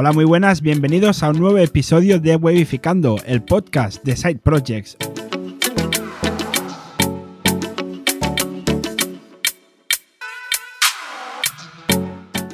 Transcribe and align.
Hola, 0.00 0.12
muy 0.12 0.24
buenas, 0.24 0.62
bienvenidos 0.62 1.24
a 1.24 1.30
un 1.30 1.40
nuevo 1.40 1.58
episodio 1.58 2.20
de 2.20 2.36
Webificando, 2.36 3.16
el 3.26 3.42
podcast 3.42 4.04
de 4.04 4.14
Side 4.14 4.38
Projects. 4.38 4.96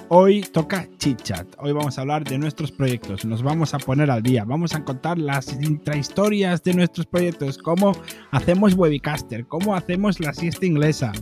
Hoy 0.09 0.41
toca 0.41 0.89
chit-chat. 0.97 1.47
Hoy 1.59 1.73
vamos 1.73 1.99
a 1.99 2.01
hablar 2.01 2.25
de 2.25 2.39
nuestros 2.39 2.73
proyectos. 2.73 3.27
Nos 3.27 3.43
vamos 3.43 3.75
a 3.75 3.79
poner 3.79 4.11
al 4.11 4.23
día. 4.23 4.47
Vamos 4.47 4.75
a 4.75 4.83
contar 4.83 5.19
las 5.19 5.53
intrahistorias 5.61 6.63
de 6.63 6.73
nuestros 6.73 7.05
proyectos. 7.05 7.59
Cómo 7.59 7.93
hacemos 8.31 8.73
Webicaster. 8.73 9.47
Cómo 9.47 9.75
hacemos 9.77 10.19
la 10.19 10.33
siesta 10.33 10.65
inglesa 10.65 11.13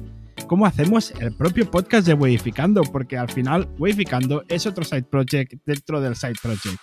cómo 0.52 0.66
hacemos 0.66 1.14
el 1.18 1.32
propio 1.32 1.70
podcast 1.70 2.06
de 2.06 2.12
Wayificando, 2.12 2.82
porque 2.82 3.16
al 3.16 3.30
final 3.30 3.70
Wayificando 3.78 4.44
es 4.48 4.66
otro 4.66 4.84
side 4.84 5.04
project 5.04 5.54
dentro 5.64 5.98
del 6.02 6.14
side 6.14 6.34
project. 6.42 6.76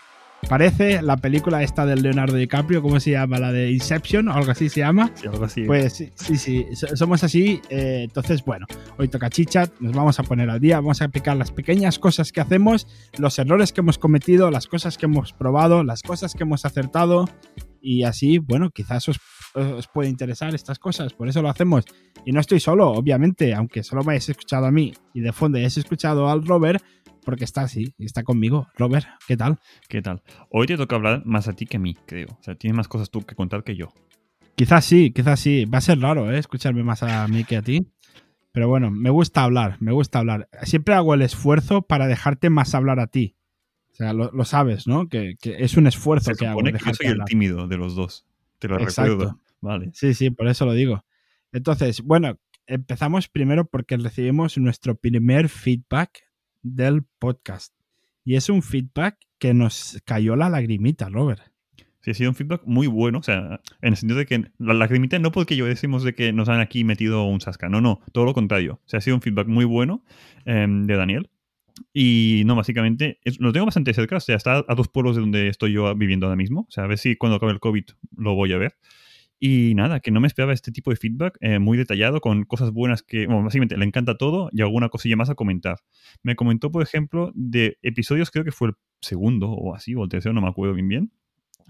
Parece 0.50 1.04
la 1.04 1.18
película 1.18 1.62
esta 1.62 1.86
del 1.86 2.02
Leonardo 2.02 2.36
DiCaprio, 2.36 2.82
¿cómo 2.82 3.00
se 3.00 3.12
llama? 3.12 3.38
La 3.38 3.52
de 3.52 3.72
Inception 3.72 4.28
o 4.28 4.34
algo 4.34 4.50
así 4.50 4.70
se 4.70 4.80
llama. 4.80 5.12
Sí, 5.14 5.28
algo 5.28 5.46
así. 5.46 5.66
Pues 5.66 5.94
sí, 5.94 6.10
sí, 6.16 6.38
sí, 6.38 6.66
somos 6.96 7.24
así. 7.24 7.62
Eh, 7.70 8.06
entonces, 8.06 8.44
bueno, 8.44 8.66
hoy 8.98 9.08
toca 9.08 9.30
chichat, 9.30 9.72
nos 9.80 9.94
vamos 9.94 10.20
a 10.20 10.24
poner 10.24 10.50
al 10.50 10.60
día, 10.60 10.78
vamos 10.78 11.04
a 11.04 11.06
explicar 11.06 11.38
las 11.38 11.52
pequeñas 11.52 12.00
cosas 12.00 12.32
que 12.32 12.42
hacemos, 12.42 12.88
los 13.20 13.38
errores 13.38 13.72
que 13.72 13.82
hemos 13.82 14.00
cometido, 14.00 14.50
las 14.50 14.66
cosas 14.66 14.98
que 14.98 15.06
hemos 15.06 15.32
probado, 15.32 15.84
las 15.84 16.02
cosas 16.02 16.34
que 16.34 16.42
hemos 16.42 16.66
acertado 16.66 17.30
y 17.82 18.02
así, 18.02 18.40
bueno, 18.40 18.72
quizás 18.72 19.08
os, 19.10 19.20
os 19.54 19.88
puede 19.88 20.10
interesar 20.10 20.54
estas 20.54 20.80
cosas, 20.80 21.14
por 21.14 21.28
eso 21.28 21.42
lo 21.42 21.50
hacemos. 21.50 21.86
Y 22.26 22.32
no 22.32 22.40
estoy 22.40 22.60
solo, 22.60 22.92
obviamente, 22.92 23.54
aunque 23.54 23.84
solo 23.84 24.04
me 24.04 24.14
hayáis 24.14 24.30
escuchado 24.30 24.66
a 24.66 24.72
mí 24.72 24.94
y 25.14 25.22
de 25.22 25.34
fondo 25.34 25.58
hayáis 25.58 25.78
escuchado 25.78 26.30
al 26.30 26.46
Robert, 26.46 26.84
porque 27.24 27.44
está 27.44 27.62
así, 27.62 27.94
está 27.98 28.24
conmigo. 28.24 28.68
Robert, 28.76 29.06
¿qué 29.28 29.38
tal? 29.38 29.60
¿Qué 29.88 30.02
tal? 30.02 30.22
Hoy 30.50 30.68
te 30.68 30.78
toca 30.78 30.96
hablar 30.96 31.26
más 31.26 31.48
a 31.48 31.54
ti 31.54 31.66
que 31.66 31.78
a 31.78 31.80
mí, 31.80 31.96
creo. 32.06 32.28
O 32.40 32.44
sea, 32.44 32.56
tienes 32.56 32.76
más 32.76 32.88
cosas 32.88 33.10
tú 33.10 33.22
que 33.22 33.36
contar 33.36 33.64
que 33.64 33.76
yo. 33.76 33.94
Quizás 34.56 34.86
sí, 34.86 35.12
quizás 35.12 35.40
sí. 35.40 35.66
Va 35.66 35.78
a 35.78 35.82
ser 35.82 36.00
raro, 36.00 36.32
¿eh? 36.32 36.38
Escucharme 36.38 36.84
más 36.84 37.04
a 37.04 37.28
mí 37.28 37.44
que 37.44 37.58
a 37.58 37.62
ti. 37.62 37.92
Pero 38.52 38.68
bueno, 38.68 38.90
me 38.90 39.10
gusta 39.10 39.44
hablar, 39.44 39.78
me 39.80 39.92
gusta 39.92 40.20
hablar. 40.20 40.50
Siempre 40.64 40.96
hago 40.96 41.14
el 41.14 41.22
esfuerzo 41.22 41.84
para 41.84 42.08
dejarte 42.08 42.50
más 42.50 42.74
hablar 42.74 43.00
a 43.00 43.08
ti. 43.08 43.36
O 43.92 43.96
sea, 43.96 44.14
lo, 44.14 44.46
sabes, 44.46 44.88
¿no? 44.88 45.08
Que, 45.08 45.36
es 45.44 45.78
un 45.78 45.88
esfuerzo 45.88 46.34
que 46.34 46.48
hago. 46.48 46.62
que 46.62 46.72
yo 46.72 46.94
soy 46.94 47.08
el 47.08 47.24
tímido 47.26 47.68
de 47.68 47.78
los 47.78 47.96
dos. 47.96 48.26
Te 48.60 48.68
lo 48.68 48.78
recuerdo. 48.78 49.40
Vale. 49.62 49.90
Sí, 49.94 50.14
sí, 50.14 50.30
por 50.30 50.48
eso 50.48 50.66
lo 50.66 50.74
digo. 50.74 51.04
Entonces, 51.52 52.02
bueno, 52.02 52.40
empezamos 52.68 53.28
primero 53.28 53.66
porque 53.66 53.98
recibimos 53.98 54.58
nuestro 54.58 54.96
primer 54.96 55.50
feedback 55.50 56.20
del 56.62 57.04
podcast. 57.20 57.74
Y 58.24 58.36
es 58.36 58.50
un 58.50 58.62
feedback 58.62 59.18
que 59.40 59.54
nos 59.54 60.00
cayó 60.06 60.36
la 60.36 60.50
lagrimita, 60.50 61.10
Robert. 61.10 61.42
Sí, 62.02 62.12
ha 62.12 62.14
sido 62.14 62.30
un 62.30 62.36
feedback 62.36 62.62
muy 62.66 62.88
bueno, 62.88 63.20
o 63.20 63.24
sea, 63.24 63.60
en 63.82 63.90
el 63.90 63.98
sentido 63.98 64.20
de 64.20 64.26
que 64.26 64.52
la 64.58 64.74
lagrimita 64.74 65.20
no 65.20 65.32
porque 65.32 65.58
yo 65.58 65.66
decimos 65.66 66.04
de 66.04 66.16
que 66.16 66.32
nos 66.32 66.48
han 66.48 66.62
aquí 66.62 66.86
metido 66.86 67.26
un 67.26 67.42
sasca, 67.42 67.68
no, 67.68 67.82
no, 67.82 68.00
todo 68.14 68.24
lo 68.24 68.34
contrario. 68.34 68.80
O 68.86 68.90
sea, 68.90 69.00
ha 69.00 69.02
sido 69.02 69.18
un 69.18 69.22
feedback 69.22 69.48
muy 69.48 69.66
bueno 69.66 70.06
em, 70.46 70.86
de 70.86 70.96
Daniel. 70.96 71.30
Y 71.94 72.44
no, 72.46 72.56
básicamente, 72.56 73.20
lo 73.40 73.52
tengo 73.52 73.66
bastante 73.66 73.94
cerca, 73.94 74.18
o 74.18 74.20
sea, 74.20 74.36
está 74.36 74.64
a 74.68 74.76
dos 74.76 74.88
pueblos 74.88 75.16
de 75.16 75.22
donde 75.22 75.48
estoy 75.48 75.74
yo 75.74 75.96
viviendo 75.96 76.26
ahora 76.26 76.36
mismo. 76.36 76.62
O 76.68 76.72
sea, 76.72 76.84
a 76.84 76.88
ver 76.88 76.98
si 76.98 77.16
cuando 77.16 77.38
acabe 77.38 77.52
el 77.52 77.60
COVID 77.60 77.86
lo 78.18 78.36
voy 78.36 78.54
a 78.54 78.58
ver. 78.58 78.76
Y 79.42 79.74
nada, 79.74 80.02
que 80.02 80.12
no 80.12 80.20
me 80.20 80.28
esperaba 80.28 80.52
este 80.52 80.72
tipo 80.72 80.92
de 80.92 80.98
feedback 80.98 81.38
eh, 81.40 81.60
muy 81.60 81.78
detallado 81.78 82.20
con 82.20 82.44
cosas 82.44 82.72
buenas 82.72 83.04
que, 83.04 83.26
básicamente 83.26 83.78
le 83.78 83.86
encanta 83.86 84.18
todo 84.18 84.50
y 84.52 84.62
alguna 84.62 84.90
cosilla 84.90 85.16
más 85.16 85.30
a 85.30 85.36
comentar. 85.36 85.78
Me 86.24 86.36
comentó, 86.36 86.72
por 86.72 86.84
ejemplo, 86.84 87.32
de 87.36 87.78
episodios, 87.82 88.32
creo 88.32 88.44
que 88.44 88.52
fue 88.52 88.70
el 88.70 88.74
segundo 89.00 89.50
o 89.50 89.74
así, 89.74 89.96
o 89.96 90.04
el 90.04 90.10
tercero, 90.10 90.34
no 90.34 90.42
me 90.42 90.50
acuerdo 90.50 90.74
bien 90.74 90.90
bien, 90.90 91.12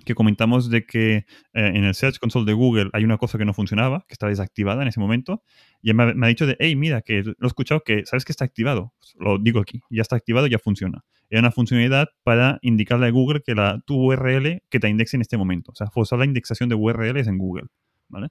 que 0.05 0.15
comentamos 0.15 0.69
de 0.69 0.85
que 0.85 1.15
eh, 1.15 1.25
en 1.53 1.83
el 1.83 1.93
Search 1.93 2.19
Console 2.19 2.45
de 2.45 2.53
Google 2.53 2.89
hay 2.93 3.03
una 3.03 3.17
cosa 3.17 3.37
que 3.37 3.45
no 3.45 3.53
funcionaba, 3.53 4.05
que 4.07 4.13
estaba 4.13 4.29
desactivada 4.29 4.81
en 4.81 4.87
ese 4.87 4.99
momento, 4.99 5.43
y 5.81 5.93
me 5.93 6.03
ha, 6.03 6.27
dicho 6.27 6.45
de, 6.45 6.57
hey, 6.59 6.75
mira, 6.75 7.01
que 7.01 7.23
lo 7.23 7.33
he 7.41 7.47
escuchado, 7.47 7.81
que 7.81 8.05
sabes 8.05 8.25
que 8.25 8.31
está 8.31 8.45
activado. 8.45 8.93
Lo 9.19 9.37
digo 9.37 9.59
aquí, 9.59 9.81
ya 9.89 10.01
está 10.01 10.15
activado, 10.15 10.47
ya 10.47 10.59
funciona. 10.59 11.03
Era 11.29 11.41
una 11.41 11.51
funcionalidad 11.51 12.07
para 12.23 12.59
indicarle 12.61 13.07
a 13.07 13.11
Google 13.11 13.41
que 13.45 13.55
la, 13.55 13.81
tu 13.85 13.95
URL 13.95 14.61
que 14.69 14.79
te 14.79 14.89
indexe 14.89 15.17
en 15.17 15.21
este 15.21 15.37
momento. 15.37 15.71
O 15.71 15.75
sea, 15.75 15.87
forzar 15.87 16.19
la 16.19 16.25
indexación 16.25 16.69
de 16.69 16.75
URLs 16.75 17.27
en 17.27 17.37
Google. 17.37 17.67
¿Vale? 18.07 18.29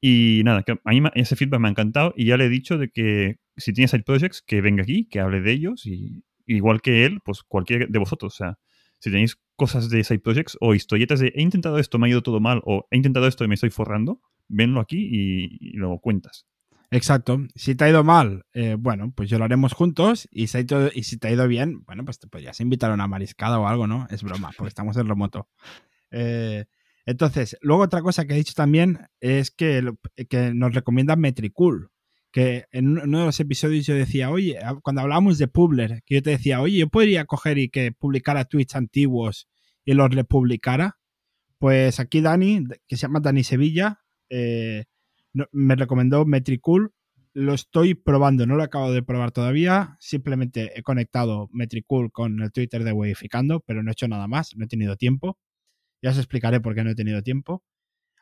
Y 0.00 0.42
nada, 0.44 0.62
que 0.62 0.72
a 0.72 0.90
mí 0.90 1.02
ese 1.14 1.34
feedback 1.34 1.60
me 1.60 1.68
ha 1.68 1.70
encantado 1.72 2.14
y 2.16 2.26
ya 2.26 2.36
le 2.36 2.44
he 2.44 2.48
dicho 2.48 2.78
de 2.78 2.90
que 2.90 3.38
si 3.56 3.72
tienes 3.72 3.90
side 3.90 4.04
projects, 4.04 4.42
que 4.42 4.60
venga 4.60 4.82
aquí, 4.82 5.08
que 5.08 5.18
hable 5.20 5.40
de 5.40 5.50
ellos 5.52 5.86
y 5.86 6.22
igual 6.46 6.80
que 6.80 7.04
él, 7.04 7.20
pues 7.24 7.42
cualquier 7.42 7.88
de 7.88 7.98
vosotros. 7.98 8.34
O 8.34 8.36
sea, 8.36 8.58
si 8.98 9.10
tenéis 9.10 9.38
cosas 9.56 9.90
de 9.90 10.04
side 10.04 10.20
projects 10.20 10.56
o 10.60 10.74
historietas 10.74 11.20
de 11.20 11.32
he 11.34 11.42
intentado 11.42 11.78
esto, 11.78 11.98
me 11.98 12.06
ha 12.06 12.10
ido 12.10 12.22
todo 12.22 12.40
mal 12.40 12.62
o 12.64 12.86
he 12.90 12.96
intentado 12.96 13.26
esto 13.26 13.44
y 13.44 13.48
me 13.48 13.54
estoy 13.54 13.70
forrando, 13.70 14.20
venlo 14.48 14.80
aquí 14.80 15.08
y, 15.10 15.76
lo 15.76 15.98
cuentas. 15.98 16.46
Exacto. 16.90 17.38
Si 17.54 17.74
te 17.74 17.84
ha 17.84 17.90
ido 17.90 18.02
mal, 18.02 18.46
eh, 18.54 18.76
bueno, 18.78 19.12
pues 19.14 19.28
yo 19.28 19.38
lo 19.38 19.44
haremos 19.44 19.74
juntos. 19.74 20.26
Y 20.30 20.46
si, 20.46 20.66
y 20.94 21.02
si 21.02 21.18
te 21.18 21.28
ha 21.28 21.30
ido 21.30 21.46
bien, 21.46 21.84
bueno, 21.84 22.04
pues 22.04 22.18
te 22.18 22.28
podrías 22.28 22.60
invitar 22.60 22.90
a 22.90 22.94
una 22.94 23.06
mariscada 23.06 23.58
o 23.58 23.66
algo, 23.66 23.86
¿no? 23.86 24.06
Es 24.10 24.22
broma, 24.22 24.52
porque 24.56 24.68
estamos 24.68 24.96
en 24.96 25.06
remoto. 25.06 25.48
Eh, 26.10 26.64
entonces, 27.04 27.58
luego 27.60 27.82
otra 27.82 28.00
cosa 28.00 28.26
que 28.26 28.34
he 28.34 28.38
dicho 28.38 28.54
también 28.54 29.00
es 29.20 29.50
que, 29.50 29.92
que 30.30 30.54
nos 30.54 30.74
recomienda 30.74 31.16
Metricool 31.16 31.90
que 32.32 32.66
en 32.72 32.98
uno 32.98 33.20
de 33.20 33.26
los 33.26 33.40
episodios 33.40 33.86
yo 33.86 33.94
decía, 33.94 34.30
oye, 34.30 34.58
cuando 34.82 35.02
hablábamos 35.02 35.38
de 35.38 35.48
Publer, 35.48 36.02
que 36.04 36.16
yo 36.16 36.22
te 36.22 36.30
decía, 36.30 36.60
oye, 36.60 36.78
yo 36.78 36.88
podría 36.88 37.24
coger 37.24 37.58
y 37.58 37.68
que 37.68 37.92
publicara 37.92 38.44
tweets 38.44 38.76
antiguos 38.76 39.48
y 39.84 39.94
los 39.94 40.14
republicara. 40.14 40.98
Pues 41.58 42.00
aquí 42.00 42.20
Dani, 42.20 42.64
que 42.86 42.96
se 42.96 43.02
llama 43.02 43.20
Dani 43.20 43.42
Sevilla, 43.42 44.00
eh, 44.28 44.84
me 45.52 45.76
recomendó 45.76 46.24
Metricool. 46.24 46.92
Lo 47.32 47.54
estoy 47.54 47.94
probando, 47.94 48.46
no 48.46 48.56
lo 48.56 48.62
acabo 48.62 48.92
de 48.92 49.02
probar 49.02 49.32
todavía. 49.32 49.96
Simplemente 50.00 50.72
he 50.78 50.82
conectado 50.82 51.48
Metricool 51.52 52.10
con 52.12 52.40
el 52.42 52.52
Twitter 52.52 52.84
de 52.84 52.92
Weificando, 52.92 53.60
pero 53.60 53.82
no 53.82 53.90
he 53.90 53.92
hecho 53.92 54.08
nada 54.08 54.28
más, 54.28 54.56
no 54.56 54.64
he 54.64 54.68
tenido 54.68 54.96
tiempo. 54.96 55.38
Ya 56.02 56.10
os 56.10 56.18
explicaré 56.18 56.60
por 56.60 56.74
qué 56.74 56.84
no 56.84 56.90
he 56.90 56.94
tenido 56.94 57.22
tiempo. 57.22 57.64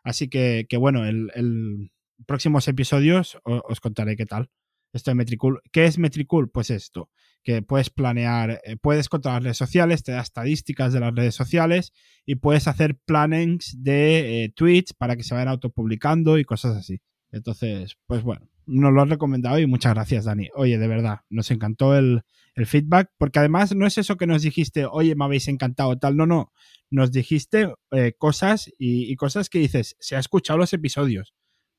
Así 0.05 0.29
que, 0.29 0.67
que 0.69 0.77
bueno, 0.77 1.05
el, 1.05 1.91
próximos 2.25 2.69
episodios 2.69 3.39
os, 3.45 3.81
contaré 3.81 4.17
qué 4.17 4.27
tal. 4.27 4.51
Esto 4.93 5.11
de 5.11 5.17
Metricool. 5.17 5.61
¿Qué 5.73 5.85
es 5.85 5.99
Metricool? 5.99 6.51
Pues 6.51 6.71
esto, 6.71 7.11
que 7.43 7.61
puedes 7.61 7.91
planear, 7.91 8.63
eh, 8.65 8.77
puedes 8.77 9.09
controlar 9.09 9.43
las 9.43 9.45
redes 9.45 9.59
sociales, 9.59 10.03
te 10.03 10.13
da 10.13 10.23
estadísticas 10.23 10.93
de 10.93 11.01
las 11.01 11.15
redes 11.15 11.35
sociales 11.35 11.93
y 12.25 12.37
puedes 12.37 12.67
hacer 12.67 12.97
plannings 13.05 13.83
de 13.83 14.45
eh, 14.45 14.49
tweets 14.55 14.95
para 14.95 15.17
que 15.17 15.23
se 15.23 15.35
vayan 15.35 15.49
autopublicando 15.49 16.39
y 16.39 16.45
cosas 16.45 16.77
así. 16.77 17.01
Entonces, 17.31 17.97
pues 18.07 18.23
bueno, 18.23 18.49
nos 18.65 18.93
lo 18.93 19.03
has 19.03 19.09
recomendado 19.09 19.59
y 19.59 19.67
muchas 19.67 19.93
gracias, 19.95 20.25
Dani. 20.25 20.49
Oye, 20.55 20.79
de 20.79 20.89
verdad, 20.89 21.21
nos 21.29 21.51
encantó 21.51 21.97
el, 21.97 22.23
feedback, 22.65 23.11
porque 23.19 23.39
además 23.39 23.77
no 23.77 23.87
es 23.87 23.99
eso 23.99 24.17
que 24.17 24.27
nos 24.27 24.41
dijiste, 24.41 24.87
oye, 24.87 25.15
me 25.15 25.27
habéis 25.27 25.47
encantado, 25.47 25.99
tal, 25.99 26.17
no, 26.17 26.25
no, 26.25 26.55
nos 26.89 27.13
dijiste 27.13 27.71
eh, 27.91 28.15
cosas 28.17 28.69
y, 28.79 29.13
y, 29.13 29.17
cosas 29.17 29.51
que 29.51 29.59
dices, 29.59 29.95
se 30.01 30.17
ha 30.17 30.21
escuchado 30.21 30.59
los 30.59 30.73
episodios 30.73 31.35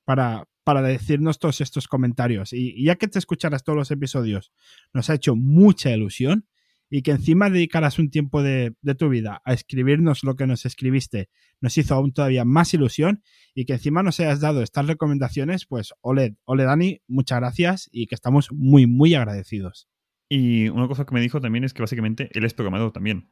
para, 0.08 0.48
para 0.64 0.82
decirnos 0.82 1.38
todos 1.38 1.60
estos 1.60 1.90
comentarios. 1.90 2.54
Y, 2.54 2.82
ya 2.82 2.96
que 2.96 3.10
te 3.10 3.20
escucharas 3.20 3.66
todos 3.66 3.76
los 3.76 3.92
episodios, 3.92 4.54
nos 4.94 5.10
ha 5.10 5.16
hecho 5.16 5.36
mucha 5.36 5.92
ilusión 5.92 6.48
y 6.90 7.02
que 7.02 7.12
encima 7.12 7.50
dedicaras 7.50 8.00
un 8.00 8.10
tiempo 8.10 8.42
de, 8.42 8.74
tu 8.98 9.10
vida 9.10 9.42
a 9.44 9.52
escribirnos 9.52 10.24
lo 10.24 10.38
que 10.38 10.48
nos 10.48 10.66
escribiste, 10.66 11.28
nos 11.60 11.78
hizo 11.78 11.94
aún 11.94 12.14
todavía 12.14 12.46
más 12.46 12.74
ilusión 12.74 13.22
y 13.54 13.66
que 13.66 13.74
encima 13.74 14.02
nos 14.02 14.22
hayas 14.22 14.40
dado 14.40 14.64
estas 14.64 14.88
recomendaciones, 14.88 15.66
pues 15.66 15.94
ole, 16.00 16.38
ole 16.46 16.64
Dani, 16.64 17.02
muchas 17.10 17.40
gracias 17.40 17.90
y 17.92 18.08
que 18.08 18.16
estamos 18.16 18.48
muy, 18.54 18.88
muy 18.88 19.14
agradecidos. 19.14 19.90
Y 20.30 20.70
una 20.70 20.88
cosa 20.88 21.06
que 21.06 21.14
me 21.14 21.20
dijo 21.20 21.42
también 21.42 21.66
es 21.66 21.74
que 21.74 21.82
básicamente 21.82 22.30
él 22.32 22.46
es 22.46 22.54
programador 22.54 22.94
también 22.94 23.30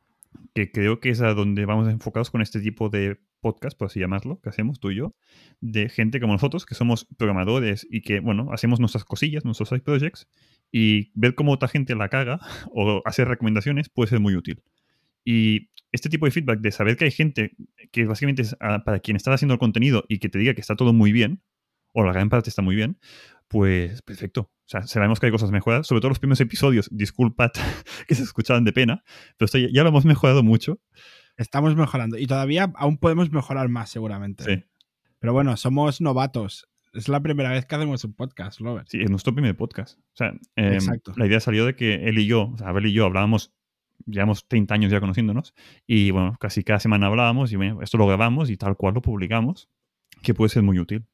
que 0.53 0.71
creo 0.71 0.99
que 0.99 1.09
es 1.09 1.21
a 1.21 1.33
donde 1.33 1.65
vamos 1.65 1.87
enfocados 1.89 2.31
con 2.31 2.41
este 2.41 2.59
tipo 2.59 2.89
de 2.89 3.19
podcast, 3.41 3.77
por 3.77 3.87
así 3.87 3.99
llamarlo, 3.99 4.39
que 4.41 4.49
hacemos 4.49 4.79
tú 4.79 4.91
y 4.91 4.95
yo, 4.95 5.15
de 5.61 5.89
gente 5.89 6.19
como 6.19 6.33
nosotros, 6.33 6.65
que 6.65 6.75
somos 6.75 7.05
programadores 7.17 7.85
y 7.89 8.01
que, 8.01 8.19
bueno, 8.19 8.49
hacemos 8.51 8.79
nuestras 8.79 9.05
cosillas, 9.05 9.45
nuestros 9.45 9.69
side 9.69 9.81
projects, 9.81 10.27
y 10.71 11.11
ver 11.13 11.35
cómo 11.35 11.51
otra 11.51 11.67
gente 11.67 11.95
la 11.95 12.09
caga 12.09 12.39
o 12.73 13.01
hacer 13.05 13.27
recomendaciones 13.27 13.89
puede 13.89 14.09
ser 14.09 14.19
muy 14.19 14.35
útil. 14.35 14.63
Y 15.23 15.69
este 15.91 16.09
tipo 16.09 16.25
de 16.25 16.31
feedback 16.31 16.59
de 16.59 16.71
saber 16.71 16.97
que 16.97 17.05
hay 17.05 17.11
gente 17.11 17.55
que 17.91 18.05
básicamente 18.05 18.43
es 18.43 18.55
ah, 18.59 18.83
para 18.83 18.99
quien 18.99 19.15
está 19.15 19.33
haciendo 19.33 19.53
el 19.53 19.59
contenido 19.59 20.05
y 20.07 20.19
que 20.19 20.29
te 20.29 20.39
diga 20.39 20.53
que 20.53 20.61
está 20.61 20.75
todo 20.75 20.93
muy 20.93 21.11
bien, 21.11 21.41
o 21.95 22.03
la 22.03 22.11
gran 22.13 22.29
parte 22.29 22.49
está 22.49 22.61
muy 22.61 22.75
bien, 22.75 22.99
pues 23.47 24.01
perfecto. 24.01 24.41
O 24.41 24.67
sea, 24.67 24.83
sabemos 24.83 25.19
que 25.19 25.27
hay 25.27 25.31
cosas 25.31 25.51
mejoradas, 25.51 25.87
sobre 25.87 26.01
todo 26.01 26.09
los 26.09 26.19
primeros 26.19 26.41
episodios, 26.41 26.89
disculpad 26.91 27.51
que 28.07 28.15
se 28.15 28.23
escuchaban 28.23 28.65
de 28.65 28.73
pena, 28.73 29.03
pero 29.37 29.45
esto 29.45 29.57
ya, 29.57 29.83
lo 29.83 29.89
hemos 29.89 30.05
mejorado 30.05 30.43
mucho. 30.43 30.79
Estamos 31.37 31.75
mejorando 31.75 32.17
y 32.17 32.27
todavía 32.27 32.71
aún 32.75 32.97
podemos 32.97 33.31
mejorar 33.31 33.69
más 33.69 33.89
seguramente. 33.89 34.43
Sí. 34.43 34.63
Pero 35.19 35.33
bueno, 35.33 35.55
somos 35.57 36.01
novatos. 36.01 36.69
Es 36.93 37.09
la 37.09 37.21
primera 37.21 37.49
vez 37.49 37.65
que 37.65 37.75
hacemos 37.75 38.03
un 38.03 38.13
podcast, 38.13 38.59
Robert. 38.59 38.87
Sí, 38.89 39.01
es 39.01 39.09
nuestro 39.09 39.33
primer 39.33 39.55
podcast. 39.55 39.99
O 39.99 40.15
sea, 40.15 40.33
em, 40.55 40.79
la 41.15 41.25
idea 41.25 41.39
salió 41.39 41.65
de 41.65 41.75
que 41.75 42.07
él 42.07 42.19
y 42.19 42.25
yo, 42.25 42.51
o 42.53 42.57
sea, 42.57 42.69
Abel 42.69 42.85
y 42.85 42.93
yo 42.93 43.05
hablábamos 43.05 43.53
llevamos 44.05 44.47
30 44.47 44.73
años 44.73 44.91
ya 44.91 44.99
conociéndonos 44.99 45.53
y 45.87 46.11
bueno, 46.11 46.35
casi 46.39 46.63
cada 46.63 46.79
semana 46.79 47.07
hablábamos 47.07 47.53
y 47.53 47.55
bueno, 47.55 47.81
esto 47.81 47.97
lo 47.97 48.05
grabamos 48.05 48.49
y 48.49 48.57
tal 48.57 48.75
cual 48.75 48.93
lo 48.93 49.01
publicamos, 49.01 49.69
que 50.21 50.33
puede 50.33 50.49
ser 50.49 50.63
muy 50.63 50.79
útil. 50.79 51.05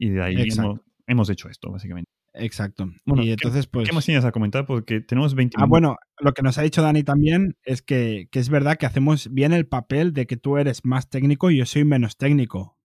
Y 0.00 0.08
de 0.08 0.22
ahí 0.22 0.34
hemos, 0.34 0.80
hemos, 1.06 1.30
hecho 1.30 1.50
esto, 1.50 1.70
básicamente. 1.70 2.10
Exacto. 2.32 2.90
Bueno, 3.04 3.22
y 3.22 3.32
entonces, 3.32 3.66
¿qué, 3.66 3.70
pues. 3.70 3.88
¿Qué 3.88 3.94
más 3.94 4.06
tienes 4.06 4.24
a 4.24 4.32
comentar? 4.32 4.64
Porque 4.64 5.00
tenemos 5.00 5.34
20 5.34 5.58
Ah, 5.60 5.66
bueno, 5.66 5.96
lo 6.18 6.32
que 6.32 6.42
nos 6.42 6.56
ha 6.56 6.62
dicho 6.62 6.80
Dani 6.80 7.02
también 7.02 7.58
es 7.64 7.82
que, 7.82 8.28
que, 8.32 8.38
es 8.38 8.48
verdad 8.48 8.78
que 8.78 8.86
hacemos 8.86 9.32
bien 9.32 9.52
el 9.52 9.66
papel 9.66 10.14
de 10.14 10.26
que 10.26 10.38
tú 10.38 10.56
eres 10.56 10.86
más 10.86 11.10
técnico 11.10 11.50
y 11.50 11.58
yo 11.58 11.66
soy 11.66 11.84
menos 11.84 12.16
técnico. 12.16 12.78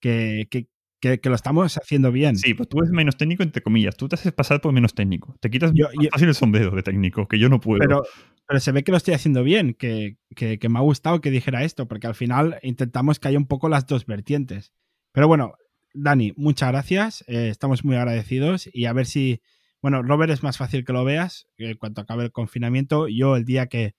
Que, 0.00 0.48
que, 0.50 0.66
que, 1.00 1.20
que, 1.20 1.28
lo 1.28 1.34
estamos 1.34 1.76
haciendo 1.76 2.10
bien. 2.10 2.36
Sí, 2.36 2.54
pues 2.54 2.68
tú 2.70 2.78
eres 2.78 2.90
menos 2.90 3.16
técnico, 3.18 3.42
entre 3.42 3.62
comillas. 3.62 3.96
Tú 3.96 4.08
te 4.08 4.14
haces 4.14 4.32
pasar 4.32 4.62
por 4.62 4.72
menos 4.72 4.94
técnico. 4.94 5.36
Te 5.40 5.50
quitas 5.50 5.72
yo, 5.74 5.88
yo, 6.00 6.08
fácil 6.10 6.28
el 6.28 6.34
sombrero 6.34 6.70
de 6.70 6.82
técnico, 6.82 7.28
que 7.28 7.38
yo 7.38 7.50
no 7.50 7.60
puedo. 7.60 7.80
Pero, 7.80 8.02
pero 8.46 8.60
se 8.60 8.72
ve 8.72 8.82
que 8.82 8.92
lo 8.92 8.96
estoy 8.96 9.14
haciendo 9.14 9.42
bien, 9.42 9.74
que, 9.74 10.16
que, 10.34 10.58
me 10.68 10.78
ha 10.78 10.82
gustado 10.82 11.20
que 11.20 11.30
dijera 11.30 11.64
esto, 11.64 11.86
porque 11.86 12.06
al 12.06 12.14
final 12.14 12.58
intentamos 12.62 13.18
que 13.18 13.28
haya 13.28 13.38
un 13.38 13.46
poco 13.46 13.68
las 13.68 13.86
dos 13.86 14.06
vertientes. 14.06 14.72
Pero 15.12 15.28
bueno, 15.28 15.54
Dani, 15.94 16.32
muchas 16.36 16.70
gracias. 16.70 17.24
Eh, 17.28 17.48
estamos 17.48 17.84
muy 17.84 17.96
agradecidos 17.96 18.68
y 18.72 18.86
a 18.86 18.92
ver 18.92 19.06
si. 19.06 19.42
Bueno, 19.80 20.02
Robert 20.02 20.32
es 20.32 20.42
más 20.42 20.58
fácil 20.58 20.84
que 20.84 20.92
lo 20.92 21.04
veas. 21.04 21.48
En 21.58 21.76
cuanto 21.76 22.00
acabe 22.00 22.24
el 22.24 22.32
confinamiento, 22.32 23.08
yo 23.08 23.36
el 23.36 23.44
día 23.44 23.66
que 23.66 23.94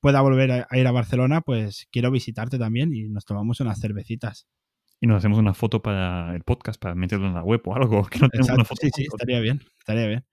pueda 0.00 0.20
volver 0.20 0.50
a, 0.50 0.66
a 0.68 0.78
ir 0.78 0.86
a 0.86 0.92
Barcelona, 0.92 1.40
pues 1.40 1.86
quiero 1.92 2.10
visitarte 2.10 2.58
también 2.58 2.94
y 2.94 3.08
nos 3.08 3.24
tomamos 3.24 3.60
unas 3.60 3.80
cervecitas 3.80 4.48
y 5.00 5.06
nos 5.06 5.18
hacemos 5.18 5.38
una 5.38 5.54
foto 5.54 5.80
para 5.80 6.34
el 6.34 6.42
podcast, 6.42 6.80
para 6.80 6.94
meterlo 6.94 7.28
en 7.28 7.34
la 7.34 7.42
web 7.42 7.60
o 7.64 7.74
algo. 7.74 8.02
Que 8.10 8.18
no 8.18 8.28
tenemos 8.28 8.50
una 8.50 8.64
foto 8.64 8.80
sí, 8.82 8.90
sí, 8.94 9.02
estaría 9.02 9.40
bien, 9.40 9.62
estaría 9.78 10.06
bien. 10.06 10.24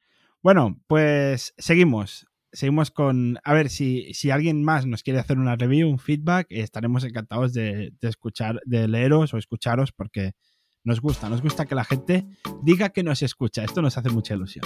Bueno, 0.42 0.82
pues 0.88 1.54
seguimos. 1.58 2.28
Seguimos 2.52 2.90
con. 2.90 3.38
A 3.44 3.54
ver, 3.54 3.70
si, 3.70 4.14
si 4.14 4.32
alguien 4.32 4.64
más 4.64 4.86
nos 4.86 5.04
quiere 5.04 5.20
hacer 5.20 5.38
una 5.38 5.56
review, 5.56 5.90
un 5.90 6.00
feedback, 6.00 6.48
estaremos 6.50 7.04
encantados 7.04 7.54
de, 7.54 7.92
de 8.00 8.10
escuchar, 8.10 8.62
de 8.66 8.88
leeros 8.88 9.34
o 9.34 9.38
escucharos, 9.38 9.92
porque 9.92 10.34
nos 10.86 11.02
gusta, 11.02 11.30
nos 11.30 11.42
gusta 11.42 11.66
que 11.66 11.76
la 11.76 11.84
gente 11.84 12.26
diga 12.62 12.90
que 12.90 13.04
nos 13.04 13.24
escucha. 13.24 13.64
Esto 13.64 13.82
nos 13.82 13.98
hace 13.98 14.10
mucha 14.10 14.36
ilusión. 14.36 14.64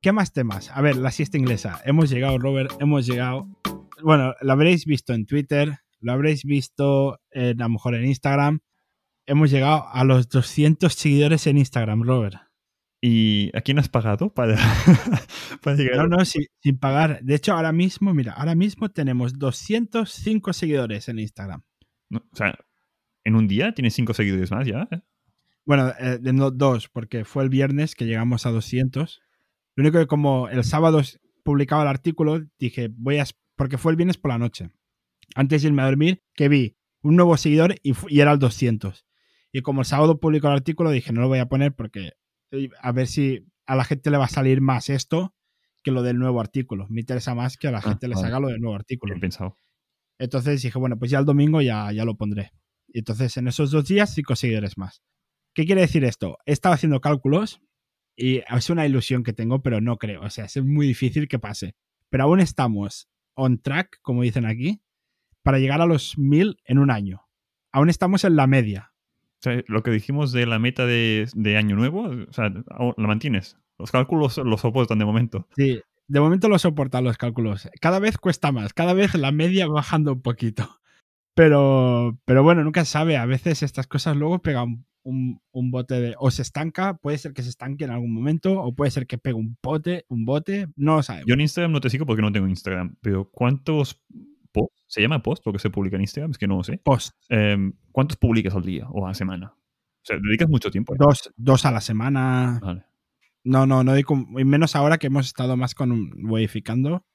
¿Qué 0.00 0.12
más 0.12 0.32
temas? 0.32 0.70
A 0.70 0.80
ver, 0.80 0.96
la 0.96 1.10
siesta 1.10 1.36
inglesa. 1.36 1.80
Hemos 1.84 2.08
llegado, 2.10 2.38
Robert, 2.38 2.72
hemos 2.80 3.06
llegado. 3.06 3.48
Bueno, 4.02 4.34
lo 4.40 4.52
habréis 4.52 4.86
visto 4.86 5.12
en 5.12 5.26
Twitter, 5.26 5.80
lo 6.00 6.12
habréis 6.12 6.44
visto 6.44 7.18
a 7.34 7.52
lo 7.54 7.68
mejor 7.68 7.96
en 7.96 8.06
Instagram. 8.06 8.60
Hemos 9.26 9.50
llegado 9.50 9.86
a 9.88 10.04
los 10.04 10.28
200 10.28 10.94
seguidores 10.94 11.46
en 11.46 11.58
Instagram, 11.58 12.02
Robert. 12.02 12.45
¿Y 13.00 13.50
a 13.56 13.60
quién 13.60 13.78
has 13.78 13.88
pagado 13.88 14.32
para, 14.32 14.56
para 15.62 15.76
llegar? 15.76 15.96
No, 15.96 16.16
no, 16.16 16.24
sin, 16.24 16.44
sin, 16.60 16.78
pagar. 16.78 17.20
De 17.22 17.34
hecho, 17.34 17.52
ahora 17.52 17.72
mismo, 17.72 18.14
mira, 18.14 18.32
ahora 18.32 18.54
mismo 18.54 18.90
tenemos 18.90 19.38
205 19.38 20.52
seguidores 20.52 21.08
en 21.08 21.18
Instagram. 21.18 21.62
No, 22.08 22.24
o 22.32 22.36
sea, 22.36 22.58
en 23.24 23.36
un 23.36 23.48
día 23.48 23.72
tienes 23.74 23.94
5 23.94 24.14
seguidores 24.14 24.50
más 24.50 24.66
ya. 24.66 24.88
¿eh? 24.90 25.00
Bueno, 25.66 25.92
eh, 25.98 26.18
no, 26.22 26.50
dos, 26.50 26.88
porque 26.88 27.24
fue 27.24 27.42
el 27.42 27.50
viernes 27.50 27.94
que 27.94 28.06
llegamos 28.06 28.46
a 28.46 28.50
200. 28.50 29.20
Lo 29.74 29.82
único 29.82 29.98
que 29.98 30.06
como 30.06 30.48
el 30.48 30.64
sábado 30.64 31.02
publicaba 31.44 31.82
el 31.82 31.88
artículo, 31.88 32.40
dije, 32.58 32.88
voy 32.96 33.18
a... 33.18 33.24
porque 33.56 33.76
fue 33.76 33.92
el 33.92 33.96
viernes 33.96 34.16
por 34.16 34.30
la 34.30 34.38
noche. 34.38 34.70
Antes 35.34 35.62
de 35.62 35.68
irme 35.68 35.82
a 35.82 35.86
dormir, 35.86 36.22
que 36.34 36.48
vi 36.48 36.76
un 37.02 37.16
nuevo 37.16 37.36
seguidor 37.36 37.74
y, 37.82 37.92
y 38.08 38.20
era 38.20 38.32
el 38.32 38.38
200. 38.38 39.06
Y 39.52 39.62
como 39.62 39.82
el 39.82 39.86
sábado 39.86 40.18
publicó 40.18 40.46
el 40.46 40.54
artículo, 40.54 40.90
dije, 40.90 41.12
no 41.12 41.20
lo 41.20 41.28
voy 41.28 41.40
a 41.40 41.46
poner 41.46 41.74
porque 41.74 42.12
a 42.80 42.92
ver 42.92 43.06
si 43.06 43.46
a 43.66 43.76
la 43.76 43.84
gente 43.84 44.10
le 44.10 44.18
va 44.18 44.26
a 44.26 44.28
salir 44.28 44.60
más 44.60 44.88
esto 44.90 45.34
que 45.82 45.90
lo 45.90 46.02
del 46.02 46.18
nuevo 46.18 46.40
artículo. 46.40 46.86
Me 46.88 47.00
interesa 47.00 47.34
más 47.34 47.56
que 47.56 47.68
a 47.68 47.72
la 47.72 47.80
gente 47.80 48.06
ah, 48.06 48.08
le 48.08 48.14
vale. 48.14 48.24
salga 48.24 48.40
lo 48.40 48.48
del 48.48 48.60
nuevo 48.60 48.74
artículo. 48.74 49.14
Bien 49.14 49.20
pensado. 49.20 49.56
Entonces 50.18 50.62
dije, 50.62 50.78
bueno, 50.78 50.98
pues 50.98 51.10
ya 51.10 51.18
el 51.18 51.24
domingo 51.24 51.60
ya, 51.60 51.92
ya 51.92 52.04
lo 52.04 52.16
pondré. 52.16 52.52
Y 52.88 53.00
entonces 53.00 53.36
en 53.36 53.48
esos 53.48 53.70
dos 53.70 53.86
días, 53.86 54.14
cinco 54.14 54.34
seguidores 54.34 54.78
más. 54.78 55.02
¿Qué 55.54 55.64
quiere 55.64 55.82
decir 55.82 56.04
esto? 56.04 56.38
He 56.44 56.52
estado 56.52 56.74
haciendo 56.74 57.00
cálculos 57.00 57.60
y 58.16 58.42
es 58.48 58.70
una 58.70 58.86
ilusión 58.86 59.22
que 59.22 59.32
tengo, 59.32 59.62
pero 59.62 59.80
no 59.80 59.96
creo. 59.98 60.22
O 60.22 60.30
sea, 60.30 60.46
es 60.46 60.56
muy 60.62 60.86
difícil 60.86 61.28
que 61.28 61.38
pase. 61.38 61.76
Pero 62.10 62.24
aún 62.24 62.40
estamos 62.40 63.08
on 63.34 63.60
track, 63.60 63.98
como 64.02 64.22
dicen 64.22 64.46
aquí, 64.46 64.82
para 65.42 65.58
llegar 65.58 65.80
a 65.80 65.86
los 65.86 66.18
mil 66.18 66.56
en 66.64 66.78
un 66.78 66.90
año. 66.90 67.22
Aún 67.72 67.90
estamos 67.90 68.24
en 68.24 68.36
la 68.36 68.46
media. 68.46 68.92
Sea, 69.46 69.62
lo 69.68 69.84
que 69.84 69.92
dijimos 69.92 70.32
de 70.32 70.44
la 70.44 70.58
meta 70.58 70.86
de, 70.86 71.28
de 71.34 71.56
año 71.56 71.76
nuevo, 71.76 72.08
o 72.08 72.32
sea, 72.32 72.48
la 72.48 73.06
mantienes. 73.06 73.56
Los 73.78 73.92
cálculos 73.92 74.38
los 74.38 74.60
soportan 74.60 74.98
de 74.98 75.04
momento. 75.04 75.46
Sí, 75.54 75.80
de 76.08 76.20
momento 76.20 76.48
lo 76.48 76.58
soportan 76.58 77.04
los 77.04 77.16
cálculos. 77.16 77.68
Cada 77.80 78.00
vez 78.00 78.18
cuesta 78.18 78.50
más, 78.50 78.72
cada 78.72 78.92
vez 78.92 79.14
la 79.14 79.30
media 79.30 79.68
va 79.68 79.74
bajando 79.74 80.14
un 80.14 80.22
poquito. 80.22 80.80
Pero, 81.34 82.18
pero 82.24 82.42
bueno, 82.42 82.64
nunca 82.64 82.84
se 82.84 82.90
sabe. 82.90 83.16
A 83.18 83.26
veces 83.26 83.62
estas 83.62 83.86
cosas 83.86 84.16
luego 84.16 84.40
pegan 84.40 84.84
un, 85.04 85.40
un, 85.52 85.70
bote 85.70 86.00
de. 86.00 86.14
O 86.18 86.32
se 86.32 86.42
estanca, 86.42 86.96
puede 86.96 87.18
ser 87.18 87.34
que 87.34 87.42
se 87.42 87.50
estanque 87.50 87.84
en 87.84 87.90
algún 87.90 88.12
momento, 88.12 88.60
o 88.60 88.74
puede 88.74 88.90
ser 88.90 89.06
que 89.06 89.18
pegue 89.18 89.36
un 89.36 89.56
bote, 89.62 90.06
un 90.08 90.24
bote, 90.24 90.66
no 90.74 90.96
lo 90.96 91.02
sabemos. 91.04 91.28
Yo 91.28 91.34
en 91.34 91.42
Instagram 91.42 91.70
no 91.70 91.80
te 91.80 91.90
sigo 91.90 92.04
porque 92.04 92.22
no 92.22 92.32
tengo 92.32 92.48
Instagram, 92.48 92.96
pero 93.00 93.30
¿cuántos 93.30 94.02
post? 94.60 94.74
¿Se 94.86 95.00
llama 95.00 95.22
post 95.22 95.44
lo 95.46 95.52
que 95.52 95.58
se 95.58 95.70
publica 95.70 95.96
en 95.96 96.02
Instagram? 96.02 96.30
Es 96.30 96.38
que 96.38 96.46
no 96.46 96.56
lo 96.56 96.64
sé. 96.64 96.78
Post. 96.78 97.14
Eh, 97.28 97.72
¿Cuántos 97.92 98.16
publicas 98.16 98.54
al 98.54 98.64
día 98.64 98.86
o 98.90 99.04
a 99.04 99.08
la 99.08 99.14
semana? 99.14 99.54
O 99.54 100.04
sea, 100.04 100.18
¿dedicas 100.22 100.48
mucho 100.48 100.70
tiempo? 100.70 100.94
¿eh? 100.94 100.96
Dos, 100.98 101.32
dos 101.36 101.64
a 101.66 101.70
la 101.70 101.80
semana. 101.80 102.60
Vale. 102.62 102.84
No, 103.44 103.66
no, 103.66 103.84
no. 103.84 103.96
Y 103.96 104.44
menos 104.44 104.74
ahora 104.74 104.98
que 104.98 105.06
hemos 105.06 105.26
estado 105.26 105.56
más 105.56 105.74
con 105.74 106.10
modificando 106.20 107.06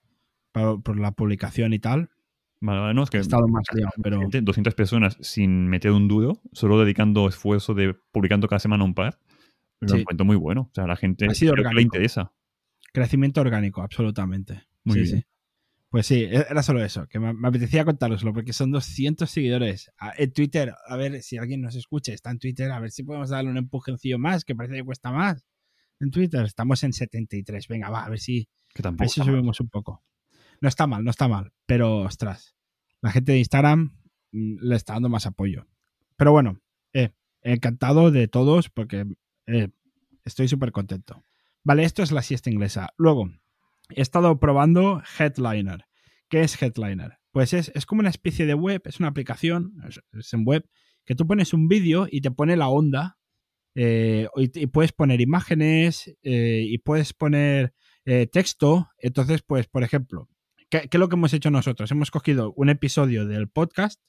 por, 0.52 0.82
por 0.82 1.00
la 1.00 1.12
publicación 1.12 1.74
y 1.74 1.80
tal. 1.80 2.10
Vale, 2.62 2.80
vale, 2.80 2.94
no, 2.94 3.04
es 3.04 3.10
que 3.10 3.18
he 3.18 3.20
estado 3.22 3.48
más 3.48 3.64
liado, 3.74 3.92
pero... 4.04 4.20
200 4.30 4.76
personas 4.76 5.18
sin 5.20 5.68
meter 5.68 5.92
un 5.92 6.08
duro, 6.08 6.42
solo 6.54 6.80
dedicando 6.80 7.28
esfuerzo 7.28 7.74
de 7.74 7.96
publicando 8.12 8.48
cada 8.48 8.60
semana 8.60 8.84
un 8.84 8.94
par, 8.94 9.20
lo 9.80 9.90
sí. 9.90 10.02
encuentro 10.02 10.26
muy 10.26 10.36
bueno. 10.36 10.70
O 10.70 10.72
sea, 10.74 10.84
a 10.84 10.88
la 10.88 10.96
gente 10.96 11.26
ha 11.26 11.34
sido 11.34 11.54
creo 11.54 11.68
que 11.70 11.76
le 11.76 11.82
interesa. 11.82 12.32
Crecimiento 12.94 13.42
orgánico, 13.42 13.82
absolutamente. 13.82 14.64
Muy 14.84 14.94
sí, 14.94 15.02
bien. 15.02 15.18
sí. 15.22 15.26
Pues 15.92 16.08
sí, 16.08 16.24
era 16.24 16.64
solo 16.64 16.82
eso, 16.82 17.06
que 17.08 17.20
me, 17.20 17.34
me 17.34 17.50
apetecía 17.50 17.84
contároslo, 17.84 18.34
porque 18.34 18.54
son 18.54 18.72
200 18.72 19.30
seguidores. 19.30 19.92
En 20.18 20.32
Twitter, 20.32 20.74
a 20.88 20.96
ver 20.96 21.22
si 21.22 21.38
alguien 21.38 21.60
nos 21.60 21.76
escucha, 21.76 22.14
está 22.14 22.32
en 22.32 22.40
Twitter, 22.40 22.72
a 22.72 22.80
ver 22.80 22.92
si 22.92 23.04
podemos 23.04 23.30
darle 23.30 23.52
un 23.52 23.58
empujoncillo 23.58 24.18
más, 24.18 24.46
que 24.46 24.56
parece 24.56 24.76
que 24.76 24.86
cuesta 24.86 25.12
más. 25.12 25.46
En 26.00 26.10
Twitter 26.10 26.46
estamos 26.46 26.82
en 26.86 26.94
73. 26.94 27.68
Venga, 27.68 27.90
va, 27.90 28.06
a 28.06 28.10
ver 28.10 28.20
si, 28.20 28.48
que 28.74 28.88
a 28.88 28.92
ver 28.92 29.10
si 29.10 29.22
subimos 29.22 29.60
un 29.60 29.68
poco. 29.68 30.02
No 30.62 30.70
está 30.70 30.88
mal, 30.88 31.04
no 31.04 31.12
está 31.12 31.28
mal, 31.28 31.52
pero 31.66 31.98
ostras, 31.98 32.56
la 33.02 33.12
gente 33.12 33.34
de 33.34 33.40
Instagram 33.40 33.98
mm, 34.32 34.60
le 34.62 34.76
está 34.78 34.94
dando 34.94 35.10
más 35.10 35.26
apoyo. 35.26 35.68
Pero 36.16 36.32
bueno, 36.32 36.62
eh, 36.94 37.12
encantado 37.42 38.12
de 38.12 38.30
todos 38.30 38.70
porque 38.70 39.06
eh, 39.46 39.68
estoy 40.24 40.48
súper 40.48 40.72
contento. 40.72 41.26
Vale, 41.64 41.84
esto 41.84 42.02
es 42.02 42.14
la 42.14 42.22
siesta 42.22 42.50
inglesa. 42.50 42.94
Luego, 42.98 43.30
he 43.96 44.02
estado 44.02 44.40
probando 44.40 45.02
Headliner. 45.18 45.86
¿Qué 46.30 46.42
es 46.42 46.62
Headliner? 46.62 47.18
Pues 47.32 47.54
es, 47.54 47.72
es 47.76 47.86
como 47.86 48.00
una 48.02 48.10
especie 48.10 48.46
de 48.46 48.54
web, 48.54 48.82
es 48.86 49.00
una 49.00 49.10
aplicación, 49.10 49.74
es, 49.88 50.34
en 50.34 50.46
web, 50.46 50.68
que 51.06 51.16
tú 51.16 51.26
pones 51.28 51.54
un 51.54 51.68
vídeo 51.68 52.08
y 52.10 52.22
te 52.22 52.32
pone 52.32 52.56
la 52.56 52.70
onda. 52.70 53.18
Eh, 53.74 54.28
y, 54.36 54.60
y, 54.60 54.68
puedes 54.68 54.92
poner 54.92 55.22
imágenes 55.22 56.14
eh, 56.24 56.66
y 56.68 56.78
puedes 56.80 57.14
poner 57.14 57.74
eh, 58.06 58.28
texto. 58.28 58.90
Entonces, 58.98 59.44
pues, 59.44 59.68
por 59.68 59.84
ejemplo, 59.84 60.30
¿Qué, 60.70 60.88
¿Qué, 60.88 60.98
es 60.98 61.00
lo 61.00 61.10
que 61.10 61.16
hemos 61.16 61.34
hecho 61.34 61.52
nosotros? 61.52 61.92
Hemos 61.92 62.12
cogido 62.12 62.54
un 62.56 62.70
episodio 62.70 63.26
del 63.26 63.50
podcast, 63.50 64.02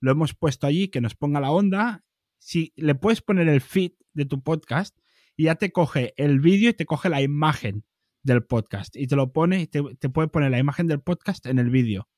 lo 0.00 0.12
hemos 0.12 0.34
puesto 0.34 0.66
allí, 0.66 0.88
que 0.88 1.00
nos 1.00 1.16
ponga 1.16 1.40
la 1.40 1.50
onda. 1.50 2.04
Si 2.38 2.72
le 2.76 2.94
puedes 2.94 3.20
poner 3.20 3.48
el 3.48 3.60
feed 3.60 3.92
de 4.12 4.24
tu 4.24 4.42
podcast 4.42 4.96
y 5.36 5.44
ya 5.44 5.56
te 5.56 5.72
coge 5.72 6.14
el 6.16 6.40
vídeo 6.40 6.70
y 6.70 6.74
te 6.74 6.86
coge 6.86 7.08
la 7.08 7.20
imagen 7.20 7.84
del 8.24 8.42
podcast. 8.42 8.96
Y 8.96 9.06
te 9.06 9.16
lo 9.16 9.32
pone 9.32 9.62
y 9.62 9.66
te, 9.66 9.82
te 9.98 10.08
puede 10.08 10.28
poner 10.28 10.50
la 10.50 10.58
imagen 10.58 10.86
del 10.86 11.00
podcast 11.00 11.46
en 11.46 11.58
el 11.58 11.70
vídeo. 11.70 12.08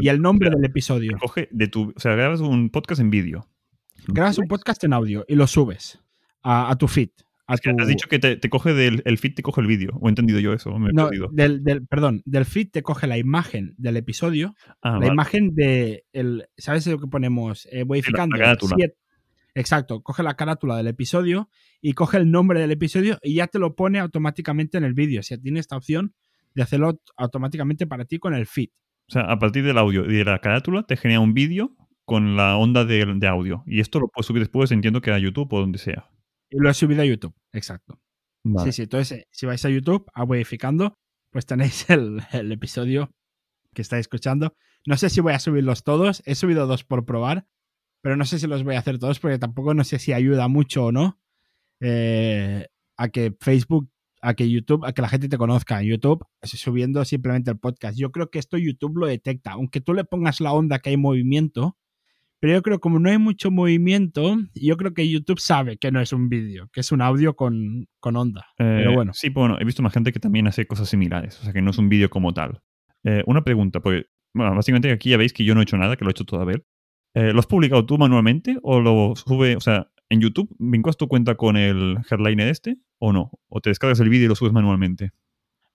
Y 0.00 0.08
el 0.08 0.22
nombre 0.22 0.48
del 0.48 0.64
episodio. 0.64 1.18
Coge 1.20 1.48
de 1.50 1.68
tu, 1.68 1.92
o 1.94 2.00
sea, 2.00 2.14
grabas 2.14 2.40
un 2.40 2.70
podcast 2.70 3.00
en 3.00 3.10
vídeo. 3.10 3.48
Grabas 4.06 4.38
un 4.38 4.46
podcast 4.46 4.82
en 4.84 4.92
audio 4.94 5.24
y 5.28 5.34
lo 5.34 5.46
subes 5.46 6.00
a, 6.42 6.70
a 6.70 6.76
tu 6.76 6.88
feed. 6.88 7.10
Es 7.48 7.60
que 7.60 7.72
tu... 7.72 7.82
Has 7.82 7.88
dicho 7.88 8.08
que 8.08 8.18
te, 8.18 8.36
te 8.36 8.48
coge 8.48 8.72
del 8.72 9.02
el 9.04 9.18
feed, 9.18 9.34
te 9.34 9.42
coge 9.42 9.60
el 9.60 9.66
vídeo. 9.66 9.98
¿O 10.00 10.06
he 10.06 10.10
entendido 10.10 10.38
yo 10.40 10.52
eso? 10.52 10.78
Me 10.78 10.90
he 10.90 10.92
no, 10.92 11.10
del, 11.32 11.62
del, 11.64 11.86
perdón, 11.86 12.22
del 12.24 12.44
feed 12.44 12.68
te 12.70 12.82
coge 12.82 13.06
la 13.06 13.18
imagen 13.18 13.74
del 13.78 13.96
episodio, 13.96 14.54
ah, 14.82 14.92
la 14.92 14.98
vale. 14.98 15.12
imagen 15.12 15.54
de. 15.54 16.04
El, 16.12 16.46
¿Sabes 16.56 16.86
lo 16.86 16.98
que 16.98 17.06
ponemos? 17.06 17.66
Eh, 17.70 17.84
modificando. 17.84 18.36
La, 18.36 18.54
la 18.54 18.58
siete, 18.58 18.96
exacto, 19.58 20.02
coge 20.02 20.22
la 20.22 20.34
carátula 20.34 20.76
del 20.76 20.86
episodio 20.86 21.50
y 21.80 21.92
coge 21.92 22.16
el 22.16 22.30
nombre 22.30 22.60
del 22.60 22.70
episodio 22.70 23.18
y 23.22 23.34
ya 23.34 23.46
te 23.46 23.58
lo 23.58 23.74
pone 23.74 23.98
automáticamente 23.98 24.78
en 24.78 24.84
el 24.84 24.94
vídeo. 24.94 25.20
O 25.20 25.22
sea, 25.22 25.38
tiene 25.38 25.60
esta 25.60 25.76
opción 25.76 26.14
de 26.54 26.62
hacerlo 26.62 27.00
automáticamente 27.16 27.86
para 27.86 28.04
ti 28.04 28.18
con 28.18 28.34
el 28.34 28.46
feed. 28.46 28.70
O 29.08 29.12
sea, 29.12 29.22
a 29.22 29.38
partir 29.38 29.64
del 29.64 29.78
audio 29.78 30.04
y 30.04 30.16
de 30.16 30.24
la 30.24 30.38
carátula 30.40 30.82
te 30.82 30.96
genera 30.96 31.20
un 31.20 31.34
vídeo 31.34 31.74
con 32.04 32.36
la 32.36 32.56
onda 32.56 32.84
de, 32.84 33.04
de 33.16 33.26
audio. 33.26 33.62
Y 33.66 33.80
esto 33.80 34.00
lo 34.00 34.08
puedes 34.08 34.26
subir 34.26 34.42
después, 34.42 34.70
entiendo 34.70 35.00
que 35.00 35.10
a 35.10 35.18
YouTube 35.18 35.52
o 35.52 35.60
donde 35.60 35.78
sea. 35.78 36.10
Y 36.50 36.58
lo 36.58 36.70
he 36.70 36.74
subido 36.74 37.02
a 37.02 37.04
YouTube. 37.04 37.34
Exacto. 37.52 38.00
Vale. 38.44 38.72
Sí, 38.72 38.76
sí. 38.76 38.82
Entonces, 38.82 39.18
eh, 39.18 39.28
si 39.30 39.46
vais 39.46 39.64
a 39.64 39.70
YouTube, 39.70 40.06
a 40.14 40.24
Webificando, 40.24 40.94
pues 41.30 41.46
tenéis 41.46 41.88
el, 41.90 42.22
el 42.32 42.52
episodio 42.52 43.10
que 43.74 43.82
estáis 43.82 44.02
escuchando. 44.02 44.54
No 44.86 44.96
sé 44.96 45.10
si 45.10 45.20
voy 45.20 45.34
a 45.34 45.38
subirlos 45.38 45.84
todos. 45.84 46.22
He 46.24 46.34
subido 46.34 46.66
dos 46.66 46.84
por 46.84 47.04
probar, 47.04 47.46
pero 48.00 48.16
no 48.16 48.24
sé 48.24 48.38
si 48.38 48.46
los 48.46 48.64
voy 48.64 48.76
a 48.76 48.78
hacer 48.78 48.98
todos 48.98 49.18
porque 49.20 49.38
tampoco 49.38 49.74
no 49.74 49.84
sé 49.84 49.98
si 49.98 50.12
ayuda 50.12 50.48
mucho 50.48 50.86
o 50.86 50.92
no 50.92 51.18
eh, 51.80 52.66
a 52.96 53.08
que 53.08 53.34
Facebook, 53.40 53.90
a 54.20 54.34
que 54.34 54.50
YouTube, 54.50 54.84
a 54.84 54.92
que 54.92 55.02
la 55.02 55.08
gente 55.08 55.28
te 55.28 55.38
conozca 55.38 55.80
en 55.80 55.88
YouTube 55.88 56.24
subiendo 56.42 57.04
simplemente 57.04 57.50
el 57.50 57.58
podcast. 57.58 57.98
Yo 57.98 58.10
creo 58.10 58.30
que 58.30 58.38
esto 58.38 58.58
YouTube 58.58 58.98
lo 58.98 59.06
detecta, 59.06 59.52
aunque 59.52 59.80
tú 59.80 59.94
le 59.94 60.04
pongas 60.04 60.40
la 60.40 60.52
onda 60.52 60.78
que 60.80 60.90
hay 60.90 60.96
movimiento. 60.96 61.76
Pero 62.40 62.52
yo 62.54 62.62
creo 62.62 62.76
que 62.76 62.82
como 62.82 63.00
no 63.00 63.10
hay 63.10 63.18
mucho 63.18 63.50
movimiento, 63.50 64.36
yo 64.54 64.76
creo 64.76 64.94
que 64.94 65.08
YouTube 65.08 65.40
sabe 65.40 65.76
que 65.76 65.90
no 65.90 66.00
es 66.00 66.12
un 66.12 66.28
vídeo, 66.28 66.68
que 66.72 66.80
es 66.80 66.92
un 66.92 67.02
audio 67.02 67.34
con, 67.34 67.88
con 67.98 68.14
onda. 68.14 68.46
pero 68.56 68.92
Eh, 68.92 68.94
bueno. 68.94 69.12
Sí, 69.12 69.28
bueno, 69.28 69.56
he 69.60 69.64
visto 69.64 69.82
más 69.82 69.92
gente 69.92 70.12
que 70.12 70.20
también 70.20 70.46
hace 70.46 70.64
cosas 70.64 70.88
similares, 70.88 71.40
o 71.40 71.42
sea 71.42 71.52
que 71.52 71.60
no 71.60 71.72
es 71.72 71.78
un 71.78 71.88
vídeo 71.88 72.08
como 72.10 72.32
tal. 72.32 72.60
Eh, 73.02 73.24
una 73.26 73.42
pregunta, 73.42 73.80
porque, 73.80 74.06
bueno, 74.34 74.54
básicamente 74.54 74.92
aquí 74.92 75.10
ya 75.10 75.16
veis 75.16 75.32
que 75.32 75.44
yo 75.44 75.54
no 75.54 75.60
he 75.60 75.64
hecho 75.64 75.76
nada, 75.78 75.96
que 75.96 76.04
lo 76.04 76.10
he 76.10 76.12
hecho 76.12 76.24
todo 76.24 76.40
Abel. 76.40 76.64
Eh, 77.18 77.32
¿Lo 77.32 77.40
has 77.40 77.46
publicado 77.46 77.84
tú 77.84 77.98
manualmente 77.98 78.58
o 78.62 78.80
lo 78.80 79.16
sube, 79.16 79.56
o 79.56 79.60
sea, 79.60 79.90
en 80.08 80.20
YouTube, 80.20 80.54
vinculas 80.60 80.96
tu 80.96 81.08
cuenta 81.08 81.34
con 81.34 81.56
el 81.56 81.96
headliner 82.08 82.46
este 82.46 82.76
o 82.98 83.12
no? 83.12 83.32
¿O 83.48 83.60
te 83.60 83.70
descargas 83.70 83.98
el 83.98 84.08
vídeo 84.08 84.26
y 84.26 84.28
lo 84.28 84.36
subes 84.36 84.52
manualmente? 84.52 85.10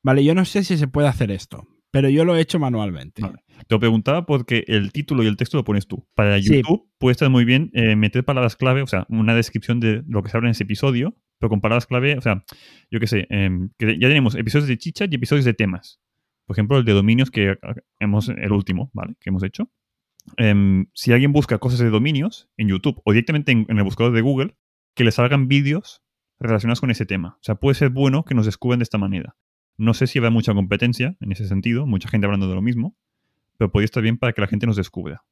Vale, 0.03 0.23
yo 0.23 0.33
no 0.35 0.45
sé 0.45 0.63
si 0.63 0.77
se 0.77 0.87
puede 0.87 1.09
hacer 1.09 1.31
esto, 1.31 1.67
pero 1.91 2.07
yo 2.07 2.23
lo 2.23 2.37
he 2.37 2.39
hecho 2.39 2.59
manualmente. 2.59 3.21
Vale. 3.21 3.43
Te 3.67 3.75
lo 3.75 3.79
preguntaba 3.81 4.25
porque 4.25 4.63
el 4.67 4.93
título 4.93 5.21
y 5.21 5.27
el 5.27 5.35
texto 5.35 5.57
lo 5.57 5.65
pones 5.65 5.85
tú. 5.85 6.07
Para 6.15 6.41
Sí. 6.41 6.61
YouTube 6.61 6.87
puede 6.97 7.11
estar 7.11 7.29
muy 7.29 7.43
bien 7.43 7.71
eh, 7.73 7.97
meter 7.97 8.23
palabras 8.23 8.55
clave, 8.55 8.81
o 8.81 8.87
sea, 8.87 9.05
una 9.09 9.35
descripción 9.35 9.81
de 9.81 10.01
lo 10.07 10.23
que 10.23 10.29
se 10.29 10.37
habla 10.37 10.47
en 10.47 10.51
ese 10.51 10.63
episodio, 10.63 11.13
pero 11.39 11.49
con 11.49 11.59
palabras 11.59 11.87
clave, 11.87 12.17
o 12.17 12.21
sea, 12.21 12.45
yo 12.89 13.01
qué 13.01 13.07
sé, 13.07 13.27
em, 13.29 13.69
que 13.77 13.99
ya 13.99 14.07
tenemos 14.07 14.35
episodios 14.35 14.69
de 14.69 14.77
chicha 14.77 15.05
y 15.11 15.15
episodios 15.15 15.43
de 15.43 15.53
temas. 15.53 15.99
Por 16.45 16.55
ejemplo, 16.55 16.77
el 16.77 16.85
de 16.85 16.93
dominios 16.93 17.31
que 17.31 17.55
hemos, 17.99 18.29
el 18.29 18.51
último, 18.53 18.91
¿vale? 18.93 19.15
Que 19.19 19.29
hemos 19.29 19.43
hecho. 19.43 19.69
Em, 20.37 20.87
si 20.93 21.11
alguien 21.11 21.33
busca 21.33 21.57
cosas 21.57 21.79
de 21.79 21.89
dominios 21.89 22.49
en 22.57 22.69
YouTube 22.69 23.01
o 23.05 23.11
directamente 23.11 23.51
en, 23.51 23.65
en 23.69 23.77
el 23.77 23.83
buscador 23.83 24.13
de 24.13 24.21
Google, 24.21 24.55
que 24.95 25.03
le 25.03 25.11
salgan 25.11 25.47
vídeos 25.47 26.03
relacionados 26.39 26.81
con 26.81 26.91
ese 26.91 27.05
tema. 27.05 27.37
O 27.39 27.43
sea, 27.43 27.55
puede 27.55 27.75
ser 27.75 27.89
bueno 27.89 28.23
que 28.23 28.35
nos 28.35 28.45
descubran 28.45 28.79
de 28.79 28.83
esta 28.83 28.97
manera. 28.97 29.35
No 29.77 29.93
sé 29.93 30.07
si 30.07 30.19
habrá 30.19 30.29
mucha 30.29 30.53
competencia 30.53 31.17
en 31.19 31.31
ese 31.31 31.47
sentido, 31.47 31.85
mucha 31.85 32.09
gente 32.09 32.25
hablando 32.25 32.47
de 32.47 32.55
lo 32.55 32.61
mismo, 32.61 32.95
pero 33.57 33.71
podría 33.71 33.85
estar 33.85 34.03
bien 34.03 34.17
para 34.17 34.33
que 34.33 34.41
la 34.41 34.47
gente 34.47 34.67
nos 34.67 34.75
descubra. 34.75 35.23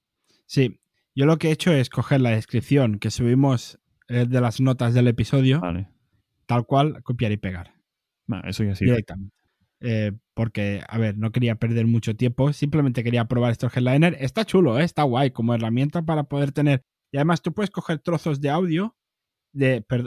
Sí, 0.45 0.79
yo 1.15 1.25
lo 1.25 1.37
que 1.37 1.49
he 1.49 1.51
hecho 1.51 1.71
es 1.73 1.89
coger 1.89 2.21
la 2.21 2.31
descripción 2.31 2.99
que 2.99 3.11
subimos 3.11 3.79
eh, 4.07 4.25
de 4.27 4.41
las 4.41 4.59
notas 4.61 4.93
del 4.93 5.07
episodio, 5.07 5.61
Vale. 5.61 5.89
tal 6.45 6.65
cual, 6.65 7.03
copiar 7.03 7.31
y 7.31 7.37
pegar 7.37 7.81
eso 8.45 8.63
ya 8.63 8.75
sí. 8.75 8.85
directamente. 8.85 9.35
Eh, 9.81 10.11
porque, 10.35 10.83
a 10.87 10.97
ver, 10.97 11.17
no 11.17 11.31
quería 11.31 11.55
perder 11.55 11.87
mucho 11.87 12.15
tiempo, 12.15 12.53
simplemente 12.53 13.03
quería 13.03 13.25
probar 13.25 13.51
estos 13.51 13.75
headliner. 13.75 14.15
Está 14.19 14.45
chulo, 14.45 14.79
¿eh? 14.79 14.83
está 14.83 15.03
guay 15.03 15.31
como 15.31 15.53
herramienta 15.53 16.03
para 16.03 16.23
poder 16.23 16.51
tener. 16.51 16.83
Y 17.11 17.17
además 17.17 17.41
tú 17.41 17.53
puedes 17.53 17.71
coger 17.71 17.99
trozos 17.99 18.39
de 18.41 18.49
audio, 18.49 18.95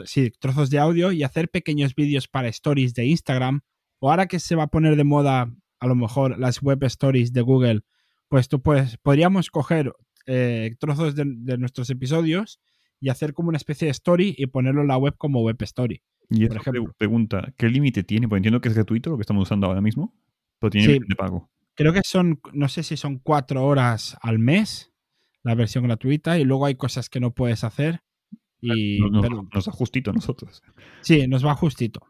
sí, 0.05 0.31
trozos 0.39 0.69
de 0.69 0.79
audio 0.79 1.11
y 1.11 1.23
hacer 1.23 1.49
pequeños 1.49 1.93
vídeos 1.93 2.27
para 2.27 2.47
stories 2.47 2.93
de 2.93 3.05
Instagram. 3.05 3.61
O 3.99 4.09
ahora 4.09 4.27
que 4.27 4.39
se 4.39 4.55
va 4.55 4.63
a 4.63 4.67
poner 4.67 4.95
de 4.95 5.03
moda, 5.03 5.53
a 5.79 5.87
lo 5.87 5.95
mejor, 5.95 6.39
las 6.39 6.61
web 6.61 6.83
stories 6.83 7.33
de 7.33 7.41
Google, 7.41 7.81
pues 8.27 8.47
tú 8.47 8.61
puedes, 8.61 8.97
podríamos 8.97 9.49
coger 9.51 9.93
eh, 10.25 10.75
trozos 10.79 11.15
de 11.15 11.57
nuestros 11.57 11.89
episodios 11.89 12.59
y 12.99 13.09
hacer 13.09 13.33
como 13.33 13.49
una 13.49 13.57
especie 13.57 13.85
de 13.85 13.91
story 13.91 14.35
y 14.37 14.47
ponerlo 14.47 14.81
en 14.81 14.87
la 14.87 14.97
web 14.97 15.15
como 15.17 15.43
web 15.43 15.61
story. 15.61 16.01
Y 16.29 16.47
por 16.47 16.57
esta 16.57 16.71
pregunta, 16.97 17.53
¿qué 17.57 17.69
límite 17.69 18.03
tiene? 18.03 18.27
Porque 18.27 18.37
entiendo 18.39 18.61
que 18.61 18.69
es 18.69 18.75
gratuito 18.75 19.09
lo 19.11 19.17
que 19.17 19.21
estamos 19.21 19.43
usando 19.43 19.67
ahora 19.67 19.81
mismo, 19.81 20.13
pero 20.59 20.71
tiene 20.71 20.93
Sí. 20.93 20.99
de 21.07 21.15
pago. 21.15 21.49
Creo 21.75 21.93
que 21.93 22.01
son, 22.05 22.39
no 22.53 22.67
sé 22.69 22.83
si 22.83 22.97
son 22.97 23.19
cuatro 23.19 23.65
horas 23.65 24.17
al 24.21 24.39
mes, 24.39 24.91
la 25.43 25.55
versión 25.55 25.83
gratuita, 25.83 26.39
y 26.39 26.43
luego 26.45 26.65
hay 26.65 26.75
cosas 26.75 27.09
que 27.09 27.19
no 27.19 27.31
puedes 27.33 27.63
hacer. 27.63 28.01
Y, 28.61 28.99
Nos, 28.99 29.21
pero- 29.21 29.47
nos 29.53 29.65
da 29.65 29.71
justito 29.71 30.09
a 30.09 30.13
nosotros. 30.13 30.63
sí, 31.01 31.27
nos 31.27 31.45
va 31.45 31.53
justito, 31.53 32.01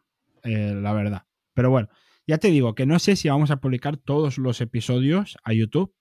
eh, 0.44 0.74
la 0.76 0.94
verdad. 0.94 1.24
Pero 1.54 1.70
bueno, 1.70 1.90
ya 2.28 2.38
te 2.38 2.50
digo 2.50 2.76
que 2.76 2.86
no 2.86 3.00
sé 3.00 3.16
si 3.16 3.28
vamos 3.28 3.52
a 3.52 3.58
publicar 3.58 3.98
todos 3.98 4.38
los 4.38 4.62
episodios 4.62 5.38
a 5.44 5.52
YouTube 5.54 5.94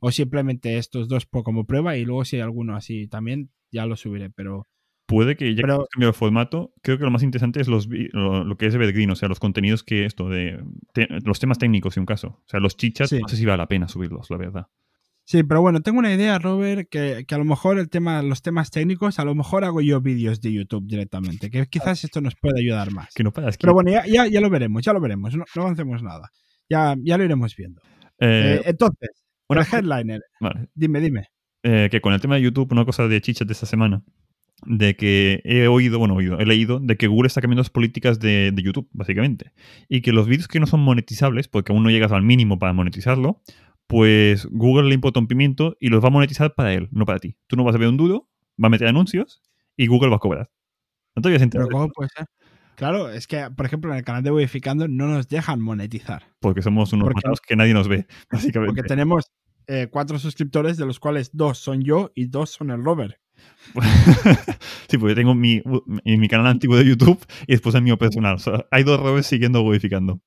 o 0.00 0.10
simplemente 0.12 0.78
estos 0.78 1.08
dos 1.08 1.26
por- 1.26 1.42
como 1.42 1.66
prueba 1.66 1.96
y 1.96 2.04
luego 2.04 2.24
si 2.24 2.36
hay 2.36 2.42
alguno 2.42 2.76
así 2.76 3.08
también 3.08 3.50
ya 3.70 3.84
lo 3.84 3.96
subiré. 3.96 4.30
Pero 4.30 4.64
Puede 5.08 5.36
que 5.36 5.48
ya 5.54 5.56
que 5.56 5.62
Pero- 5.62 5.74
hemos 5.76 5.88
cambiado 5.88 6.10
el 6.10 6.14
formato, 6.16 6.72
creo 6.82 6.98
que 6.98 7.04
lo 7.04 7.10
más 7.10 7.22
interesante 7.22 7.60
es 7.62 7.66
los, 7.66 7.88
lo, 8.12 8.44
lo 8.44 8.56
que 8.58 8.66
es 8.66 8.74
Evergreen, 8.74 9.10
o 9.10 9.16
sea, 9.16 9.26
los 9.28 9.40
contenidos 9.40 9.82
que 9.82 10.04
esto, 10.04 10.28
de 10.28 10.62
te- 10.92 11.08
los 11.24 11.40
temas 11.40 11.56
técnicos, 11.58 11.96
en 11.96 12.02
un 12.02 12.06
caso. 12.06 12.28
O 12.28 12.44
sea, 12.46 12.60
los 12.60 12.76
chichat, 12.76 13.08
Sí. 13.08 13.18
no 13.18 13.26
sé 13.26 13.36
si 13.38 13.46
vale 13.46 13.56
la 13.56 13.66
pena 13.68 13.88
subirlos, 13.88 14.28
la 14.30 14.36
verdad. 14.36 14.66
sí, 15.24 15.42
pero 15.44 15.60
bueno, 15.62 15.80
tengo 15.82 15.98
una 15.98 16.12
idea, 16.14 16.38
Robert, 16.38 16.88
que, 16.90 17.24
que 17.26 17.34
a 17.34 17.38
lo 17.38 17.44
mejor 17.44 17.78
el 17.78 17.88
tema, 17.90 18.22
los 18.22 18.40
temas 18.42 18.70
técnicos, 18.70 19.18
a 19.18 19.24
lo 19.24 19.34
mejor 19.34 19.64
hago 19.64 19.80
yo 19.82 20.00
vídeos 20.02 20.40
de 20.42 20.52
YouTube 20.52 20.86
directamente, 20.86 21.50
que 21.50 21.66
quizás 21.66 22.04
esto 22.04 22.20
nos 22.22 22.34
puede 22.36 22.60
ayudar 22.60 22.92
más. 22.92 23.08
Que 23.14 23.24
no 23.24 23.32
paras. 23.32 23.56
Pero 23.58 23.72
bueno, 23.74 23.90
ya, 23.90 24.04
ya, 24.06 24.26
ya 24.26 24.40
lo 24.40 24.48
veremos, 24.50 24.82
ya 24.84 24.92
lo 24.94 25.00
veremos. 25.00 25.34
No, 25.36 25.44
no 25.56 25.62
avancemos 25.62 26.02
nada. 26.02 26.30
Ya, 26.70 26.94
ya 27.02 27.16
lo 27.18 27.24
iremos 27.24 27.54
viendo. 27.56 27.80
Eh, 28.20 28.60
entonces, 28.66 29.10
una 29.48 29.62
el 29.62 29.66
headliner. 29.72 30.20
Vale. 30.40 30.68
Dime, 30.74 31.00
dime. 31.00 31.28
Eh, 31.62 31.88
que 31.90 32.00
con 32.00 32.12
el 32.14 32.20
tema 32.20 32.34
de 32.36 32.42
YouTube, 32.42 32.72
una 32.72 32.84
cosa 32.86 33.06
de 33.08 33.20
chichat 33.20 33.46
de 33.48 33.52
esta 33.52 33.66
semana, 33.66 34.02
de 34.66 34.96
que 34.96 35.40
he 35.44 35.68
oído, 35.68 35.98
bueno, 35.98 36.14
oído, 36.14 36.38
he 36.38 36.46
leído, 36.46 36.80
de 36.80 36.96
que 36.96 37.06
Google 37.06 37.28
está 37.28 37.40
cambiando 37.40 37.60
las 37.60 37.70
políticas 37.70 38.18
de, 38.18 38.50
de 38.52 38.62
YouTube, 38.62 38.88
básicamente. 38.92 39.52
Y 39.88 40.00
que 40.02 40.12
los 40.12 40.26
vídeos 40.26 40.48
que 40.48 40.60
no 40.60 40.66
son 40.66 40.80
monetizables, 40.80 41.48
porque 41.48 41.72
aún 41.72 41.82
no 41.84 41.90
llegas 41.90 42.12
al 42.12 42.22
mínimo 42.22 42.58
para 42.58 42.72
monetizarlo, 42.72 43.40
pues 43.86 44.46
Google 44.50 44.88
le 44.88 44.94
importa 44.94 45.20
un 45.20 45.28
pimiento 45.28 45.76
y 45.80 45.88
los 45.88 46.02
va 46.02 46.08
a 46.08 46.10
monetizar 46.10 46.54
para 46.54 46.74
él, 46.74 46.88
no 46.90 47.06
para 47.06 47.18
ti. 47.20 47.36
Tú 47.46 47.56
no 47.56 47.64
vas 47.64 47.74
a 47.74 47.78
ver 47.78 47.88
un 47.88 47.96
duro, 47.96 48.28
va 48.62 48.66
a 48.66 48.70
meter 48.70 48.88
anuncios 48.88 49.42
y 49.76 49.86
Google 49.86 50.10
va 50.10 50.16
a 50.16 50.20
cobrar. 50.20 50.50
No 51.16 51.22
te 51.22 51.28
habías 51.28 51.42
enterado 51.42 51.68
Pero 51.68 51.78
¿cómo 51.80 51.92
puede 51.92 52.10
ser? 52.14 52.26
Claro, 52.74 53.10
es 53.10 53.26
que, 53.26 53.48
por 53.56 53.66
ejemplo, 53.66 53.90
en 53.90 53.98
el 53.98 54.04
canal 54.04 54.22
de 54.22 54.30
Wifificando 54.30 54.86
no 54.86 55.06
nos 55.08 55.28
dejan 55.28 55.60
monetizar. 55.60 56.22
porque 56.40 56.62
somos 56.62 56.92
unos 56.92 57.08
Porque- 57.08 57.28
que 57.46 57.56
nadie 57.56 57.74
nos 57.74 57.88
ve, 57.88 58.06
básicamente. 58.30 58.74
Porque 58.74 58.82
tenemos 58.88 59.24
eh, 59.66 59.88
cuatro 59.90 60.18
suscriptores, 60.18 60.76
de 60.76 60.86
los 60.86 61.00
cuales 61.00 61.30
dos 61.32 61.58
son 61.58 61.82
yo 61.82 62.12
y 62.14 62.26
dos 62.26 62.50
son 62.50 62.70
el 62.70 62.84
Robert. 62.84 63.16
sí, 64.88 64.98
porque 64.98 65.14
tengo 65.14 65.34
mi, 65.34 65.62
mi, 66.04 66.28
canal 66.28 66.46
antiguo 66.46 66.76
de 66.76 66.84
YouTube 66.84 67.24
y 67.46 67.52
después 67.52 67.74
el 67.74 67.82
mío 67.82 67.98
personal. 67.98 68.36
O 68.36 68.38
sea, 68.38 68.66
hay 68.70 68.82
dos 68.82 68.98
Robes 69.00 69.26
siguiendo 69.26 69.62
Wifificando. 69.62 70.20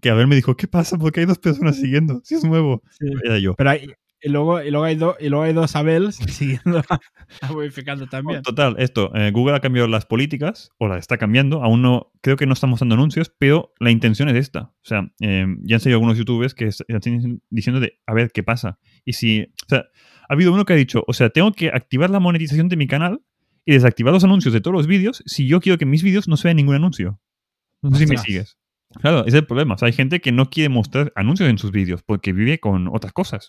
Que 0.00 0.10
a 0.10 0.14
ver 0.14 0.26
me 0.26 0.36
dijo, 0.36 0.56
¿qué 0.56 0.66
pasa? 0.66 0.98
¿Por 0.98 1.12
qué 1.12 1.20
hay 1.20 1.26
dos 1.26 1.38
personas 1.38 1.76
siguiendo? 1.76 2.20
Si 2.24 2.34
es 2.34 2.44
nuevo. 2.44 2.82
Era 3.24 3.38
yo. 3.38 3.54
Pero 3.54 3.70
hay, 3.70 3.86
y, 4.20 4.30
luego, 4.30 4.60
y, 4.60 4.70
luego 4.70 4.84
hay 4.84 4.96
do, 4.96 5.16
y 5.20 5.28
luego 5.28 5.44
hay 5.44 5.52
dos 5.52 5.76
Abels 5.76 6.16
siguiendo 6.28 6.82
a 7.42 7.52
Wifificando 7.52 8.06
también. 8.06 8.42
Total, 8.42 8.74
esto, 8.78 9.14
eh, 9.14 9.30
Google 9.30 9.56
ha 9.56 9.60
cambiado 9.60 9.86
las 9.88 10.06
políticas, 10.06 10.70
o 10.78 10.88
las 10.88 10.98
está 10.98 11.18
cambiando, 11.18 11.62
aún 11.62 11.82
no, 11.82 12.10
creo 12.20 12.36
que 12.36 12.46
no 12.46 12.52
estamos 12.52 12.80
dando 12.80 12.96
anuncios, 12.96 13.32
pero 13.38 13.72
la 13.78 13.90
intención 13.90 14.28
es 14.28 14.36
esta. 14.36 14.60
O 14.62 14.84
sea, 14.84 15.10
eh, 15.20 15.46
ya 15.62 15.76
han 15.76 15.80
salido 15.80 15.96
algunos 15.96 16.18
youtubers 16.18 16.54
que 16.54 16.66
están 16.66 17.42
diciendo 17.50 17.80
de, 17.80 18.00
a 18.06 18.14
ver, 18.14 18.30
¿qué 18.32 18.42
pasa? 18.42 18.78
Y 19.08 19.14
si, 19.14 19.40
o 19.40 19.68
sea, 19.68 19.86
ha 20.28 20.34
habido 20.34 20.52
uno 20.52 20.66
que 20.66 20.74
ha 20.74 20.76
dicho, 20.76 21.02
o 21.06 21.14
sea, 21.14 21.30
tengo 21.30 21.50
que 21.52 21.68
activar 21.68 22.10
la 22.10 22.20
monetización 22.20 22.68
de 22.68 22.76
mi 22.76 22.86
canal 22.86 23.22
y 23.64 23.72
desactivar 23.72 24.12
los 24.12 24.22
anuncios 24.22 24.52
de 24.52 24.60
todos 24.60 24.74
los 24.74 24.86
vídeos 24.86 25.22
si 25.24 25.48
yo 25.48 25.62
quiero 25.62 25.78
que 25.78 25.86
mis 25.86 26.02
vídeos 26.02 26.28
no 26.28 26.36
se 26.36 26.48
vea 26.48 26.52
ningún 26.52 26.74
anuncio. 26.74 27.18
No 27.80 27.96
sé 27.96 28.04
si 28.04 28.10
me 28.10 28.18
sigues. 28.18 28.58
Claro, 29.00 29.20
ese 29.20 29.28
es 29.28 29.34
el 29.36 29.46
problema. 29.46 29.76
O 29.76 29.78
sea, 29.78 29.86
hay 29.86 29.94
gente 29.94 30.20
que 30.20 30.30
no 30.30 30.50
quiere 30.50 30.68
mostrar 30.68 31.10
anuncios 31.16 31.48
en 31.48 31.56
sus 31.56 31.70
vídeos 31.70 32.02
porque 32.02 32.34
vive 32.34 32.60
con 32.60 32.88
otras 32.88 33.14
cosas. 33.14 33.48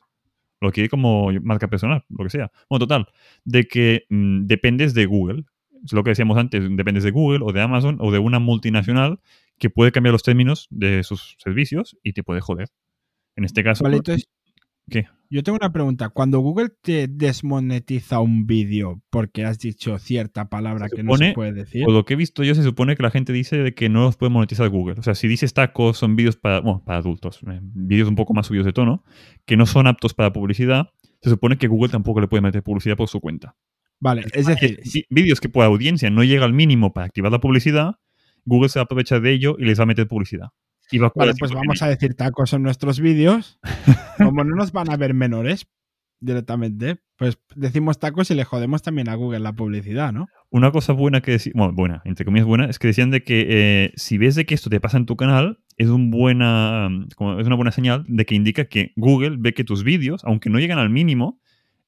Lo 0.61 0.71
quiere 0.71 0.87
como 0.87 1.29
marca 1.41 1.67
personal, 1.67 2.05
lo 2.07 2.23
que 2.23 2.29
sea. 2.29 2.53
Bueno, 2.69 2.85
total, 2.85 3.07
de 3.43 3.67
que 3.67 4.05
mmm, 4.07 4.45
dependes 4.45 4.93
de 4.93 5.07
Google. 5.07 5.43
Es 5.83 5.91
lo 5.91 6.05
que 6.05 6.11
decíamos 6.11 6.37
antes, 6.37 6.63
dependes 6.71 7.03
de 7.03 7.11
Google 7.11 7.39
o 7.43 7.51
de 7.51 7.59
Amazon 7.59 7.97
o 7.99 8.13
de 8.13 8.19
una 8.19 8.39
multinacional 8.39 9.19
que 9.57 9.69
puede 9.69 9.91
cambiar 9.91 10.13
los 10.13 10.23
términos 10.23 10.67
de 10.69 11.03
sus 11.03 11.35
servicios 11.37 11.97
y 12.01 12.13
te 12.13 12.23
puede 12.23 12.39
joder. 12.39 12.69
En 13.35 13.43
este 13.43 13.61
caso... 13.61 13.83
Vale, 13.83 13.97
entonces, 13.97 14.29
¿Qué? 14.89 15.07
Yo 15.31 15.43
tengo 15.43 15.57
una 15.57 15.71
pregunta. 15.71 16.09
Cuando 16.09 16.39
Google 16.39 16.69
te 16.81 17.07
desmonetiza 17.07 18.19
un 18.19 18.47
vídeo 18.47 19.03
porque 19.11 19.45
has 19.45 19.59
dicho 19.59 19.99
cierta 19.99 20.49
palabra 20.49 20.87
se 20.89 20.95
que 20.95 21.01
supone, 21.03 21.25
no 21.25 21.29
se 21.29 21.35
puede 21.35 21.53
decir. 21.53 21.85
Por 21.85 21.93
lo 21.93 22.03
que 22.03 22.13
he 22.13 22.17
visto 22.17 22.43
yo, 22.43 22.55
se 22.55 22.63
supone 22.63 22.95
que 22.95 23.03
la 23.03 23.11
gente 23.11 23.31
dice 23.31 23.57
de 23.57 23.75
que 23.75 23.89
no 23.89 24.01
los 24.01 24.17
puede 24.17 24.31
monetizar 24.31 24.67
Google. 24.69 24.95
O 24.97 25.03
sea, 25.03 25.13
si 25.13 25.27
dices 25.27 25.53
tacos, 25.53 25.97
son 25.97 26.15
vídeos 26.15 26.35
para, 26.35 26.61
bueno, 26.61 26.81
para 26.83 26.97
adultos, 26.97 27.41
eh, 27.47 27.59
vídeos 27.61 28.09
un 28.09 28.15
poco 28.15 28.33
más 28.33 28.47
subidos 28.47 28.65
de 28.65 28.73
tono, 28.73 29.03
que 29.45 29.55
no 29.55 29.67
son 29.67 29.85
aptos 29.85 30.15
para 30.15 30.33
publicidad, 30.33 30.87
se 31.21 31.29
supone 31.29 31.57
que 31.57 31.67
Google 31.67 31.89
tampoco 31.89 32.21
le 32.21 32.27
puede 32.27 32.41
meter 32.41 32.63
publicidad 32.63 32.97
por 32.97 33.07
su 33.07 33.19
cuenta. 33.19 33.55
Vale, 33.99 34.23
es 34.33 34.47
decir, 34.47 34.79
si 34.83 35.05
vídeos 35.09 35.39
que 35.41 35.49
por 35.49 35.63
audiencia 35.63 36.09
no 36.09 36.23
llega 36.23 36.45
al 36.45 36.53
mínimo 36.53 36.93
para 36.93 37.05
activar 37.05 37.31
la 37.31 37.39
publicidad, 37.39 37.95
Google 38.45 38.69
se 38.69 38.79
va 38.79 38.83
a 38.83 38.85
aprovechar 38.85 39.21
de 39.21 39.31
ello 39.33 39.57
y 39.59 39.65
les 39.65 39.77
va 39.77 39.83
a 39.83 39.87
meter 39.87 40.07
publicidad. 40.07 40.47
Vale, 41.15 41.33
pues 41.37 41.51
vamos 41.51 41.81
a 41.81 41.87
decir 41.87 42.15
tacos 42.15 42.53
en 42.53 42.63
nuestros 42.63 42.99
vídeos. 42.99 43.59
Como 44.17 44.43
no 44.43 44.55
nos 44.55 44.71
van 44.71 44.91
a 44.91 44.97
ver 44.97 45.13
menores, 45.13 45.67
directamente. 46.19 46.97
Pues 47.17 47.37
decimos 47.55 47.99
tacos 47.99 48.31
y 48.31 48.35
le 48.35 48.43
jodemos 48.43 48.81
también 48.81 49.09
a 49.09 49.15
Google 49.15 49.39
la 49.39 49.53
publicidad, 49.53 50.13
¿no? 50.13 50.27
Una 50.49 50.71
cosa 50.71 50.93
buena 50.93 51.21
que 51.21 51.31
decir, 51.31 51.53
bueno, 51.55 51.73
buena, 51.73 52.01
entre 52.05 52.25
comillas 52.25 52.47
buena, 52.47 52.65
es 52.65 52.79
que 52.79 52.87
decían 52.87 53.11
de 53.11 53.23
que 53.23 53.45
eh, 53.49 53.91
si 53.95 54.17
ves 54.17 54.35
de 54.35 54.45
que 54.45 54.55
esto 54.55 54.69
te 54.69 54.79
pasa 54.79 54.97
en 54.97 55.05
tu 55.05 55.15
canal, 55.15 55.59
es, 55.77 55.89
un 55.89 56.11
buena, 56.11 56.89
como 57.15 57.39
es 57.39 57.45
una 57.45 57.55
buena 57.55 57.71
señal 57.71 58.05
de 58.07 58.25
que 58.25 58.35
indica 58.35 58.65
que 58.65 58.93
Google 58.95 59.37
ve 59.39 59.53
que 59.53 59.63
tus 59.63 59.83
vídeos, 59.83 60.21
aunque 60.23 60.49
no 60.49 60.59
llegan 60.59 60.79
al 60.79 60.89
mínimo, 60.89 61.39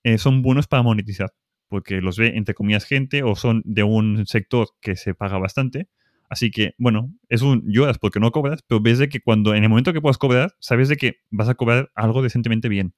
eh, 0.03 0.17
son 0.17 0.41
buenos 0.41 0.67
para 0.67 0.84
monetizar. 0.84 1.31
Porque 1.67 2.01
los 2.01 2.17
ve, 2.17 2.34
entre 2.36 2.53
comillas, 2.53 2.84
gente 2.84 3.24
o 3.24 3.36
son 3.36 3.62
de 3.63 3.84
un 3.84 4.25
sector 4.25 4.67
que 4.81 4.98
se 4.98 5.13
paga 5.13 5.38
bastante. 5.38 5.88
Así 6.31 6.50
que, 6.50 6.75
bueno, 6.77 7.13
es 7.27 7.41
un 7.41 7.61
lloras 7.67 8.00
porque 8.00 8.21
no 8.21 8.31
cobras, 8.31 8.61
pero 8.65 8.79
ves 8.79 9.00
de 9.00 9.09
que 9.09 9.19
cuando, 9.19 9.53
en 9.53 9.63
el 9.63 9.69
momento 9.69 9.91
que 9.91 10.00
puedas 10.00 10.17
cobrar, 10.17 10.55
sabes 10.59 10.88
de 10.88 10.95
que 10.95 11.17
vas 11.29 11.50
a 11.50 11.55
cobrar 11.55 11.91
algo 11.93 12.23
decentemente 12.23 12.69
bien. 12.69 12.95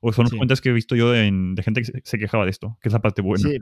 O 0.00 0.12
son 0.12 0.26
las 0.26 0.34
cuentas 0.34 0.60
que 0.60 0.68
he 0.68 0.72
visto 0.72 0.94
yo 0.94 1.10
de, 1.10 1.24
gente 1.60 1.82
que 1.82 2.00
se 2.04 2.18
quejaba 2.20 2.44
de 2.44 2.52
esto, 2.52 2.78
que 2.80 2.88
es 2.88 2.92
la 2.92 3.00
parte 3.00 3.20
buena. 3.20 3.48
Sí, 3.48 3.58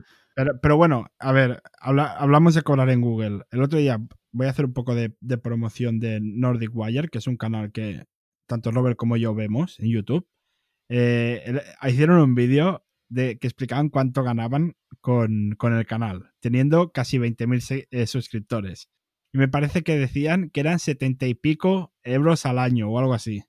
pero, 0.61 0.77
bueno, 0.77 1.07
a 1.19 1.33
ver, 1.33 1.63
hablamos 1.81 2.55
de 2.55 2.61
cobrar 2.61 2.91
en 2.91 3.01
Google. 3.01 3.41
El 3.51 3.63
otro 3.63 3.79
día 3.79 3.99
voy 4.33 4.49
a 4.49 4.51
hacer 4.51 4.67
un 4.67 4.75
poco 4.75 4.95
de, 4.95 5.09
promoción 5.43 5.99
de 5.99 6.21
Nordic 6.21 6.73
Wire, 6.75 7.09
que 7.09 7.17
es 7.17 7.27
un 7.27 7.39
canal 7.39 7.73
que 7.73 8.05
tanto 8.47 8.71
Robert 8.71 8.99
como 8.99 9.17
yo 9.17 9.35
vemos 9.35 9.81
en 9.81 9.93
YouTube. 9.93 10.29
Eh, 10.91 11.59
hicieron 11.89 12.21
un 12.21 12.35
vídeo 12.35 12.85
de 13.09 13.39
que 13.39 13.47
explicaban 13.47 13.89
cuánto 13.89 14.23
ganaban 14.23 14.77
con, 15.01 15.57
el 15.59 15.87
canal, 15.87 16.35
teniendo 16.41 16.93
casi 16.93 17.17
20.000 17.17 17.87
eh, 17.91 18.07
suscriptores. 18.07 18.91
Y 19.33 19.39
me 19.39 19.49
parece 19.49 19.83
que 19.83 19.97
decían 19.97 20.51
que 20.51 20.61
eran 20.61 20.79
70 20.79 21.27
y 21.27 21.35
pico 21.35 21.93
euros 22.03 22.47
al 22.47 22.59
año 22.59 22.91
o 22.91 22.99
algo 22.99 23.15
así. 23.15 23.43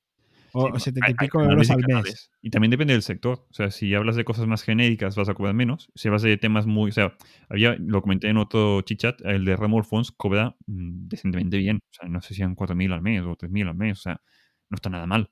O, 0.53 0.79
70 0.79 1.11
y 1.11 1.13
pico 1.13 1.43
euros 1.43 1.69
al 1.69 1.83
mes. 1.87 2.31
Y 2.41 2.49
también 2.49 2.71
depende 2.71 2.93
del 2.93 3.03
sector. 3.03 3.45
O 3.49 3.53
sea, 3.53 3.69
si 3.69 3.93
hablas 3.93 4.15
de 4.15 4.23
cosas 4.23 4.47
más 4.47 4.63
genéricas, 4.63 5.15
vas 5.15 5.29
a 5.29 5.33
cobrar 5.33 5.53
menos. 5.53 5.91
Si 5.95 6.07
hablas 6.07 6.23
de 6.23 6.35
temas 6.37 6.65
muy. 6.65 6.89
O 6.89 6.93
sea, 6.93 7.15
había, 7.49 7.75
lo 7.79 8.01
comenté 8.01 8.29
en 8.29 8.37
otro 8.37 8.81
chichat, 8.81 9.21
el 9.21 9.45
de 9.45 9.55
Remol 9.55 9.85
Fonts 9.85 10.11
cobra 10.11 10.55
mm, 10.65 11.07
decentemente 11.07 11.57
bien. 11.57 11.77
O 11.77 11.93
sea, 11.93 12.09
no 12.09 12.21
sé 12.21 12.33
si 12.33 12.41
eran 12.41 12.55
4.000 12.55 12.93
al 12.93 13.01
mes 13.01 13.21
o 13.21 13.35
3.000 13.35 13.69
al 13.69 13.75
mes. 13.75 13.99
O 13.99 14.01
sea, 14.01 14.21
no 14.69 14.75
está 14.75 14.89
nada 14.89 15.05
mal. 15.05 15.29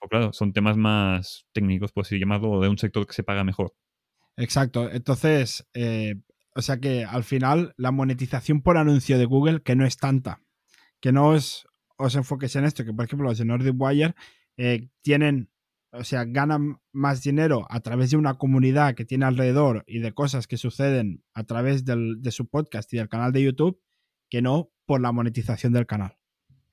Pero 0.00 0.08
claro, 0.08 0.32
son 0.32 0.52
temas 0.52 0.76
más 0.76 1.46
técnicos, 1.52 1.92
por 1.92 2.04
así 2.04 2.18
llamarlo, 2.18 2.60
de 2.60 2.68
un 2.68 2.78
sector 2.78 3.06
que 3.06 3.12
se 3.12 3.22
paga 3.22 3.44
mejor. 3.44 3.74
Exacto. 4.36 4.90
Entonces, 4.90 5.68
eh, 5.74 6.16
o 6.54 6.62
sea 6.62 6.78
que 6.78 7.04
al 7.04 7.24
final 7.24 7.74
la 7.76 7.90
monetización 7.90 8.62
por 8.62 8.76
anuncio 8.76 9.18
de 9.18 9.24
Google, 9.24 9.62
que 9.62 9.76
no 9.76 9.84
es 9.84 9.96
tanta, 9.96 10.40
que 11.00 11.12
no 11.12 11.28
os, 11.28 11.66
os 11.96 12.14
en 12.16 12.64
esto, 12.64 12.84
que 12.84 12.92
por 12.92 13.04
ejemplo 13.04 13.28
los 13.28 13.38
de 13.38 13.44
Nordic 13.44 13.74
Wire 13.76 14.14
eh, 14.56 14.88
tienen, 15.02 15.50
o 15.92 16.04
sea, 16.04 16.24
ganan 16.24 16.78
más 16.92 17.22
dinero 17.22 17.66
a 17.70 17.80
través 17.80 18.10
de 18.10 18.16
una 18.16 18.34
comunidad 18.34 18.94
que 18.94 19.04
tiene 19.04 19.26
alrededor 19.26 19.84
y 19.86 19.98
de 19.98 20.12
cosas 20.12 20.46
que 20.46 20.56
suceden 20.56 21.24
a 21.34 21.44
través 21.44 21.84
de 21.84 22.30
su 22.30 22.48
podcast 22.48 22.92
y 22.92 22.98
del 22.98 23.08
canal 23.08 23.32
de 23.32 23.42
YouTube, 23.42 23.80
que 24.30 24.42
no 24.42 24.70
por 24.86 25.00
la 25.00 25.12
monetización 25.12 25.72
del 25.72 25.86
canal. 25.86 26.16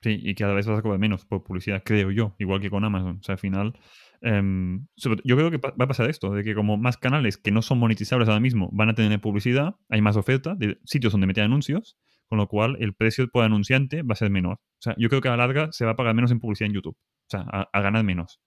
Sí, 0.02 0.18
y 0.20 0.34
cada 0.34 0.52
vez 0.52 0.66
vas 0.66 0.80
a 0.80 0.82
cobrar 0.82 0.98
menos 0.98 1.24
por 1.24 1.44
publicidad, 1.44 1.82
creo 1.84 2.10
yo, 2.10 2.34
igual 2.38 2.60
que 2.60 2.70
con 2.70 2.84
Amazon. 2.84 3.18
O 3.20 3.22
sea, 3.22 3.34
al 3.34 3.38
final, 3.38 3.78
em, 4.22 4.86
yo 4.96 5.36
creo 5.36 5.50
que 5.50 5.58
va 5.58 5.72
a 5.78 5.88
pasar 5.88 6.08
esto, 6.08 6.32
de 6.32 6.44
que 6.44 6.54
como 6.54 6.76
más 6.76 6.96
canales 6.96 7.36
que 7.36 7.50
no 7.50 7.62
son 7.62 7.78
monetizables 7.78 8.28
ahora 8.28 8.40
mismo 8.40 8.70
van 8.72 8.88
a 8.88 8.94
tener 8.94 9.20
publicidad, 9.20 9.76
hay 9.88 10.00
más 10.00 10.16
oferta 10.16 10.54
de 10.54 10.78
sitios 10.84 11.12
donde 11.12 11.26
meter 11.26 11.44
anuncios, 11.44 11.96
con 12.28 12.38
lo 12.38 12.48
cual 12.48 12.76
el 12.80 12.94
precio 12.94 13.28
por 13.28 13.44
anunciante 13.44 14.02
va 14.02 14.14
a 14.14 14.16
ser 14.16 14.30
menor. 14.30 14.54
O 14.54 14.82
sea, 14.82 14.94
yo 14.96 15.08
creo 15.08 15.20
que 15.20 15.28
a 15.28 15.32
la 15.32 15.38
larga 15.38 15.68
se 15.72 15.84
va 15.84 15.92
a 15.92 15.96
pagar 15.96 16.14
menos 16.14 16.30
en 16.30 16.40
publicidad 16.40 16.68
en 16.68 16.74
YouTube 16.74 16.96
sea, 17.32 17.68
a, 17.72 17.80
ganar 17.80 18.04
menos 18.04 18.40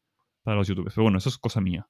para 0.43 0.57
los 0.57 0.67
youtubers. 0.67 0.95
Pero 0.95 1.03
bueno, 1.03 1.17
eso 1.17 1.29
es 1.29 1.37
cosa 1.37 1.61
mía. 1.61 1.87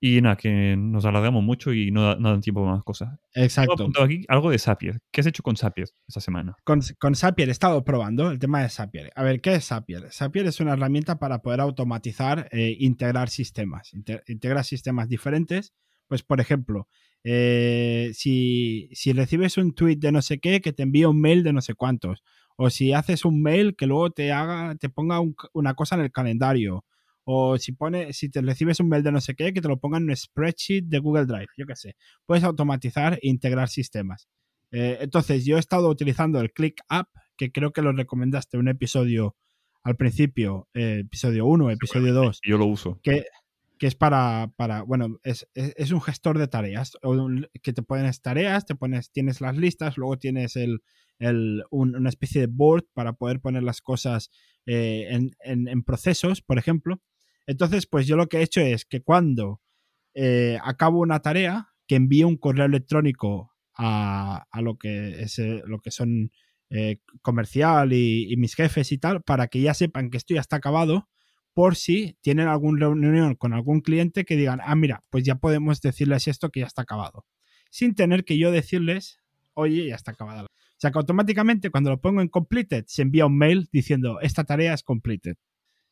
Y 0.00 0.20
nada, 0.20 0.36
que 0.36 0.76
nos 0.76 1.04
alargamos 1.04 1.42
mucho 1.42 1.72
y 1.72 1.90
no, 1.90 2.14
no 2.16 2.30
dan 2.30 2.40
tiempo 2.40 2.62
para 2.62 2.76
más 2.76 2.84
cosas. 2.84 3.18
Exacto. 3.34 3.88
aquí 4.00 4.24
algo 4.28 4.50
de 4.50 4.58
Zapier. 4.58 5.00
¿Qué 5.10 5.20
has 5.20 5.26
hecho 5.26 5.42
con 5.42 5.56
Zapier 5.56 5.88
esta 6.06 6.20
semana? 6.20 6.56
Con, 6.64 6.80
con 7.00 7.16
Zapier 7.16 7.48
he 7.48 7.52
estado 7.52 7.82
probando 7.82 8.30
el 8.30 8.38
tema 8.38 8.62
de 8.62 8.68
Zapier. 8.68 9.10
A 9.16 9.24
ver, 9.24 9.40
¿qué 9.40 9.54
es 9.54 9.66
Zapier? 9.66 10.12
Zapier 10.12 10.46
es 10.46 10.60
una 10.60 10.74
herramienta 10.74 11.18
para 11.18 11.42
poder 11.42 11.60
automatizar 11.60 12.48
e 12.52 12.76
integrar 12.78 13.28
sistemas. 13.28 13.92
integrar 14.26 14.64
sistemas 14.64 15.08
diferentes. 15.08 15.74
Pues, 16.06 16.22
por 16.22 16.40
ejemplo, 16.40 16.88
eh, 17.24 18.12
si, 18.14 18.88
si 18.92 19.12
recibes 19.12 19.58
un 19.58 19.74
tweet 19.74 19.96
de 19.96 20.12
no 20.12 20.22
sé 20.22 20.38
qué, 20.38 20.60
que 20.60 20.72
te 20.72 20.84
envía 20.84 21.08
un 21.08 21.20
mail 21.20 21.42
de 21.42 21.52
no 21.52 21.60
sé 21.60 21.74
cuántos 21.74 22.22
o 22.60 22.70
si 22.70 22.92
haces 22.92 23.24
un 23.24 23.40
mail 23.40 23.76
que 23.76 23.86
luego 23.86 24.10
te 24.10 24.32
haga, 24.32 24.74
te 24.74 24.88
ponga 24.88 25.20
una 25.52 25.74
cosa 25.74 25.94
en 25.94 26.02
el 26.02 26.10
calendario, 26.10 26.84
o 27.30 27.58
si 27.58 27.72
pone, 27.72 28.14
si 28.14 28.30
te 28.30 28.40
recibes 28.40 28.80
un 28.80 28.88
mail 28.88 29.02
de 29.02 29.12
no 29.12 29.20
sé 29.20 29.34
qué, 29.34 29.52
que 29.52 29.60
te 29.60 29.68
lo 29.68 29.78
ponga 29.78 29.98
en 29.98 30.04
un 30.04 30.16
spreadsheet 30.16 30.84
de 30.86 30.98
Google 30.98 31.26
Drive, 31.26 31.48
yo 31.58 31.66
qué 31.66 31.76
sé. 31.76 31.94
Puedes 32.24 32.42
automatizar 32.42 33.18
e 33.20 33.28
integrar 33.28 33.68
sistemas. 33.68 34.30
Eh, 34.70 34.96
entonces, 35.02 35.44
yo 35.44 35.58
he 35.58 35.60
estado 35.60 35.90
utilizando 35.90 36.40
el 36.40 36.52
Click 36.52 36.80
App, 36.88 37.08
que 37.36 37.52
creo 37.52 37.70
que 37.74 37.82
lo 37.82 37.92
recomendaste 37.92 38.56
en 38.56 38.62
un 38.62 38.68
episodio 38.68 39.36
al 39.82 39.96
principio, 39.96 40.68
eh, 40.72 41.00
episodio 41.04 41.44
1, 41.44 41.70
episodio 41.70 42.14
2. 42.14 42.40
Yo 42.46 42.56
lo 42.56 42.64
uso. 42.64 42.98
Que, 43.02 43.26
que 43.78 43.86
es 43.88 43.94
para, 43.94 44.50
para 44.56 44.80
bueno, 44.80 45.18
es, 45.22 45.46
es, 45.52 45.90
un 45.90 46.00
gestor 46.00 46.38
de 46.38 46.48
tareas, 46.48 46.96
que 47.62 47.74
te 47.74 47.82
pones 47.82 48.22
tareas, 48.22 48.64
te 48.64 48.74
pones, 48.74 49.12
tienes 49.12 49.42
las 49.42 49.54
listas, 49.54 49.98
luego 49.98 50.16
tienes 50.16 50.56
el, 50.56 50.80
una 51.70 52.08
especie 52.08 52.40
de 52.40 52.46
board 52.46 52.86
para 52.94 53.12
poder 53.12 53.40
poner 53.40 53.62
las 53.62 53.82
cosas 53.82 54.30
eh, 54.66 55.30
en, 55.40 55.82
procesos, 55.82 56.42
por 56.42 56.58
ejemplo. 56.58 57.00
Entonces, 57.48 57.86
pues 57.86 58.06
yo 58.06 58.16
lo 58.16 58.28
que 58.28 58.36
he 58.36 58.42
hecho 58.42 58.60
es 58.60 58.84
que 58.84 59.00
cuando 59.00 59.62
eh, 60.14 60.58
acabo 60.62 61.00
una 61.00 61.20
tarea, 61.20 61.70
que 61.86 61.96
envíe 61.96 62.24
un 62.24 62.36
correo 62.36 62.66
electrónico 62.66 63.54
a, 63.74 64.46
lo, 64.60 64.76
que 64.76 65.22
es, 65.22 65.38
eh, 65.38 65.62
lo 65.64 65.80
que 65.80 65.90
son 65.90 66.30
comercial 67.22 67.94
y, 67.94 68.34
mis 68.36 68.54
jefes 68.54 68.92
y 68.92 68.98
tal, 68.98 69.22
para 69.22 69.48
que 69.48 69.62
ya 69.62 69.72
sepan 69.72 70.10
que 70.10 70.18
esto 70.18 70.34
ya 70.34 70.40
está 70.42 70.56
acabado, 70.56 71.08
por 71.54 71.74
si 71.74 72.18
tienen 72.20 72.48
alguna 72.48 72.80
reunión 72.80 73.34
con 73.34 73.54
algún 73.54 73.80
cliente 73.80 74.26
que 74.26 74.36
digan, 74.36 74.60
ah, 74.62 74.76
mira, 74.76 75.02
pues 75.08 75.24
ya 75.24 75.36
podemos 75.36 75.80
decirles 75.80 76.28
esto 76.28 76.50
que 76.50 76.60
ya 76.60 76.66
está 76.66 76.82
acabado. 76.82 77.24
Sin 77.70 77.94
tener 77.94 78.26
que 78.26 78.36
yo 78.36 78.52
decirles, 78.52 79.20
oye, 79.54 79.88
ya 79.88 79.94
está 79.94 80.10
acabada. 80.10 80.42
O 80.42 80.46
sea 80.76 80.90
que 80.90 80.98
automáticamente 80.98 81.70
cuando 81.70 81.88
lo 81.88 82.00
pongo 82.00 82.20
en 82.20 82.28
completed 82.28 82.84
se 82.86 83.02
envía 83.02 83.24
un 83.24 83.38
mail 83.38 83.68
diciendo 83.72 84.20
esta 84.20 84.44
tarea 84.44 84.74
es 84.74 84.82
completed. 84.82 85.36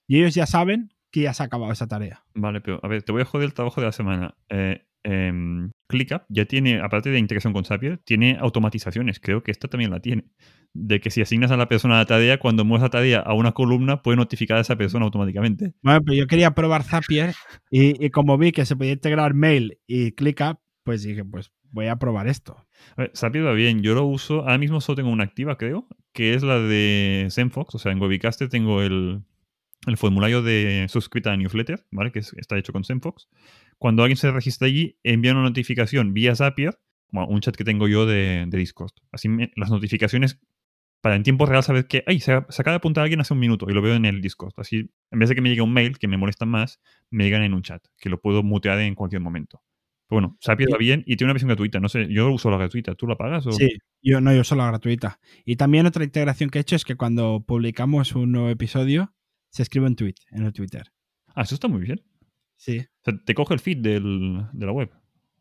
Y 0.06 0.18
ellos 0.18 0.34
ya 0.34 0.46
saben 0.46 0.92
que 1.16 1.22
ya 1.22 1.32
se 1.32 1.42
ha 1.42 1.46
acabado 1.46 1.72
esa 1.72 1.86
tarea. 1.86 2.22
Vale, 2.34 2.60
pero 2.60 2.78
a 2.82 2.88
ver, 2.88 3.02
te 3.02 3.10
voy 3.10 3.22
a 3.22 3.24
joder 3.24 3.46
el 3.46 3.54
trabajo 3.54 3.80
de 3.80 3.86
la 3.86 3.92
semana. 3.92 4.34
Eh, 4.50 4.86
em, 5.02 5.70
ClickUp 5.88 6.24
ya 6.28 6.44
tiene, 6.44 6.82
aparte 6.82 7.08
de 7.08 7.18
integración 7.18 7.54
con 7.54 7.64
Zapier, 7.64 7.96
tiene 8.04 8.36
automatizaciones. 8.38 9.18
Creo 9.18 9.42
que 9.42 9.50
esta 9.50 9.66
también 9.66 9.90
la 9.90 10.00
tiene. 10.00 10.26
De 10.74 11.00
que 11.00 11.10
si 11.10 11.22
asignas 11.22 11.50
a 11.50 11.56
la 11.56 11.68
persona 11.68 11.96
la 11.96 12.04
tarea, 12.04 12.38
cuando 12.38 12.66
muevas 12.66 12.82
la 12.82 12.90
tarea 12.90 13.20
a 13.20 13.32
una 13.32 13.52
columna, 13.52 14.02
puede 14.02 14.18
notificar 14.18 14.58
a 14.58 14.60
esa 14.60 14.76
persona 14.76 15.06
automáticamente. 15.06 15.72
Bueno, 15.80 16.02
pero 16.04 16.18
yo 16.18 16.26
quería 16.26 16.50
probar 16.50 16.82
Zapier 16.82 17.34
y, 17.70 18.04
y 18.04 18.10
como 18.10 18.36
vi 18.36 18.52
que 18.52 18.66
se 18.66 18.76
podía 18.76 18.92
integrar 18.92 19.32
mail 19.32 19.78
y 19.86 20.12
ClickUp, 20.12 20.58
pues 20.84 21.02
dije, 21.02 21.24
pues 21.24 21.50
voy 21.70 21.86
a 21.86 21.96
probar 21.96 22.28
esto. 22.28 22.58
A 22.98 23.28
va 23.28 23.52
bien, 23.52 23.80
yo 23.80 23.94
lo 23.94 24.04
uso, 24.04 24.40
ahora 24.40 24.58
mismo 24.58 24.82
solo 24.82 24.96
tengo 24.96 25.10
una 25.10 25.24
activa, 25.24 25.56
creo, 25.56 25.88
que 26.12 26.34
es 26.34 26.42
la 26.42 26.58
de 26.58 27.28
Zenfox, 27.30 27.74
o 27.74 27.78
sea, 27.78 27.92
en 27.92 28.02
Webicaster 28.02 28.50
tengo 28.50 28.82
el, 28.82 29.22
formulario 29.96 30.42
de 30.42 30.86
suscrita 30.88 31.32
a 31.32 31.36
newsletter, 31.36 31.86
¿vale? 31.90 32.10
Que 32.10 32.18
está 32.18 32.58
hecho 32.58 32.72
con 32.72 32.84
Zenfox. 32.84 33.28
Cuando 33.78 34.02
alguien 34.02 34.16
se 34.16 34.30
registra 34.30 34.66
allí, 34.66 34.98
envía 35.04 35.32
una 35.32 35.42
notificación 35.42 36.12
vía 36.12 36.34
Zapier, 36.34 36.78
bueno, 37.10 37.28
un 37.28 37.40
chat 37.40 37.54
que 37.54 37.64
tengo 37.64 37.86
yo 37.86 38.04
de, 38.06 38.46
Discord. 38.50 38.92
Así 39.12 39.28
las 39.54 39.70
notificaciones, 39.70 40.40
para 41.00 41.14
en 41.14 41.22
tiempo 41.22 41.46
real 41.46 41.62
saber 41.62 41.86
que, 41.86 42.02
ay, 42.06 42.18
se, 42.20 42.32
acaba 42.32 42.72
de 42.72 42.76
apuntar 42.76 43.02
a 43.02 43.04
alguien 43.04 43.20
hace 43.20 43.32
un 43.32 43.40
minuto 43.40 43.66
y 43.70 43.74
lo 43.74 43.82
veo 43.82 43.94
en 43.94 44.04
el 44.04 44.20
Discord. 44.20 44.54
Así, 44.56 44.90
en 45.10 45.18
vez 45.18 45.28
de 45.28 45.34
que 45.36 45.40
me 45.40 45.48
llegue 45.48 45.62
un 45.62 45.72
mail, 45.72 45.98
que 45.98 46.08
me 46.08 46.16
molesta 46.16 46.46
más, 46.46 46.80
me 47.10 47.24
llegan 47.24 47.42
en 47.42 47.54
un 47.54 47.62
chat, 47.62 47.84
que 47.98 48.08
lo 48.08 48.20
puedo 48.20 48.42
mutear 48.42 48.80
en 48.80 48.94
cualquier 48.94 49.22
momento 49.22 49.62
bueno, 50.08 50.36
Zapier 50.42 50.72
va 50.72 50.78
bien 50.78 51.02
y 51.06 51.16
tiene 51.16 51.28
una 51.28 51.34
versión 51.34 51.48
gratuita. 51.48 51.80
No 51.80 51.88
sé, 51.88 52.06
yo 52.08 52.30
uso 52.30 52.50
la 52.50 52.58
gratuita. 52.58 52.94
¿Tú 52.94 53.06
la 53.06 53.16
pagas? 53.16 53.46
O? 53.46 53.52
Sí, 53.52 53.78
yo 54.02 54.20
no, 54.20 54.32
yo 54.32 54.40
uso 54.40 54.54
la 54.54 54.66
gratuita. 54.66 55.18
Y 55.44 55.56
también 55.56 55.86
otra 55.86 56.04
integración 56.04 56.50
que 56.50 56.58
he 56.58 56.60
hecho 56.60 56.76
es 56.76 56.84
que 56.84 56.96
cuando 56.96 57.44
publicamos 57.44 58.14
un 58.14 58.32
nuevo 58.32 58.48
episodio, 58.48 59.14
se 59.56 59.62
escribe 59.62 59.86
un 59.86 59.96
tweet 59.96 60.16
en 60.30 60.44
el 60.44 60.52
Twitter. 60.52 60.92
Ah, 61.34 61.40
eso 61.42 61.54
está 61.54 61.68
muy 61.68 61.80
bien. 61.80 62.02
Sí. 62.56 62.80
O 62.80 63.04
sea, 63.04 63.14
te 63.24 63.34
coge 63.34 63.54
el 63.54 63.60
feed 63.60 63.78
del, 63.78 64.46
de 64.52 64.66
la 64.66 64.72
web. 64.72 64.90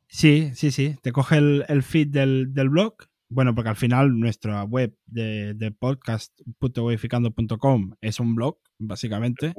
Sí, 0.07 0.51
sí, 0.53 0.71
sí. 0.71 0.95
Te 1.01 1.11
coge 1.11 1.37
el, 1.37 1.83
feed 1.83 2.07
del, 2.07 2.53
blog. 2.69 2.95
Bueno, 3.27 3.53
porque 3.55 3.69
al 3.69 3.75
final 3.75 4.19
nuestra 4.19 4.63
web 4.63 4.95
de, 5.05 5.53
de 5.55 5.71
podcast.webificando.com 5.71 7.95
es 8.01 8.19
un 8.19 8.35
blog, 8.35 8.59
básicamente. 8.77 9.53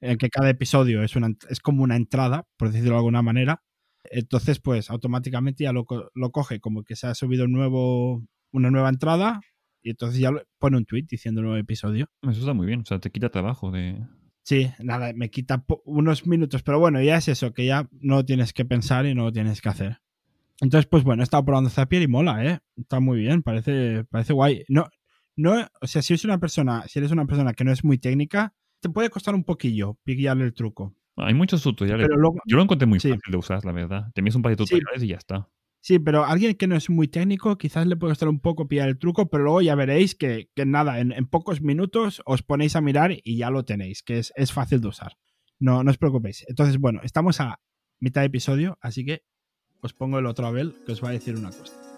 En 0.00 0.16
que 0.18 0.30
cada 0.30 0.48
episodio 0.50 1.02
es, 1.02 1.16
una, 1.16 1.34
es 1.48 1.60
como 1.60 1.82
una 1.82 1.96
entrada, 1.96 2.46
por 2.56 2.70
decirlo 2.70 2.92
de 2.92 2.98
alguna 2.98 3.22
manera 3.22 3.62
entonces, 4.04 4.60
pues 4.60 4.90
automáticamente 4.90 5.64
ya 5.64 5.72
lo, 5.72 5.84
coge 5.84 6.60
como 6.60 6.84
que 6.84 6.96
se 6.96 7.06
ha 7.06 7.14
subido 7.14 7.44
un 7.44 7.52
nuevo, 7.52 8.24
una 8.52 8.70
nueva 8.70 8.88
entrada 8.88 9.40
y 9.82 9.90
entonces 9.90 10.20
ya 10.20 10.30
pone 10.58 10.76
un 10.76 10.84
tweet 10.84 11.06
diciendo 11.08 11.42
nuevo 11.42 11.56
episodio. 11.56 12.08
Eso 12.22 12.40
está 12.40 12.52
muy 12.52 12.66
bien, 12.66 12.80
o 12.80 12.84
sea, 12.84 12.98
te 12.98 13.10
quita 13.10 13.28
trabajo 13.28 13.70
de... 13.70 14.04
Sí, 14.42 14.70
nada, 14.80 15.12
me 15.14 15.30
quita 15.30 15.64
unos 15.84 16.26
minutos, 16.26 16.62
pero 16.62 16.78
bueno, 16.78 17.00
ya 17.02 17.16
es 17.16 17.28
eso, 17.28 17.52
que 17.52 17.66
ya 17.66 17.88
no 18.00 18.24
tienes 18.24 18.52
que 18.52 18.64
pensar 18.64 19.06
y 19.06 19.14
no 19.14 19.24
lo 19.24 19.32
tienes 19.32 19.60
que 19.60 19.68
hacer. 19.68 20.00
Entonces, 20.60 20.86
pues 20.86 21.04
bueno, 21.04 21.22
he 21.22 21.24
estado 21.24 21.44
probando 21.44 21.70
Zapier 21.70 22.02
y 22.02 22.08
mola, 22.08 22.44
¿eh? 22.44 22.58
Está 22.76 23.00
muy 23.00 23.18
bien, 23.18 23.42
parece, 23.42 24.04
parece 24.04 24.32
guay. 24.32 24.64
No, 24.68 24.88
no, 25.36 25.66
o 25.80 25.86
sea, 25.86 26.02
si 26.02 26.12
eres 26.14 26.24
una 26.24 26.38
persona, 26.38 26.84
si 26.86 26.98
eres 26.98 27.12
una 27.12 27.26
persona 27.26 27.54
que 27.54 27.64
no 27.64 27.72
es 27.72 27.84
muy 27.84 27.98
técnica, 27.98 28.54
te 28.80 28.88
puede 28.88 29.10
costar 29.10 29.34
un 29.34 29.44
poquillo 29.44 29.98
pillarle 30.04 30.44
el 30.44 30.54
truco. 30.54 30.94
Hay 31.16 31.34
muchos 31.34 31.62
tutoriales. 31.62 32.08
Yo 32.46 32.56
lo 32.56 32.62
encontré 32.62 32.86
muy 32.86 32.98
fácil 32.98 33.20
de 33.30 33.36
usar, 33.36 33.64
la 33.64 33.72
verdad. 33.72 34.10
Te 34.14 34.22
un 34.22 34.42
par 34.42 34.50
de 34.50 34.56
tutoriales 34.56 35.02
y 35.02 35.08
ya 35.08 35.16
está. 35.16 35.48
Sí, 35.82 35.98
pero 35.98 36.24
alguien 36.24 36.54
que 36.54 36.66
no 36.66 36.76
es 36.76 36.90
muy 36.90 37.08
técnico, 37.08 37.56
quizás 37.56 37.86
le 37.86 37.96
puede 37.96 38.10
costar 38.10 38.28
un 38.28 38.40
poco 38.40 38.68
pillar 38.68 38.88
el 38.88 38.98
truco, 38.98 39.30
pero 39.30 39.44
luego 39.44 39.62
ya 39.62 39.74
veréis 39.74 40.14
que, 40.14 40.50
nada, 40.66 41.00
en, 41.00 41.26
pocos 41.26 41.62
minutos 41.62 42.22
os 42.26 42.42
ponéis 42.42 42.76
a 42.76 42.82
mirar 42.82 43.12
y 43.24 43.38
ya 43.38 43.50
lo 43.50 43.64
tenéis, 43.64 44.02
que 44.02 44.18
es, 44.18 44.32
es 44.36 44.52
fácil 44.52 44.80
de 44.80 44.88
usar. 44.88 45.16
No, 45.58 45.82
no 45.82 45.90
os 45.90 45.98
preocupéis. 45.98 46.44
Entonces, 46.48 46.78
bueno, 46.78 47.00
estamos 47.02 47.40
a 47.40 47.60
mitad 47.98 48.20
de 48.20 48.26
episodio, 48.26 48.78
así 48.82 49.04
que 49.04 49.22
os 49.80 49.94
pongo 49.94 50.18
el 50.18 50.26
otro 50.26 50.46
Abel 50.46 50.74
que 50.84 50.92
os 50.92 51.02
va 51.02 51.08
a 51.08 51.12
decir 51.12 51.36
una 51.36 51.50
cosa. 51.50 51.89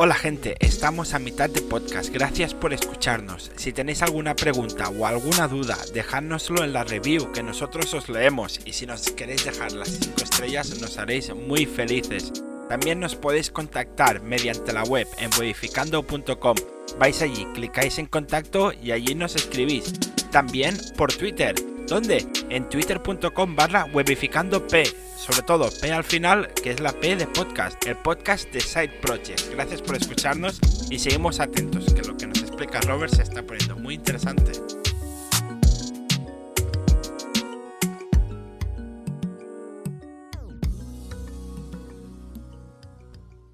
Hola 0.00 0.14
gente, 0.14 0.54
estamos 0.60 1.12
a 1.12 1.18
mitad 1.18 1.50
de 1.50 1.60
podcast, 1.60 2.10
gracias 2.10 2.54
por 2.54 2.72
escucharnos. 2.72 3.50
Si 3.56 3.72
tenéis 3.72 4.00
alguna 4.00 4.36
pregunta 4.36 4.90
o 4.90 5.04
alguna 5.04 5.48
duda, 5.48 5.76
dejádnoslo 5.92 6.62
en 6.62 6.72
la 6.72 6.84
review 6.84 7.32
que 7.32 7.42
nosotros 7.42 7.92
os 7.94 8.08
leemos 8.08 8.60
y 8.64 8.74
si 8.74 8.86
nos 8.86 9.10
queréis 9.10 9.44
dejar 9.44 9.72
las 9.72 9.88
5 9.88 10.22
estrellas 10.22 10.80
nos 10.80 10.98
haréis 10.98 11.34
muy 11.34 11.66
felices. 11.66 12.32
También 12.68 13.00
nos 13.00 13.16
podéis 13.16 13.50
contactar 13.50 14.22
mediante 14.22 14.72
la 14.72 14.84
web 14.84 15.08
en 15.18 15.30
modificando.com. 15.30 16.56
Vais 17.00 17.20
allí, 17.20 17.44
clicáis 17.52 17.98
en 17.98 18.06
contacto 18.06 18.72
y 18.72 18.92
allí 18.92 19.16
nos 19.16 19.34
escribís. 19.34 19.94
También 20.30 20.78
por 20.96 21.12
Twitter. 21.12 21.56
¿Dónde? 21.88 22.26
En 22.50 22.68
twitter.com 22.68 23.56
barra 23.56 23.86
webificandop. 23.86 24.70
Sobre 25.16 25.42
todo 25.42 25.70
P 25.80 25.90
al 25.90 26.04
final, 26.04 26.48
que 26.62 26.72
es 26.72 26.80
la 26.80 26.92
P 26.92 27.16
de 27.16 27.26
podcast, 27.26 27.84
el 27.86 27.96
podcast 27.96 28.52
de 28.52 28.60
Side 28.60 29.00
Project. 29.00 29.50
Gracias 29.54 29.80
por 29.80 29.96
escucharnos 29.96 30.60
y 30.90 30.98
seguimos 30.98 31.40
atentos, 31.40 31.92
que 31.94 32.02
lo 32.02 32.14
que 32.14 32.26
nos 32.26 32.42
explica 32.42 32.82
Robert 32.82 33.14
se 33.14 33.22
está 33.22 33.42
poniendo 33.42 33.76
muy 33.76 33.94
interesante. 33.94 34.52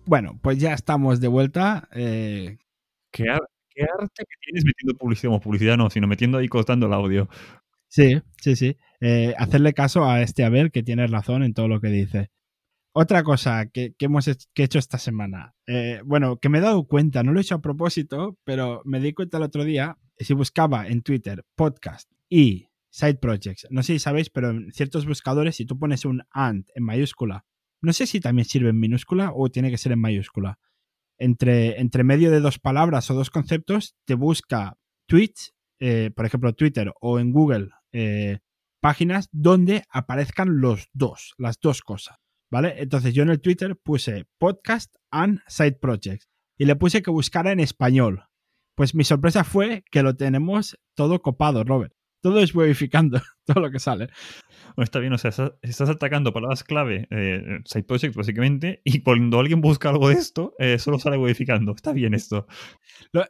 Bueno, 0.07 0.39
pues 0.43 0.59
ya 0.59 0.75
estamos 0.75 1.21
de 1.21 1.29
vuelta. 1.29 1.89
Eh, 1.93 2.59
¿Qué, 3.13 3.31
arte 3.31 3.49
que 3.75 4.37
tienes 4.41 4.65
metiendo 4.65 4.99
publicidad, 4.99 5.41
publicidad 5.41 5.77
no, 5.77 5.89
sino 5.89 6.09
metiendo 6.09 6.39
ahí 6.39 6.49
cortando 6.49 6.87
el 6.87 6.93
audio. 6.93 7.29
Sí, 7.95 8.21
sí, 8.41 8.57
sí. 8.57 8.77
Eh, 9.01 9.35
hacerle 9.39 9.73
caso 9.73 10.05
a 10.05 10.23
este 10.23 10.45
Abel 10.45 10.73
que 10.73 10.83
tiene 10.83 11.07
razón 11.07 11.43
en 11.43 11.55
todo 11.55 11.69
lo 11.69 11.81
que 11.81 11.89
dice. 11.89 12.31
Otra 12.93 13.23
cosa 13.23 13.67
que, 13.67 13.95
hemos 13.99 14.29
hecho, 14.29 14.79
esta 14.79 14.99
semana. 14.99 15.55
Eh, 15.67 16.01
bueno, 16.05 16.39
que 16.39 16.49
me 16.49 16.59
he 16.59 16.61
dado 16.61 16.87
cuenta, 16.87 17.23
no 17.23 17.33
lo 17.33 17.39
he 17.39 17.43
hecho 17.43 17.57
a 17.57 17.61
propósito, 17.61 18.39
pero 18.45 18.83
me 18.85 19.01
di 19.01 19.13
cuenta 19.13 19.39
el 19.39 19.45
otro 19.45 19.65
día, 19.65 19.99
si 20.19 20.33
buscaba 20.35 20.87
en 20.87 21.03
Twitter 21.03 21.45
podcast 21.57 22.11
y 22.29 22.69
side 22.91 23.17
projects, 23.17 23.67
no 23.71 23.83
sé 23.83 23.95
si 23.95 23.99
sabéis, 23.99 24.31
pero 24.31 24.51
en 24.51 24.73
ciertos 24.73 25.07
buscadores, 25.07 25.57
si 25.57 25.67
tú 25.67 25.79
pones 25.79 26.05
un 26.05 26.23
and 26.31 26.67
en 26.75 26.85
mayúscula 26.85 27.45
no 27.85 27.93
sé 27.93 28.07
si 28.07 28.19
también 28.19 28.47
sirve 28.47 28.71
en 28.71 28.81
minúscula 28.81 29.31
o 29.35 29.51
tiene 29.51 29.71
que 29.71 29.77
ser 29.77 29.93
en 29.93 30.01
mayúscula. 30.01 30.59
Entre, 31.19 31.81
entre 31.81 32.03
medio 32.03 32.31
de 32.31 32.41
dos 32.41 32.59
palabras 32.59 33.11
o 33.11 33.15
dos 33.15 33.31
conceptos, 33.31 33.95
te 34.07 34.15
busca 34.15 34.79
tweets, 35.07 35.55
eh, 35.81 36.11
por 36.17 36.25
ejemplo, 36.25 36.55
Twitter 36.55 36.93
o 37.01 37.19
en 37.19 37.31
Google, 37.31 37.69
eh, 37.95 38.41
páginas 38.81 39.31
donde 39.33 39.85
aparezcan 39.89 40.61
los 40.61 40.89
dos, 40.93 41.35
las 41.39 41.59
dos 41.59 41.81
cosas. 41.81 42.19
¿Vale? 42.51 42.75
Entonces 42.77 43.15
yo 43.15 43.23
en 43.23 43.31
el 43.31 43.41
Twitter 43.41 43.77
puse 43.83 44.27
podcast 44.39 44.95
and 45.11 45.41
side 45.49 45.79
projects 45.81 46.29
y 46.59 46.67
le 46.67 46.77
puse 46.77 47.03
que 47.03 47.11
buscara 47.11 47.51
en 47.51 47.61
español. 47.61 48.25
Pues 48.77 48.95
mi 48.95 49.05
sorpresa 49.05 49.43
fue 49.43 49.85
que 49.91 50.03
lo 50.03 50.15
tenemos 50.15 50.79
todo 50.95 51.23
copado, 51.23 51.65
Robert. 51.65 51.95
Todo 52.21 52.41
es 52.41 52.53
verificando 52.53 53.21
todo 53.47 53.61
lo 53.61 53.71
que 53.71 53.79
sale 53.79 54.09
está 54.83 54.99
bien, 54.99 55.13
o 55.13 55.19
sea, 55.19 55.31
estás 55.63 55.89
atacando 55.89 56.33
palabras 56.33 56.65
clave, 56.65 57.07
eh, 57.11 57.61
side 57.65 57.85
project 57.85 58.17
básicamente, 58.17 58.81
y 58.85 59.01
cuando 59.01 59.39
alguien 59.39 59.61
busca 59.61 59.91
algo 59.91 60.09
de 60.09 60.15
esto, 60.15 60.55
eh, 60.59 60.79
solo 60.79 60.99
sale 60.99 61.19
modificando. 61.19 61.73
Está 61.73 61.93
bien 61.93 62.15
esto. 62.15 62.47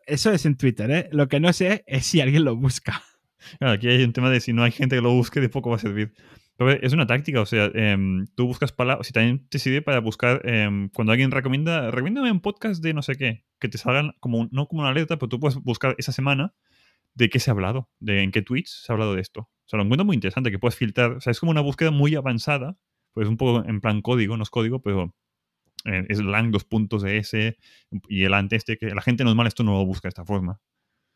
eso 0.07 0.33
es 0.33 0.46
en 0.46 0.57
Twitter, 0.57 0.90
¿eh? 0.90 1.09
Lo 1.12 1.29
que 1.29 1.40
no 1.40 1.53
sé 1.53 1.85
es 1.87 2.07
si 2.07 2.20
alguien 2.20 2.44
lo 2.44 2.57
busca. 2.57 3.03
Aquí 3.61 3.88
hay 3.88 4.04
un 4.04 4.12
tema 4.12 4.30
de 4.30 4.40
si 4.40 4.52
no 4.52 4.62
hay 4.62 4.72
gente 4.72 4.96
que 4.96 5.02
lo 5.02 5.12
busque, 5.12 5.40
de 5.40 5.48
poco 5.48 5.70
va 5.70 5.76
a 5.76 5.78
servir. 5.78 6.14
Pero 6.57 6.70
es 6.70 6.92
una 6.92 7.07
táctica, 7.07 7.40
o 7.40 7.46
sea, 7.46 7.70
em, 7.74 8.26
tú 8.37 8.46
buscas 8.46 8.70
palabras, 8.72 9.09
si 9.09 9.12
también 9.12 9.48
te 9.48 9.59
sirve 9.59 9.83
para 9.83 9.98
buscar, 9.98 10.40
em, 10.44 10.88
cuando 10.90 11.12
alguien 11.12 11.33
recomienda, 11.33 11.90
recomiéndame 11.90 12.30
un 12.30 12.40
podcast 12.40 12.83
de 12.83 12.94
no 12.94 13.02
sé 13.02 13.16
qué, 13.16 13.44
que 13.59 13.68
te 13.68 13.76
salgan 13.76 14.12
como, 14.20 14.48
no 14.52 14.68
como 14.68 14.83
una 14.83 14.90
alerta, 14.90 15.18
pero 15.18 15.28
tú 15.28 15.40
puedes 15.40 15.57
buscar 15.59 15.96
esa 15.98 16.12
semana 16.12 16.54
de 17.14 17.28
qué 17.28 17.40
se 17.40 17.50
ha 17.50 17.54
hablado, 17.54 17.90
de 17.98 18.22
en 18.22 18.30
qué 18.30 18.42
tweets 18.42 18.85
se 18.85 18.92
ha 18.92 18.94
hablado 18.94 19.14
de 19.14 19.20
esto. 19.20 19.40
O 19.42 19.68
sea, 19.68 19.78
lo 19.78 19.85
encuentro 19.85 20.04
muy 20.04 20.14
interesante, 20.14 20.50
que 20.50 20.59
puedes 20.59 20.76
filtrar, 20.76 21.12
o 21.12 21.20
sea, 21.20 21.33
es 21.33 21.40
como 21.40 21.50
una 21.50 21.61
búsqueda 21.61 21.90
muy 21.90 22.14
avanzada, 22.14 22.76
pues 23.12 23.28
un 23.28 23.37
poco 23.37 23.68
en 23.68 23.80
plan 23.80 24.00
código, 24.02 24.37
no 24.37 24.44
es 24.44 24.50
código, 24.50 24.80
pero 24.80 25.14
eh, 25.85 26.04
es 26.09 26.20
lang 26.22 26.50
dos 26.50 26.64
puntos 26.64 27.02
de 27.02 27.18
S 27.18 27.57
y 28.09 28.24
el 28.24 28.35
ante 28.35 28.57
este, 28.57 28.76
que 28.76 28.87
la 28.87 29.02
gente 29.02 29.24
normal 29.24 29.46
esto 29.46 29.64
no 29.64 29.72
lo 29.72 29.85
busca 29.85 30.07
de 30.07 30.11
esta 30.11 30.24
forma. 30.24 30.61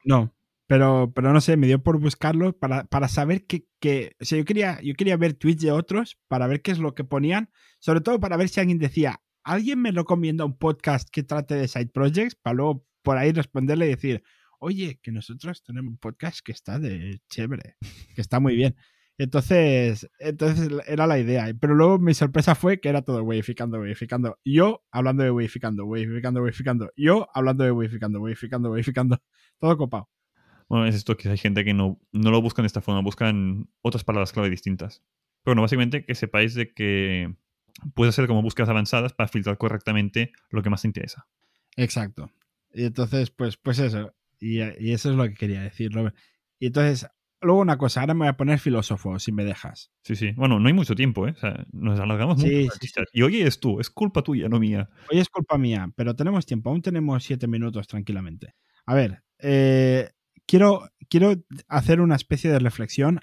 No, 0.05 0.35
pero, 0.69 1.13
pero 1.15 1.33
no 1.33 1.41
sé, 1.41 1.57
me 1.57 1.67
dio 1.67 1.83
por 1.83 1.99
buscarlo 1.99 2.53
para, 2.53 2.85
para 2.85 3.09
saber 3.09 3.47
que, 3.47 3.67
que, 3.81 4.15
o 4.21 4.25
sea, 4.27 4.37
yo 4.39 4.45
quería, 4.45 4.79
yo 4.83 4.95
quería 4.95 5.17
ver 5.17 5.33
tweets 5.33 5.63
de 5.63 5.73
otros 5.73 6.19
para 6.29 6.47
ver 6.47 6.61
qué 6.61 6.73
es 6.73 6.79
lo 6.79 6.95
que 6.95 7.05
ponían, 7.05 7.51
sobre 7.81 8.03
todo 8.03 8.21
para 8.21 8.37
ver 8.37 8.51
si 8.51 8.61
alguien 8.61 8.79
decía, 8.79 9.23
¿alguien 9.45 9.81
me 9.81 9.93
recomienda 9.93 10.45
un 10.45 10.59
podcast 10.59 11.09
que 11.11 11.23
trate 11.23 11.55
de 11.55 11.69
side 11.69 11.87
projects? 11.89 12.35
Para 12.35 12.55
luego 12.55 12.87
por 13.03 13.17
ahí 13.17 13.33
responderle 13.33 13.87
y 13.87 13.91
decir, 13.91 14.23
oye, 14.61 15.01
que 15.03 15.11
nosotros 15.11 15.63
tenemos 15.63 15.91
un 15.91 15.99
podcast 15.99 16.41
que 16.45 16.53
está 16.53 16.79
de 16.79 17.23
chévere, 17.31 17.77
que 18.15 18.21
está 18.21 18.39
muy 18.39 18.55
bien. 18.55 18.77
Entonces, 19.17 20.09
entonces 20.19 20.69
era 20.87 21.07
la 21.07 21.19
idea. 21.19 21.47
Pero 21.59 21.75
luego 21.75 21.99
mi 21.99 22.13
sorpresa 22.13 22.55
fue 22.55 22.79
que 22.79 22.91
era 22.91 23.03
todo 23.03 23.23
weificando, 23.25 23.81
weificando. 23.81 24.39
Yo 24.45 24.85
hablando 24.91 25.25
de 25.25 25.31
weificando, 25.31 25.87
weificando, 25.87 26.43
weificando. 26.43 26.93
Yo 26.95 27.27
hablando 27.33 27.65
de 27.65 27.71
weificando, 27.71 28.21
weificando, 28.21 28.71
weificando. 28.71 29.23
Todo 29.59 29.79
copado. 29.79 30.09
Bueno, 30.69 30.87
es 30.87 30.95
esto 30.95 31.17
que 31.17 31.29
hay 31.29 31.39
gente 31.39 31.65
que 31.65 31.75
no, 31.75 31.99
no 32.13 32.31
lo 32.31 32.43
buscan 32.43 32.65
de 32.65 32.69
esta 32.69 32.83
forma, 32.83 33.01
buscan 33.01 33.69
otras 33.81 34.05
palabras 34.05 34.33
clave 34.33 34.51
distintas. 34.51 35.03
Pero 35.43 35.53
bueno, 35.53 35.63
básicamente 35.63 36.05
que 36.05 36.15
sepáis 36.15 36.55
de 36.55 36.73
que 36.73 37.35
puedes 37.95 38.15
hacer 38.15 38.27
como 38.27 38.43
búsquedas 38.43 38.69
avanzadas 38.69 39.13
para 39.13 39.29
filtrar 39.29 39.57
correctamente 39.57 40.33
lo 40.51 40.63
que 40.63 40.71
más 40.71 40.83
te 40.83 40.89
interesa. 40.89 41.27
Exacto. 41.77 42.31
Y 42.73 42.85
entonces, 42.85 43.31
pues, 43.31 43.57
pues 43.57 43.79
eso. 43.79 44.15
Y, 44.41 44.61
eso 44.61 45.11
es 45.11 45.17
lo 45.17 45.25
que 45.25 45.35
quería 45.35 45.63
decir, 45.63 45.93
Robert. 45.93 46.15
Y 46.59 46.67
entonces, 46.67 47.09
luego 47.41 47.61
una 47.61 47.79
cosa, 47.79 48.01
ahora 48.01 48.15
me 48.15 48.21
voy 48.21 48.29
a 48.29 48.37
poner 48.37 48.59
filósofo, 48.59 49.19
si 49.19 49.33
me 49.33 49.45
dejas. 49.45 49.91
Sí, 50.03 50.17
sí. 50.17 50.33
Bueno, 50.33 50.59
no 50.61 50.69
hay 50.69 50.75
mucho 50.75 50.95
tiempo, 50.95 51.27
¿eh? 51.27 51.33
O 51.37 51.41
sea, 51.41 51.65
nos 51.73 51.99
alargamos 51.99 52.39
mucho. 52.39 52.49
Y 53.13 53.23
hoy 53.23 53.43
es 53.43 53.59
tú, 53.61 53.81
es 53.81 53.91
culpa 53.91 54.23
tuya, 54.23 54.49
no 54.49 54.59
mía. 54.59 54.89
Hoy 55.11 55.19
es 55.19 55.29
culpa 55.29 55.57
mía, 55.57 55.91
pero 55.97 56.15
tenemos 56.15 56.47
tiempo, 56.47 56.71
aún 56.71 56.83
tenemos 56.83 57.25
siete 57.25 57.47
minutos 57.47 57.87
tranquilamente. 57.87 58.55
A 58.87 58.95
ver, 58.95 59.23
eh, 59.39 60.11
quiero, 60.49 60.91
quiero 61.09 61.35
hacer 61.69 62.01
una 62.01 62.17
especie 62.17 62.51
de 62.51 62.59
reflexión 62.59 63.21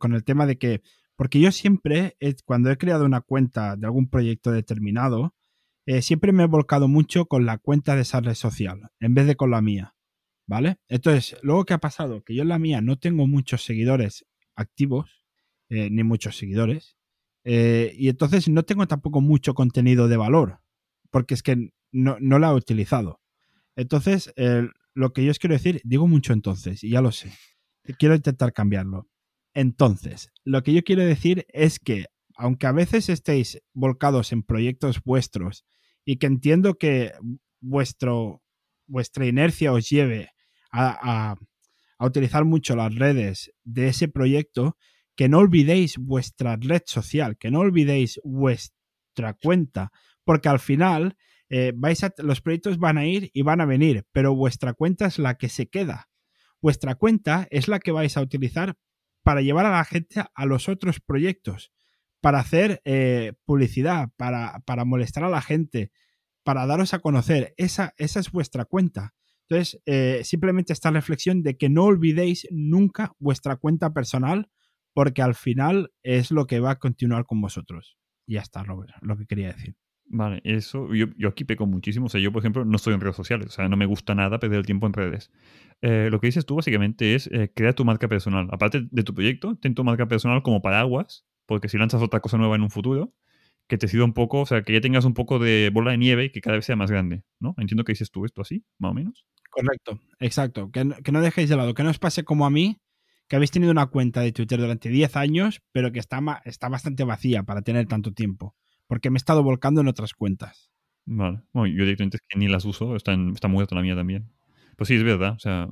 con 0.00 0.14
el 0.14 0.24
tema 0.24 0.46
de 0.46 0.58
que, 0.58 0.82
porque 1.14 1.38
yo 1.38 1.52
siempre, 1.52 2.16
cuando 2.44 2.70
he 2.70 2.78
creado 2.78 3.04
una 3.04 3.20
cuenta 3.20 3.76
de 3.76 3.86
algún 3.86 4.08
proyecto 4.08 4.50
determinado, 4.50 5.34
eh, 5.86 6.00
siempre 6.02 6.32
me 6.32 6.44
he 6.44 6.46
volcado 6.46 6.88
mucho 6.88 7.26
con 7.26 7.44
la 7.44 7.58
cuenta 7.58 7.94
de 7.94 8.02
esa 8.02 8.20
red 8.20 8.34
social, 8.34 8.90
en 8.98 9.14
vez 9.14 9.26
de 9.26 9.36
con 9.36 9.50
la 9.50 9.60
mía. 9.60 9.94
¿Vale? 10.46 10.76
Entonces, 10.88 11.38
luego, 11.42 11.64
¿qué 11.64 11.72
ha 11.72 11.78
pasado? 11.78 12.22
Que 12.22 12.34
yo 12.34 12.42
en 12.42 12.48
la 12.48 12.58
mía 12.58 12.82
no 12.82 12.98
tengo 12.98 13.26
muchos 13.26 13.64
seguidores 13.64 14.26
activos, 14.54 15.24
eh, 15.70 15.88
ni 15.90 16.02
muchos 16.02 16.36
seguidores, 16.36 16.96
eh, 17.44 17.94
y 17.96 18.08
entonces 18.10 18.48
no 18.48 18.62
tengo 18.62 18.86
tampoco 18.86 19.22
mucho 19.22 19.54
contenido 19.54 20.06
de 20.06 20.18
valor, 20.18 20.60
porque 21.10 21.32
es 21.32 21.42
que 21.42 21.72
no, 21.92 22.18
no 22.20 22.38
la 22.38 22.50
he 22.50 22.54
utilizado. 22.54 23.22
Entonces, 23.74 24.32
lo 24.94 25.12
que 25.12 25.24
yo 25.24 25.30
os 25.30 25.38
quiero 25.38 25.54
decir, 25.54 25.80
digo 25.84 26.06
mucho 26.06 26.32
entonces, 26.32 26.84
y 26.84 26.90
ya 26.90 27.00
lo 27.00 27.12
sé, 27.12 27.32
quiero 27.98 28.14
intentar 28.14 28.52
cambiarlo. 28.52 29.08
Entonces, 29.54 30.30
lo 30.44 30.62
que 30.62 30.72
yo 30.72 30.82
quiero 30.82 31.04
decir 31.04 31.46
es 31.48 31.78
que, 31.78 32.06
aunque 32.36 32.66
a 32.66 32.72
veces 32.72 33.08
estéis 33.08 33.60
volcados 33.72 34.32
en 34.32 34.42
proyectos 34.42 35.00
vuestros 35.04 35.64
y 36.04 36.16
que 36.16 36.26
entiendo 36.26 36.74
que 36.74 37.12
vuestro, 37.60 38.42
vuestra 38.86 39.26
inercia 39.26 39.72
os 39.72 39.88
lleve 39.88 40.30
a, 40.72 41.36
utilizar 42.00 42.44
mucho 42.44 42.76
las 42.76 42.94
redes 42.94 43.52
de 43.62 43.88
ese 43.88 44.08
proyecto, 44.08 44.76
que 45.16 45.28
no 45.28 45.38
olvidéis 45.38 45.96
vuestra 45.96 46.56
red 46.56 46.82
social, 46.84 47.38
que 47.38 47.50
no 47.50 47.60
olvidéis 47.60 48.20
vuestra 48.24 49.34
cuenta, 49.40 49.90
porque 50.24 50.48
al 50.48 50.58
final 50.58 51.16
eh, 51.48 51.72
vais 51.74 52.02
a, 52.04 52.12
los 52.18 52.40
proyectos 52.40 52.78
van 52.78 52.98
a 52.98 53.06
ir 53.06 53.30
y 53.32 53.42
van 53.42 53.60
a 53.60 53.66
venir, 53.66 54.06
pero 54.12 54.34
vuestra 54.34 54.72
cuenta 54.74 55.06
es 55.06 55.18
la 55.18 55.36
que 55.36 55.48
se 55.48 55.68
queda. 55.68 56.08
Vuestra 56.60 56.94
cuenta 56.94 57.46
es 57.50 57.68
la 57.68 57.78
que 57.78 57.92
vais 57.92 58.16
a 58.16 58.22
utilizar 58.22 58.76
para 59.22 59.40
llevar 59.40 59.66
a 59.66 59.70
la 59.70 59.84
gente 59.84 60.22
a 60.34 60.46
los 60.46 60.68
otros 60.68 61.00
proyectos, 61.00 61.72
para 62.20 62.38
hacer 62.38 62.80
eh, 62.84 63.32
publicidad, 63.44 64.10
para, 64.16 64.60
para, 64.66 64.84
molestar 64.84 65.24
a 65.24 65.28
la 65.28 65.42
gente, 65.42 65.92
para 66.42 66.66
daros 66.66 66.94
a 66.94 67.00
conocer. 67.00 67.54
Esa, 67.56 67.94
esa 67.96 68.20
es 68.20 68.30
vuestra 68.30 68.64
cuenta. 68.64 69.14
Entonces, 69.48 69.82
eh, 69.84 70.22
simplemente 70.24 70.72
esta 70.72 70.90
reflexión 70.90 71.42
de 71.42 71.56
que 71.56 71.68
no 71.68 71.84
olvidéis 71.84 72.46
nunca 72.50 73.12
vuestra 73.18 73.56
cuenta 73.56 73.92
personal, 73.92 74.50
porque 74.94 75.22
al 75.22 75.34
final 75.34 75.92
es 76.02 76.30
lo 76.30 76.46
que 76.46 76.60
va 76.60 76.72
a 76.72 76.78
continuar 76.78 77.26
con 77.26 77.40
vosotros. 77.40 77.98
Y 78.26 78.34
ya 78.34 78.40
está, 78.40 78.62
Robert, 78.62 78.94
lo 79.02 79.16
que 79.16 79.26
quería 79.26 79.52
decir. 79.52 79.76
Vale, 80.16 80.40
eso 80.44 80.94
yo, 80.94 81.06
yo 81.18 81.28
aquí 81.28 81.42
peco 81.42 81.66
muchísimo. 81.66 82.06
O 82.06 82.08
sea, 82.08 82.20
yo, 82.20 82.30
por 82.30 82.40
ejemplo, 82.40 82.64
no 82.64 82.76
estoy 82.76 82.94
en 82.94 83.00
redes 83.00 83.16
sociales. 83.16 83.48
O 83.48 83.50
sea, 83.50 83.68
no 83.68 83.76
me 83.76 83.84
gusta 83.84 84.14
nada 84.14 84.38
perder 84.38 84.60
el 84.60 84.64
tiempo 84.64 84.86
en 84.86 84.92
redes. 84.92 85.32
Eh, 85.82 86.06
lo 86.08 86.20
que 86.20 86.28
dices 86.28 86.46
tú 86.46 86.54
básicamente 86.54 87.16
es 87.16 87.26
eh, 87.32 87.50
crear 87.52 87.74
tu 87.74 87.84
marca 87.84 88.06
personal. 88.06 88.46
Aparte 88.52 88.86
de 88.88 89.02
tu 89.02 89.12
proyecto, 89.12 89.56
ten 89.56 89.74
tu 89.74 89.82
marca 89.82 90.06
personal 90.06 90.44
como 90.44 90.62
paraguas, 90.62 91.26
porque 91.46 91.68
si 91.68 91.78
lanzas 91.78 92.00
otra 92.00 92.20
cosa 92.20 92.38
nueva 92.38 92.54
en 92.54 92.62
un 92.62 92.70
futuro, 92.70 93.12
que 93.66 93.76
te 93.76 93.88
sirva 93.88 94.04
un 94.04 94.12
poco, 94.12 94.42
o 94.42 94.46
sea, 94.46 94.62
que 94.62 94.72
ya 94.72 94.80
tengas 94.80 95.04
un 95.04 95.14
poco 95.14 95.40
de 95.40 95.72
bola 95.74 95.90
de 95.90 95.98
nieve 95.98 96.26
y 96.26 96.30
que 96.30 96.40
cada 96.40 96.54
vez 96.54 96.64
sea 96.64 96.76
más 96.76 96.92
grande, 96.92 97.24
¿no? 97.40 97.56
Entiendo 97.58 97.82
que 97.82 97.90
dices 97.90 98.12
tú 98.12 98.24
esto 98.24 98.40
así, 98.40 98.64
más 98.78 98.92
o 98.92 98.94
menos. 98.94 99.26
Correcto, 99.50 99.98
exacto. 100.20 100.70
Que, 100.70 100.84
no, 100.84 100.94
que 100.96 101.10
no 101.10 101.22
dejéis 101.22 101.48
de 101.48 101.56
lado, 101.56 101.74
que 101.74 101.82
no 101.82 101.90
os 101.90 101.98
pase 101.98 102.22
como 102.22 102.46
a 102.46 102.50
mí, 102.50 102.78
que 103.26 103.34
habéis 103.34 103.50
tenido 103.50 103.72
una 103.72 103.86
cuenta 103.86 104.20
de 104.20 104.30
Twitter 104.30 104.60
durante 104.60 104.90
10 104.90 105.16
años, 105.16 105.60
pero 105.72 105.90
que 105.90 105.98
está, 105.98 106.20
está 106.44 106.68
bastante 106.68 107.02
vacía 107.02 107.42
para 107.42 107.62
tener 107.62 107.86
tanto 107.86 108.12
tiempo, 108.12 108.54
porque 108.94 109.10
me 109.10 109.16
he 109.16 109.18
estado 109.18 109.42
volcando 109.42 109.80
en 109.80 109.88
otras 109.88 110.14
cuentas. 110.14 110.70
Vale. 111.04 111.40
Bueno, 111.52 111.66
yo 111.66 111.82
directamente 111.82 112.18
es 112.18 112.22
que 112.28 112.38
ni 112.38 112.46
las 112.46 112.64
uso, 112.64 112.94
está, 112.94 113.12
está 113.34 113.48
muerta 113.48 113.74
la 113.74 113.82
mía 113.82 113.96
también. 113.96 114.30
Pues 114.76 114.86
sí, 114.86 114.94
es 114.94 115.02
verdad. 115.02 115.32
O 115.32 115.38
sea, 115.40 115.68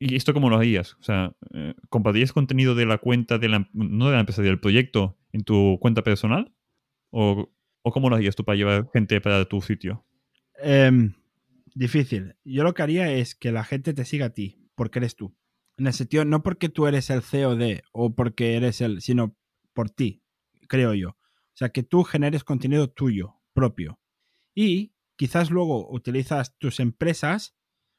¿y 0.00 0.16
esto 0.16 0.34
cómo 0.34 0.50
lo 0.50 0.56
harías? 0.56 0.94
O 0.94 1.04
sea, 1.04 1.36
eh, 1.54 1.74
¿compartirías 1.88 2.32
contenido 2.32 2.74
de 2.74 2.84
la 2.84 2.98
cuenta 2.98 3.38
de 3.38 3.48
la, 3.48 3.70
no 3.72 4.06
de 4.06 4.14
la 4.14 4.18
empresa, 4.18 4.42
del 4.42 4.58
proyecto 4.58 5.16
en 5.30 5.44
tu 5.44 5.78
cuenta 5.80 6.02
personal? 6.02 6.52
¿O, 7.10 7.48
o 7.82 7.92
cómo 7.92 8.10
lo 8.10 8.16
harías 8.16 8.34
tú 8.34 8.44
para 8.44 8.56
llevar 8.56 8.90
gente 8.92 9.20
para 9.20 9.44
tu 9.44 9.60
sitio? 9.60 10.04
Eh, 10.60 10.90
difícil. 11.76 12.34
Yo 12.42 12.64
lo 12.64 12.74
que 12.74 12.82
haría 12.82 13.12
es 13.12 13.36
que 13.36 13.52
la 13.52 13.62
gente 13.62 13.94
te 13.94 14.04
siga 14.04 14.26
a 14.26 14.34
ti, 14.34 14.68
porque 14.74 14.98
eres 14.98 15.14
tú. 15.14 15.32
En 15.76 15.86
el 15.86 15.92
sentido, 15.92 16.24
no 16.24 16.42
porque 16.42 16.68
tú 16.68 16.88
eres 16.88 17.08
el 17.10 17.22
CEO 17.22 17.54
de 17.54 17.84
o 17.92 18.16
porque 18.16 18.56
eres 18.56 18.80
el, 18.80 19.00
sino 19.00 19.36
por 19.74 19.90
ti, 19.90 20.24
creo 20.66 20.92
yo. 20.94 21.17
Sea, 21.58 21.70
que 21.70 21.82
tú 21.82 22.04
generes 22.04 22.44
contenido 22.44 22.88
tuyo, 22.88 23.34
propio. 23.52 23.98
Y 24.54 24.94
quizás 25.16 25.50
luego 25.50 25.90
utilizas 25.90 26.56
tus 26.56 26.78
empresas 26.78 27.56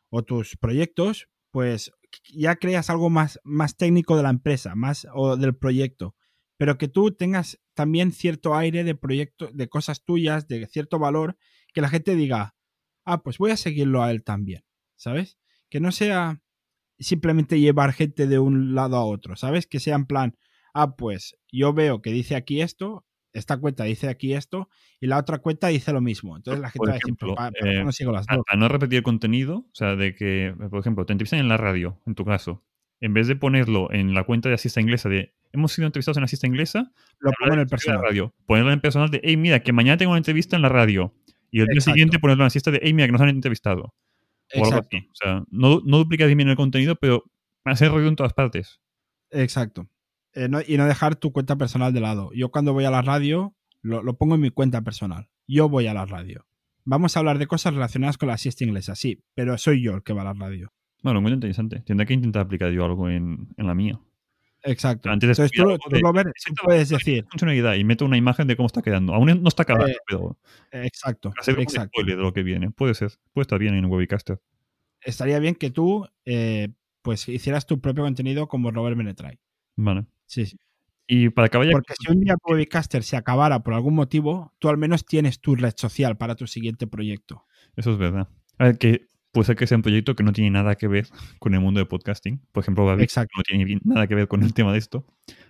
o 0.09 0.23
tus 0.23 0.55
proyectos, 0.55 1.27
pues 1.51 1.91
ya 2.33 2.55
creas 2.55 2.89
algo 2.89 3.09
más, 3.09 3.37
más 3.43 3.75
técnico 3.75 4.15
de 4.15 4.23
la 4.23 4.29
empresa, 4.29 4.75
más 4.75 5.05
o 5.13 5.35
del 5.35 5.57
proyecto, 5.57 6.15
pero 6.55 6.77
que 6.77 6.87
tú 6.87 7.11
tengas 7.11 7.59
también 7.73 8.13
cierto 8.13 8.55
aire 8.55 8.85
de 8.85 8.95
proyecto, 8.95 9.49
de 9.51 9.67
cosas 9.67 10.05
tuyas, 10.05 10.47
de 10.47 10.65
cierto 10.67 10.97
valor, 10.97 11.37
que 11.73 11.81
la 11.81 11.89
gente 11.89 12.15
diga, 12.15 12.55
ah, 13.03 13.23
pues 13.23 13.39
voy 13.39 13.51
a 13.51 13.57
seguirlo 13.57 14.01
a 14.01 14.11
él 14.11 14.23
también, 14.23 14.63
¿sabes? 14.95 15.37
Que 15.69 15.81
no 15.81 15.91
sea 15.91 16.41
simplemente 16.97 17.59
llevar 17.59 17.91
gente 17.91 18.25
de 18.25 18.39
un 18.39 18.73
lado 18.73 18.95
a 18.95 19.03
otro, 19.03 19.35
¿sabes? 19.35 19.67
Que 19.67 19.81
sea 19.81 19.97
en 19.97 20.05
plan, 20.05 20.37
ah, 20.73 20.95
pues 20.95 21.35
yo 21.51 21.73
veo 21.73 22.01
que 22.01 22.13
dice 22.13 22.37
aquí 22.37 22.61
esto, 22.61 23.05
esta 23.33 23.57
cuenta 23.57 23.83
dice 23.83 24.09
aquí 24.09 24.33
esto 24.33 24.69
y 24.99 25.07
la 25.07 25.17
otra 25.17 25.37
cuenta 25.39 25.67
dice 25.67 25.93
lo 25.93 26.01
mismo. 26.01 26.35
Entonces 26.37 26.61
la 26.61 26.69
gente 26.69 26.77
por 26.79 26.89
va 26.89 26.91
a 26.91 26.95
decir, 26.95 27.05
ejemplo, 27.09 27.35
"Pa- 27.35 27.51
¿por 27.51 27.59
qué 27.61 27.77
eh, 27.79 27.83
no 27.83 27.91
sigo 27.91 28.11
las 28.11 28.25
dos? 28.27 28.43
a 28.47 28.55
no 28.55 28.67
repetir 28.67 28.97
el 28.97 29.03
contenido, 29.03 29.57
o 29.59 29.69
sea, 29.73 29.95
de 29.95 30.15
que, 30.15 30.53
por 30.69 30.79
ejemplo, 30.79 31.05
te 31.05 31.13
entrevistan 31.13 31.39
en 31.39 31.47
la 31.47 31.57
radio, 31.57 31.99
en 32.05 32.15
tu 32.15 32.25
caso, 32.25 32.63
en 33.01 33.13
vez 33.13 33.27
de 33.27 33.35
ponerlo 33.35 33.91
en 33.91 34.13
la 34.13 34.23
cuenta 34.23 34.49
de 34.49 34.55
asista 34.55 34.81
inglesa 34.81 35.09
de 35.09 35.33
hemos 35.51 35.71
sido 35.71 35.85
entrevistados 35.87 36.17
en 36.17 36.23
asista 36.23 36.47
inglesa, 36.47 36.91
Lo 37.19 37.31
pongo 37.39 37.53
en 37.53 37.59
el 37.59 37.65
la 37.65 37.69
personal. 37.69 38.01
radio, 38.03 38.33
ponerlo 38.45 38.69
en 38.71 38.75
el 38.75 38.81
personal 38.81 39.09
de, 39.09 39.19
hey, 39.23 39.37
mira, 39.37 39.61
que 39.61 39.73
mañana 39.73 39.97
tengo 39.97 40.11
una 40.11 40.17
entrevista 40.19 40.55
en 40.55 40.61
la 40.61 40.69
radio. 40.69 41.13
Y 41.51 41.61
el 41.61 41.65
día 41.67 41.81
siguiente 41.81 42.19
ponerlo 42.19 42.41
en 42.43 42.45
la 42.45 42.47
asista 42.47 42.69
de, 42.71 42.79
hey, 42.83 42.93
mira, 42.93 43.07
que 43.07 43.11
nos 43.13 43.21
han 43.21 43.29
entrevistado. 43.29 43.95
O 44.55 44.65
algo 44.65 44.79
así. 44.87 44.97
O 45.09 45.15
sea, 45.15 45.43
no, 45.49 45.81
no 45.85 45.97
duplicas 45.97 46.27
bien 46.27 46.47
el 46.49 46.55
contenido, 46.55 46.95
pero 46.97 47.23
hacer 47.65 47.89
ruido 47.91 48.09
en 48.09 48.15
todas 48.15 48.33
partes. 48.33 48.79
exacto. 49.31 49.87
Eh, 50.33 50.47
no- 50.49 50.61
y 50.65 50.77
no 50.77 50.85
dejar 50.85 51.15
tu 51.15 51.31
cuenta 51.31 51.55
personal 51.57 51.91
de 51.93 52.01
lado. 52.01 52.29
Yo 52.33 52.49
cuando 52.51 52.73
voy 52.73 52.85
a 52.85 52.91
la 52.91 53.01
radio, 53.01 53.55
lo, 53.81 54.03
lo 54.03 54.17
pongo 54.17 54.35
en 54.35 54.41
mi 54.41 54.51
cuenta 54.51 54.81
personal. 54.81 55.29
Yo 55.47 55.69
voy 55.69 55.87
a 55.87 55.93
la 55.93 56.05
radio. 56.05 56.45
Vamos 56.85 57.15
a 57.15 57.19
hablar 57.19 57.37
de 57.39 57.47
cosas 57.47 57.73
relacionadas 57.73 58.17
con 58.17 58.29
la 58.29 58.37
siesta 58.37 58.63
inglesa, 58.63 58.95
sí, 58.95 59.23
pero 59.35 59.57
soy 59.57 59.81
yo 59.83 59.95
el 59.95 60.03
que 60.03 60.13
va 60.13 60.21
a 60.21 60.25
la 60.25 60.33
radio. 60.33 60.71
Bueno, 61.03 61.15
lo 61.15 61.19
encuentro 61.19 61.35
interesante. 61.37 61.79
Tendré 61.81 62.05
que 62.05 62.13
intentar 62.13 62.43
aplicar 62.43 62.71
yo 62.71 62.83
algo 62.85 63.09
en, 63.09 63.47
en 63.57 63.67
la 63.67 63.73
mía. 63.73 63.99
Exacto. 64.63 65.09
Antes 65.09 65.27
de 65.37 65.43
Entonces 65.45 65.51
tú, 65.57 65.77
tú, 65.89 65.95
de- 65.95 66.01
Robert, 66.01 66.29
tú 66.45 66.53
puedes 66.65 66.89
decir, 66.89 67.25
funcionalidad 67.29 67.75
y 67.75 67.83
meto 67.85 68.03
una 68.05 68.17
imagen 68.17 68.45
de 68.47 68.55
cómo 68.57 68.67
está 68.67 68.81
quedando. 68.81 69.13
Aún 69.13 69.27
no 69.41 69.47
está 69.47 69.63
acabado, 69.63 69.87
Eh, 69.87 69.95
pero 70.07 70.37
exacto, 70.71 71.31
hacer 71.39 71.55
un 71.55 71.61
exacto. 71.61 71.89
spoiler 71.93 72.17
de 72.17 72.23
lo 72.23 72.33
que 72.33 72.43
viene. 72.43 72.69
Puede 72.71 72.93
ser. 72.93 73.11
Puede 73.33 73.43
estar 73.43 73.57
bien 73.59 73.75
en 73.75 73.85
Webicaster. 73.85 74.41
Estaría 75.01 75.39
bien 75.39 75.55
que 75.55 75.69
tú, 75.71 76.05
eh, 76.25 76.69
pues, 77.01 77.29
hicieras 77.29 77.65
tu 77.65 77.79
propio 77.79 78.03
contenido 78.03 78.47
como 78.49 78.69
Robert 78.71 78.97
Menetray. 78.97 79.39
Vale. 79.77 80.05
Sí, 80.29 80.45
sí. 80.45 80.57
Y 81.07 81.29
para 81.29 81.47
acabar 81.47 81.67
Porque 81.71 81.95
si 81.99 82.11
un 82.11 82.21
día 82.21 82.35
tu 82.35 82.53
Webcaster 82.53 83.03
se 83.03 83.17
acabara 83.17 83.63
por 83.63 83.73
algún 83.73 83.95
motivo, 83.95 84.53
tú 84.59 84.69
al 84.69 84.77
menos 84.77 85.05
tienes 85.05 85.41
tu 85.41 85.55
red 85.55 85.73
social 85.75 86.17
para 86.17 86.35
tu 86.35 86.45
siguiente 86.45 86.85
proyecto. 86.85 87.45
Eso 87.75 87.91
es 87.93 87.97
verdad. 87.97 88.29
A 88.59 88.65
ver, 88.65 88.77
que 88.77 89.07
puede 89.31 89.45
ser 89.45 89.55
que 89.55 89.65
sea 89.65 89.77
un 89.77 89.81
proyecto 89.81 90.15
que 90.15 90.23
no 90.23 90.31
tiene 90.31 90.51
nada 90.51 90.75
que 90.75 90.87
ver 90.87 91.07
con 91.39 91.55
el 91.55 91.61
mundo 91.61 91.79
de 91.79 91.87
podcasting. 91.87 92.45
Por 92.51 92.61
ejemplo, 92.61 92.85
Babi 92.85 93.01
Exacto. 93.01 93.33
no 93.37 93.41
tiene 93.41 93.79
nada 93.83 94.05
que 94.05 94.13
ver 94.13 94.27
con 94.27 94.43
el 94.43 94.53
tema 94.53 94.71
de 94.71 94.77
esto. 94.77 95.07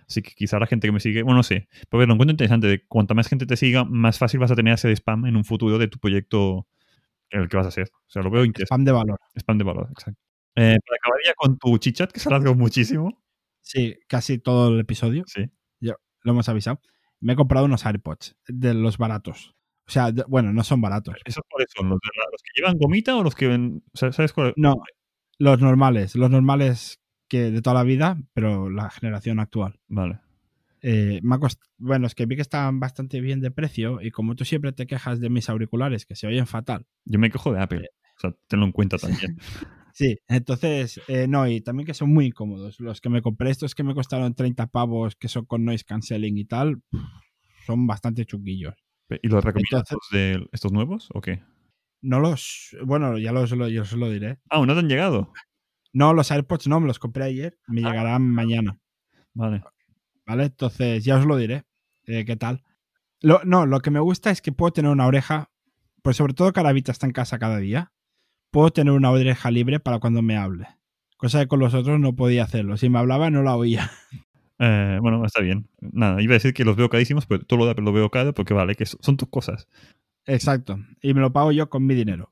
Así 0.08 0.22
que 0.22 0.30
quizá 0.34 0.58
la 0.58 0.66
gente 0.66 0.88
que 0.88 0.92
me 0.92 1.00
sigue, 1.00 1.22
bueno, 1.22 1.36
no 1.36 1.42
sé. 1.42 1.68
Pero 1.90 2.06
lo 2.06 2.14
encuentro 2.14 2.32
interesante. 2.32 2.66
De 2.66 2.86
cuanta 2.86 3.12
más 3.12 3.28
gente 3.28 3.44
te 3.44 3.58
siga, 3.58 3.84
más 3.84 4.18
fácil 4.18 4.40
vas 4.40 4.50
a 4.50 4.56
tener 4.56 4.72
ese 4.72 4.90
spam 4.96 5.26
en 5.26 5.36
un 5.36 5.44
futuro 5.44 5.76
de 5.76 5.88
tu 5.88 5.98
proyecto 5.98 6.66
en 7.28 7.42
el 7.42 7.50
que 7.50 7.58
vas 7.58 7.66
a 7.66 7.68
hacer. 7.68 7.90
O 7.92 8.10
sea, 8.10 8.22
lo 8.22 8.30
veo 8.30 8.46
interesante. 8.46 8.64
Spam 8.64 8.84
de 8.86 8.92
valor. 8.92 9.20
Spam 9.36 9.58
de 9.58 9.64
valor, 9.64 9.88
exacto. 9.90 10.20
Eh, 10.56 10.78
para 10.86 10.96
acabar 10.96 11.20
ya 11.26 11.34
con 11.34 11.58
tu 11.58 11.76
chichat, 11.76 12.10
que 12.10 12.18
se 12.18 12.30
alargó 12.30 12.54
muchísimo. 12.54 13.22
Sí, 13.72 13.94
casi 14.08 14.38
todo 14.38 14.68
el 14.74 14.80
episodio. 14.80 15.24
Sí. 15.26 15.42
Lo 16.22 16.32
hemos 16.32 16.48
avisado. 16.50 16.80
Me 17.20 17.32
he 17.32 17.36
comprado 17.36 17.64
unos 17.64 17.86
AirPods 17.86 18.36
de 18.46 18.74
los 18.74 18.98
baratos. 18.98 19.54
O 19.86 19.90
sea, 19.90 20.12
de- 20.12 20.24
bueno, 20.28 20.52
no 20.52 20.62
son 20.64 20.80
baratos. 20.82 21.14
¿Esos 21.24 21.42
cuáles 21.48 21.70
son? 21.74 21.88
¿Los, 21.88 21.98
de 21.98 22.10
la- 22.18 22.28
los 22.30 22.42
que 22.42 22.50
llevan 22.60 22.76
gomita 22.76 23.16
o 23.16 23.22
los 23.22 23.34
que 23.34 23.46
ven- 23.48 23.82
¿Sabes 23.94 24.32
cuál? 24.34 24.52
No, 24.56 24.74
los 25.38 25.60
normales. 25.60 26.14
Los 26.16 26.30
normales 26.30 27.00
que 27.26 27.50
de 27.50 27.62
toda 27.62 27.74
la 27.74 27.84
vida, 27.84 28.18
pero 28.34 28.68
la 28.68 28.90
generación 28.90 29.38
actual. 29.40 29.80
Vale. 29.88 30.20
Eh, 30.82 31.20
me 31.22 31.36
ha 31.36 31.38
cost- 31.38 31.62
Bueno, 31.78 32.06
es 32.06 32.14
que 32.14 32.26
vi 32.26 32.36
que 32.36 32.42
estaban 32.42 32.80
bastante 32.80 33.20
bien 33.22 33.40
de 33.40 33.50
precio 33.50 34.00
y 34.02 34.10
como 34.10 34.34
tú 34.34 34.44
siempre 34.44 34.72
te 34.72 34.86
quejas 34.86 35.20
de 35.20 35.30
mis 35.30 35.48
auriculares 35.48 36.04
que 36.04 36.16
se 36.16 36.26
oyen 36.26 36.46
fatal. 36.46 36.86
Yo 37.06 37.18
me 37.18 37.30
quejo 37.30 37.52
de 37.54 37.60
Apple. 37.62 37.88
O 38.16 38.20
sea, 38.20 38.34
tenlo 38.46 38.66
en 38.66 38.72
cuenta 38.72 38.98
también. 38.98 39.38
Sí, 39.94 40.18
entonces, 40.28 41.00
eh, 41.08 41.26
no, 41.28 41.48
y 41.48 41.60
también 41.60 41.86
que 41.86 41.94
son 41.94 42.12
muy 42.12 42.26
incómodos. 42.26 42.78
Los 42.80 43.00
que 43.00 43.08
me 43.08 43.22
compré, 43.22 43.50
estos 43.50 43.74
que 43.74 43.82
me 43.82 43.94
costaron 43.94 44.34
30 44.34 44.66
pavos, 44.68 45.16
que 45.16 45.28
son 45.28 45.44
con 45.46 45.64
noise 45.64 45.84
cancelling 45.84 46.36
y 46.38 46.44
tal, 46.44 46.82
son 47.66 47.86
bastante 47.86 48.24
chunguillos. 48.24 48.74
¿Y 49.22 49.28
los 49.28 49.44
recomiendas 49.44 49.84
de 50.12 50.46
estos 50.52 50.72
nuevos 50.72 51.08
o 51.12 51.20
qué? 51.20 51.42
No 52.02 52.20
los, 52.20 52.76
bueno, 52.84 53.18
ya 53.18 53.32
los, 53.32 53.50
lo, 53.52 53.68
yo 53.68 53.82
os 53.82 53.92
lo 53.92 54.08
diré. 54.10 54.38
Ah, 54.48 54.64
¿no 54.64 54.72
te 54.72 54.78
han 54.80 54.88
llegado? 54.88 55.32
No, 55.92 56.14
los 56.14 56.30
AirPods 56.30 56.68
no, 56.68 56.80
me 56.80 56.86
los 56.86 56.98
compré 56.98 57.24
ayer, 57.24 57.58
me 57.66 57.82
Ah. 57.82 57.90
llegarán 57.90 58.22
mañana, 58.22 58.78
Vale. 59.34 59.62
¿vale? 60.24 60.44
Entonces, 60.44 61.04
ya 61.04 61.16
os 61.18 61.26
lo 61.26 61.36
diré, 61.36 61.64
eh, 62.06 62.24
qué 62.24 62.36
tal. 62.36 62.62
Lo, 63.20 63.42
no, 63.44 63.66
lo 63.66 63.80
que 63.80 63.90
me 63.90 64.00
gusta 64.00 64.30
es 64.30 64.40
que 64.40 64.52
puedo 64.52 64.72
tener 64.72 64.90
una 64.90 65.06
oreja, 65.06 65.50
pues 66.02 66.16
sobre 66.16 66.32
todo 66.32 66.52
que 66.52 66.82
está 66.86 67.06
en 67.06 67.12
casa 67.12 67.38
cada 67.38 67.58
día, 67.58 67.92
puedo 68.50 68.70
tener 68.70 68.92
una 68.92 69.10
oreja 69.10 69.50
libre 69.50 69.80
para 69.80 69.98
cuando 69.98 70.22
me 70.22 70.36
hable. 70.36 70.66
Cosa 71.16 71.40
que 71.40 71.48
con 71.48 71.60
los 71.60 71.74
otros 71.74 72.00
no 72.00 72.14
podía 72.16 72.44
hacerlo. 72.44 72.76
Si 72.76 72.88
me 72.88 72.98
hablaba 72.98 73.30
no 73.30 73.42
la 73.42 73.56
oía. 73.56 73.90
Eh, 74.62 74.98
bueno, 75.00 75.24
está 75.24 75.40
bien. 75.40 75.70
Nada, 75.80 76.20
iba 76.20 76.32
a 76.32 76.34
decir 76.34 76.52
que 76.52 76.66
los 76.66 76.76
veo 76.76 76.90
carísimos, 76.90 77.24
pero 77.24 77.42
todo 77.46 77.64
lo 77.64 77.72
lo 77.72 77.92
veo 77.94 78.10
caro 78.10 78.34
porque 78.34 78.52
vale, 78.52 78.74
que 78.74 78.84
son 78.84 79.16
tus 79.16 79.30
cosas. 79.30 79.66
Exacto. 80.26 80.78
Y 81.00 81.14
me 81.14 81.22
lo 81.22 81.32
pago 81.32 81.50
yo 81.50 81.70
con 81.70 81.86
mi 81.86 81.94
dinero. 81.94 82.30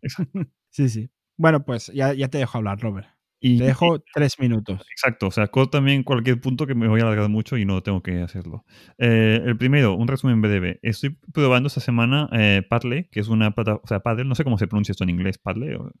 Exacto. 0.00 0.40
Sí, 0.70 0.88
sí. 0.88 1.10
Bueno, 1.36 1.64
pues 1.64 1.86
ya, 1.94 2.12
ya 2.12 2.28
te 2.28 2.36
dejo 2.36 2.58
hablar, 2.58 2.78
Robert. 2.80 3.08
Y, 3.38 3.58
dejo 3.58 4.02
tres 4.14 4.38
minutos. 4.38 4.80
Exacto, 4.90 5.26
o 5.26 5.30
sea, 5.30 5.48
también 5.70 6.02
cualquier 6.02 6.40
punto 6.40 6.66
que 6.66 6.74
me 6.74 6.88
voy 6.88 7.00
a 7.00 7.04
alargar 7.04 7.28
mucho 7.28 7.56
y 7.56 7.64
no 7.64 7.82
tengo 7.82 8.02
que 8.02 8.22
hacerlo. 8.22 8.64
Eh, 8.98 9.42
el 9.44 9.56
primero, 9.56 9.94
un 9.94 10.08
resumen 10.08 10.40
breve. 10.40 10.78
Estoy 10.82 11.18
probando 11.32 11.66
esta 11.66 11.80
semana 11.80 12.28
eh, 12.32 12.62
Padle, 12.68 13.08
que 13.10 13.20
es 13.20 13.28
una 13.28 13.54
plata, 13.54 13.74
o 13.74 13.86
sea, 13.86 14.00
Paddle, 14.00 14.24
no 14.24 14.34
sé 14.34 14.44
cómo 14.44 14.58
se 14.58 14.66
pronuncia 14.66 14.92
esto 14.92 15.04
en 15.04 15.10
inglés, 15.10 15.38
Padle 15.38 15.76
o 15.76 15.92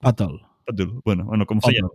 Paddle. 0.00 0.40
Paddle, 0.66 1.00
bueno, 1.04 1.24
bueno, 1.24 1.46
como 1.46 1.60
se 1.60 1.72
llama. 1.72 1.90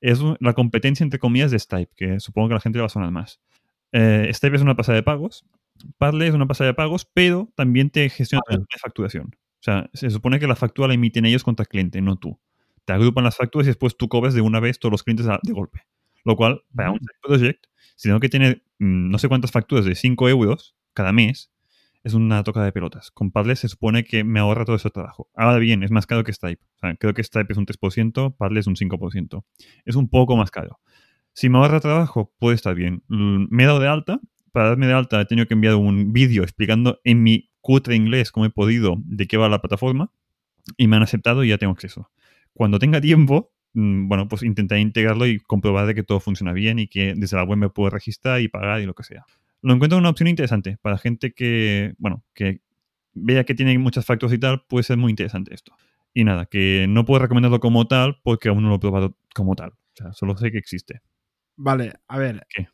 Es 0.00 0.20
un- 0.20 0.36
la 0.40 0.54
competencia 0.54 1.04
entre 1.04 1.18
comillas 1.18 1.50
de 1.50 1.58
Stripe, 1.58 1.92
que 1.96 2.20
supongo 2.20 2.48
que 2.48 2.54
a 2.54 2.56
la 2.56 2.60
gente 2.60 2.78
le 2.78 2.82
va 2.82 2.86
a 2.86 2.90
sonar 2.90 3.10
más. 3.10 3.40
Eh, 3.92 4.30
Stripe 4.32 4.56
es 4.56 4.62
una 4.62 4.74
pasada 4.74 4.96
de 4.96 5.02
pagos, 5.02 5.44
Padle 5.98 6.26
es 6.26 6.34
una 6.34 6.46
pasada 6.46 6.68
de 6.68 6.74
pagos, 6.74 7.04
pero 7.12 7.52
también 7.54 7.90
te 7.90 8.08
gestiona 8.08 8.42
la 8.48 8.64
facturación. 8.80 9.30
O 9.34 9.64
sea, 9.64 9.90
se 9.92 10.10
supone 10.10 10.40
que 10.40 10.46
la 10.46 10.56
factura 10.56 10.88
la 10.88 10.94
emiten 10.94 11.24
ellos 11.24 11.44
contra 11.44 11.62
el 11.62 11.68
cliente, 11.68 12.00
no 12.00 12.16
tú. 12.16 12.38
Te 12.84 12.92
agrupan 12.92 13.24
las 13.24 13.36
facturas 13.36 13.66
y 13.66 13.70
después 13.70 13.96
tú 13.96 14.08
cobras 14.08 14.34
de 14.34 14.40
una 14.40 14.60
vez 14.60 14.78
todos 14.78 14.90
los 14.92 15.02
clientes 15.02 15.26
de 15.26 15.52
golpe. 15.52 15.86
Lo 16.24 16.36
cual, 16.36 16.62
para 16.74 16.90
un 16.90 17.00
project, 17.22 17.66
si 17.96 18.08
tengo 18.08 18.20
que 18.20 18.28
tener 18.28 18.64
mm, 18.78 19.10
no 19.10 19.18
sé 19.18 19.28
cuántas 19.28 19.50
facturas 19.50 19.84
de 19.84 19.94
5 19.94 20.28
euros 20.28 20.76
cada 20.94 21.12
mes, 21.12 21.52
es 22.04 22.14
una 22.14 22.42
toca 22.42 22.64
de 22.64 22.72
pelotas. 22.72 23.10
Con 23.10 23.30
Padlet 23.30 23.56
se 23.56 23.68
supone 23.68 24.04
que 24.04 24.24
me 24.24 24.40
ahorra 24.40 24.64
todo 24.64 24.76
ese 24.76 24.90
trabajo. 24.90 25.28
Ahora 25.34 25.58
bien, 25.58 25.82
es 25.82 25.90
más 25.90 26.06
caro 26.06 26.24
que 26.24 26.32
Stripe. 26.32 26.62
O 26.76 26.78
sea, 26.78 26.96
creo 26.96 27.14
que 27.14 27.22
Stripe 27.22 27.52
es 27.52 27.58
un 27.58 27.66
3%, 27.66 28.36
Padlet 28.36 28.60
es 28.60 28.66
un 28.66 28.74
5%. 28.74 29.44
Es 29.84 29.94
un 29.94 30.08
poco 30.08 30.36
más 30.36 30.50
caro. 30.50 30.80
Si 31.32 31.48
me 31.48 31.58
ahorra 31.58 31.80
trabajo, 31.80 32.32
puede 32.38 32.56
estar 32.56 32.74
bien. 32.74 33.04
Me 33.08 33.62
he 33.62 33.66
dado 33.66 33.80
de 33.80 33.88
alta. 33.88 34.20
Para 34.50 34.68
darme 34.68 34.86
de 34.86 34.92
alta 34.92 35.20
he 35.20 35.24
tenido 35.24 35.46
que 35.46 35.54
enviar 35.54 35.76
un 35.76 36.12
vídeo 36.12 36.42
explicando 36.42 37.00
en 37.04 37.22
mi 37.22 37.50
cutre 37.60 37.94
inglés 37.94 38.32
cómo 38.32 38.44
he 38.44 38.50
podido 38.50 38.96
de 38.98 39.26
qué 39.26 39.38
va 39.38 39.48
la 39.48 39.60
plataforma 39.60 40.10
y 40.76 40.88
me 40.88 40.96
han 40.96 41.02
aceptado 41.02 41.42
y 41.44 41.48
ya 41.48 41.58
tengo 41.58 41.72
acceso. 41.72 42.10
Cuando 42.54 42.78
tenga 42.78 43.00
tiempo, 43.00 43.52
mm, 43.74 44.08
bueno, 44.08 44.28
pues 44.28 44.42
intentaré 44.42 44.80
integrarlo 44.80 45.26
y 45.26 45.38
comprobar 45.38 45.86
de 45.86 45.94
que 45.94 46.02
todo 46.02 46.20
funciona 46.20 46.52
bien 46.52 46.78
y 46.78 46.88
que 46.88 47.14
desde 47.16 47.36
la 47.36 47.44
web 47.44 47.58
me 47.58 47.70
puedo 47.70 47.90
registrar 47.90 48.40
y 48.40 48.48
pagar 48.48 48.80
y 48.80 48.86
lo 48.86 48.94
que 48.94 49.04
sea 49.04 49.24
lo 49.62 49.72
encuentro 49.72 49.98
una 49.98 50.10
opción 50.10 50.28
interesante 50.28 50.76
para 50.82 50.98
gente 50.98 51.32
que, 51.32 51.94
bueno, 51.98 52.24
que 52.34 52.60
vea 53.14 53.44
que 53.44 53.54
tiene 53.54 53.78
muchas 53.78 54.04
factores 54.04 54.36
y 54.36 54.38
tal, 54.38 54.64
puede 54.68 54.82
ser 54.82 54.96
muy 54.96 55.10
interesante 55.10 55.54
esto. 55.54 55.72
Y 56.12 56.24
nada, 56.24 56.46
que 56.46 56.86
no 56.88 57.04
puedo 57.04 57.20
recomendarlo 57.20 57.60
como 57.60 57.86
tal 57.86 58.20
porque 58.22 58.48
aún 58.48 58.62
no 58.62 58.68
lo 58.68 58.74
he 58.76 58.80
probado 58.80 59.16
como 59.34 59.54
tal. 59.54 59.70
O 59.70 59.94
sea, 59.94 60.12
solo 60.12 60.36
sé 60.36 60.50
que 60.50 60.58
existe. 60.58 61.00
Vale, 61.56 61.94
a 62.08 62.18
ver. 62.18 62.46
¿Qué? 62.48 62.68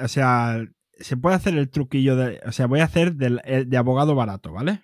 O 0.00 0.08
sea, 0.08 0.64
se 0.92 1.16
puede 1.16 1.36
hacer 1.36 1.58
el 1.58 1.68
truquillo 1.68 2.16
de. 2.16 2.40
O 2.46 2.52
sea, 2.52 2.66
voy 2.66 2.80
a 2.80 2.84
hacer 2.84 3.16
eh, 3.44 3.64
de 3.66 3.76
abogado 3.76 4.14
barato, 4.14 4.52
¿vale? 4.52 4.80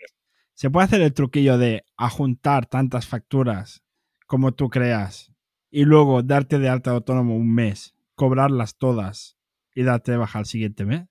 Se 0.53 0.69
puede 0.69 0.85
hacer 0.85 1.01
el 1.01 1.15
truquillo 1.15 1.59
de 1.59 1.85
ajuntar 1.97 2.67
tantas 2.67 3.07
facturas 3.07 3.84
como 4.35 4.51
tú 4.51 4.69
creas 4.69 5.33
y 5.71 5.85
luego 5.85 6.25
darte 6.25 6.59
de 6.59 6.69
alta 6.69 6.91
autónomo 6.91 7.37
un 7.37 7.55
mes, 7.55 7.95
cobrarlas 8.17 8.77
todas 8.79 9.37
y 9.77 9.85
darte 9.85 10.11
de 10.11 10.19
baja 10.19 10.41
al 10.41 10.47
siguiente 10.47 10.85
mes. 10.85 11.07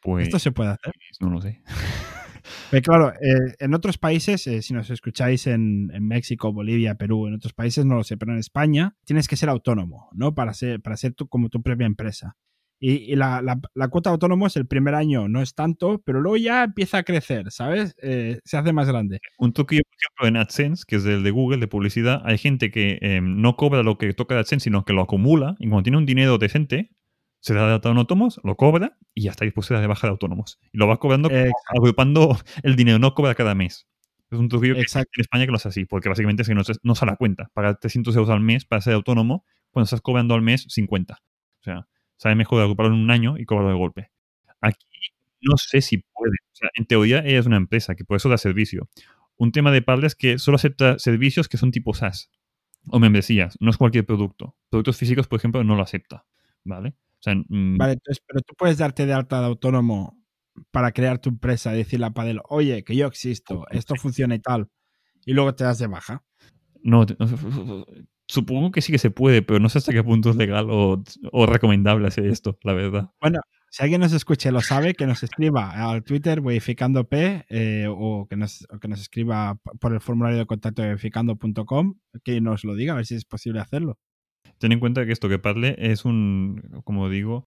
Pues, 0.00 0.28
Esto 0.28 0.38
se 0.38 0.52
puede 0.52 0.70
hacer. 0.70 0.92
No 1.18 1.30
lo 1.30 1.40
sé. 1.40 1.60
Pero 2.70 2.82
claro, 2.82 3.12
eh, 3.14 3.56
en 3.58 3.74
otros 3.74 3.98
países, 3.98 4.46
eh, 4.46 4.62
si 4.62 4.72
nos 4.72 4.88
escucháis 4.88 5.48
en, 5.48 5.88
México, 6.00 6.52
Bolivia, 6.52 6.94
Perú, 6.94 7.26
en 7.26 7.34
otros 7.34 7.54
países 7.54 7.84
no 7.84 7.96
lo 7.96 8.04
sé, 8.04 8.16
pero 8.16 8.32
en 8.32 8.38
España 8.38 8.96
tienes 9.04 9.26
que 9.26 9.34
ser 9.34 9.48
autónomo, 9.48 10.08
¿no? 10.12 10.32
Para 10.32 10.54
ser, 10.54 10.80
para 10.80 10.96
ser 10.96 11.14
tú, 11.14 11.26
como 11.26 11.48
tu 11.48 11.62
propia 11.62 11.86
empresa. 11.86 12.36
Y, 12.82 13.14
la, 13.14 13.42
la, 13.42 13.88
cuota 13.88 14.08
de 14.08 14.12
autónomo 14.12 14.46
es 14.46 14.56
el 14.56 14.66
primer 14.66 14.94
año, 14.94 15.28
no 15.28 15.42
es 15.42 15.54
tanto, 15.54 16.00
pero 16.02 16.22
luego 16.22 16.38
ya 16.38 16.64
empieza 16.64 16.96
a 16.98 17.02
crecer, 17.02 17.52
¿sabes? 17.52 17.94
Eh, 18.00 18.40
se 18.42 18.56
hace 18.56 18.72
más 18.72 18.88
grande. 18.88 19.20
Un 19.38 19.52
truquillo, 19.52 19.82
por 19.86 19.96
ejemplo, 20.00 20.28
en 20.28 20.36
AdSense, 20.42 20.84
que 20.88 20.96
es 20.96 21.04
el 21.04 21.22
de 21.22 21.30
Google, 21.30 21.58
de 21.58 21.68
publicidad, 21.68 22.22
hay 22.24 22.38
gente 22.38 22.70
que 22.70 22.98
em, 23.02 23.42
no 23.42 23.56
cobra 23.56 23.82
lo 23.82 23.98
que 23.98 24.14
toca 24.14 24.34
de 24.34 24.40
AdSense, 24.40 24.64
sino 24.64 24.86
que 24.86 24.94
lo 24.94 25.02
acumula 25.02 25.56
y 25.58 25.68
cuando 25.68 25.82
tiene 25.82 25.98
un 25.98 26.06
dinero 26.06 26.38
decente, 26.38 26.90
se 27.40 27.52
da 27.52 27.66
de 27.66 27.72
autónomos, 27.74 28.40
lo 28.44 28.56
cobra 28.56 28.96
y 29.14 29.24
ya 29.24 29.30
está 29.30 29.44
dispuesta 29.44 29.78
de 29.78 29.86
baja 29.86 30.06
de 30.06 30.12
autónomos. 30.12 30.58
Y 30.72 30.78
lo 30.78 30.86
va 30.86 30.98
cobrando 30.98 31.28
agrupando 31.68 32.38
el 32.62 32.76
dinero, 32.76 32.98
no 32.98 33.14
cobra 33.14 33.34
cada 33.34 33.54
mes. 33.54 33.86
Es 34.30 34.38
un 34.38 34.48
truquillo 34.48 34.74
que 34.74 34.80
en 34.80 35.04
España 35.18 35.44
que 35.44 35.50
lo 35.50 35.56
hace 35.56 35.68
así, 35.68 35.84
porque 35.84 36.08
básicamente 36.08 36.42
es 36.42 36.48
que 36.48 36.54
no, 36.54 36.62
no 36.82 36.94
se 36.94 37.04
da 37.04 37.16
cuenta. 37.16 37.50
Pagar 37.52 37.78
300 37.78 38.14
euros 38.16 38.30
al 38.30 38.40
mes 38.40 38.64
para 38.64 38.80
ser 38.80 38.94
autónomo 38.94 39.44
cuando 39.70 39.84
estás 39.84 40.00
cobrando 40.00 40.34
al 40.34 40.42
mes 40.42 40.66
50. 40.68 41.14
O 41.14 41.62
sea, 41.62 41.88
sabe 42.20 42.34
mejor 42.34 42.60
agruparlo 42.60 42.94
en 42.94 43.00
un 43.00 43.10
año 43.10 43.38
y 43.38 43.46
cobrarlo 43.46 43.70
de 43.70 43.78
golpe. 43.78 44.10
Aquí 44.60 44.84
no 45.40 45.56
sé 45.56 45.80
si 45.80 45.98
puede. 45.98 46.36
O 46.52 46.54
sea, 46.54 46.68
en 46.74 46.84
teoría 46.84 47.20
ella 47.20 47.38
es 47.38 47.46
una 47.46 47.56
empresa 47.56 47.94
que 47.94 48.04
por 48.04 48.18
eso 48.18 48.28
da 48.28 48.36
servicio. 48.36 48.90
Un 49.36 49.52
tema 49.52 49.72
de 49.72 49.80
Padlet 49.80 50.08
es 50.08 50.14
que 50.14 50.38
solo 50.38 50.56
acepta 50.56 50.98
servicios 50.98 51.48
que 51.48 51.56
son 51.56 51.70
tipo 51.70 51.94
SaaS 51.94 52.30
o 52.88 52.98
membresías, 52.98 53.56
no 53.58 53.70
es 53.70 53.78
cualquier 53.78 54.04
producto. 54.04 54.54
Productos 54.68 54.98
físicos, 54.98 55.28
por 55.28 55.38
ejemplo, 55.38 55.64
no 55.64 55.76
lo 55.76 55.82
acepta. 55.82 56.26
¿Vale? 56.62 56.94
Mm, 57.48 57.78
vale, 57.78 57.94
entonces, 57.94 58.22
pero 58.26 58.42
tú 58.42 58.54
puedes 58.54 58.76
darte 58.76 59.06
de 59.06 59.14
alta 59.14 59.40
de 59.40 59.46
autónomo 59.46 60.14
para 60.70 60.92
crear 60.92 61.20
tu 61.20 61.30
empresa 61.30 61.74
y 61.74 61.78
decirle 61.78 62.06
a 62.06 62.10
Padel, 62.10 62.40
oye, 62.50 62.84
que 62.84 62.94
yo 62.94 63.06
existo, 63.06 63.64
esto 63.70 63.94
funciona 63.96 64.34
y 64.34 64.40
tal, 64.40 64.68
y 65.24 65.32
luego 65.32 65.54
te 65.54 65.64
das 65.64 65.78
de 65.78 65.86
baja. 65.86 66.22
No, 66.82 67.06
supongo 68.30 68.70
que 68.70 68.80
sí 68.80 68.92
que 68.92 68.98
se 68.98 69.10
puede, 69.10 69.42
pero 69.42 69.58
no 69.58 69.68
sé 69.68 69.78
hasta 69.78 69.92
qué 69.92 70.04
punto 70.04 70.30
es 70.30 70.36
legal 70.36 70.66
o, 70.70 71.02
recomendable 71.46 72.06
hacer 72.06 72.26
esto, 72.26 72.58
la 72.62 72.72
verdad. 72.72 73.10
Bueno, 73.20 73.40
si 73.70 73.82
alguien 73.82 74.00
nos 74.00 74.12
escucha 74.12 74.48
y 74.48 74.52
lo 74.52 74.60
sabe, 74.60 74.94
que 74.94 75.06
nos 75.06 75.22
escriba 75.22 75.90
al 75.90 76.04
Twitter 76.04 76.40
verificando 76.40 77.08
P 77.08 77.44
eh, 77.48 77.86
o, 77.88 78.26
que 78.28 78.36
nos, 78.36 78.66
que 78.80 78.88
nos 78.88 79.00
escriba 79.00 79.58
por 79.80 79.92
el 79.92 80.00
formulario 80.00 80.38
de 80.38 80.46
contacto 80.46 80.82
verificando.com, 80.82 81.94
que 82.24 82.40
nos 82.40 82.64
lo 82.64 82.74
diga, 82.74 82.92
a 82.92 82.96
ver 82.96 83.06
si 83.06 83.16
es 83.16 83.24
posible 83.24 83.60
hacerlo. 83.60 83.98
Ten 84.58 84.72
en 84.72 84.80
cuenta 84.80 85.04
que 85.04 85.12
esto 85.12 85.28
que 85.28 85.38
Padle 85.38 85.74
es 85.78 86.04
un, 86.04 86.82
como 86.84 87.08
digo, 87.08 87.48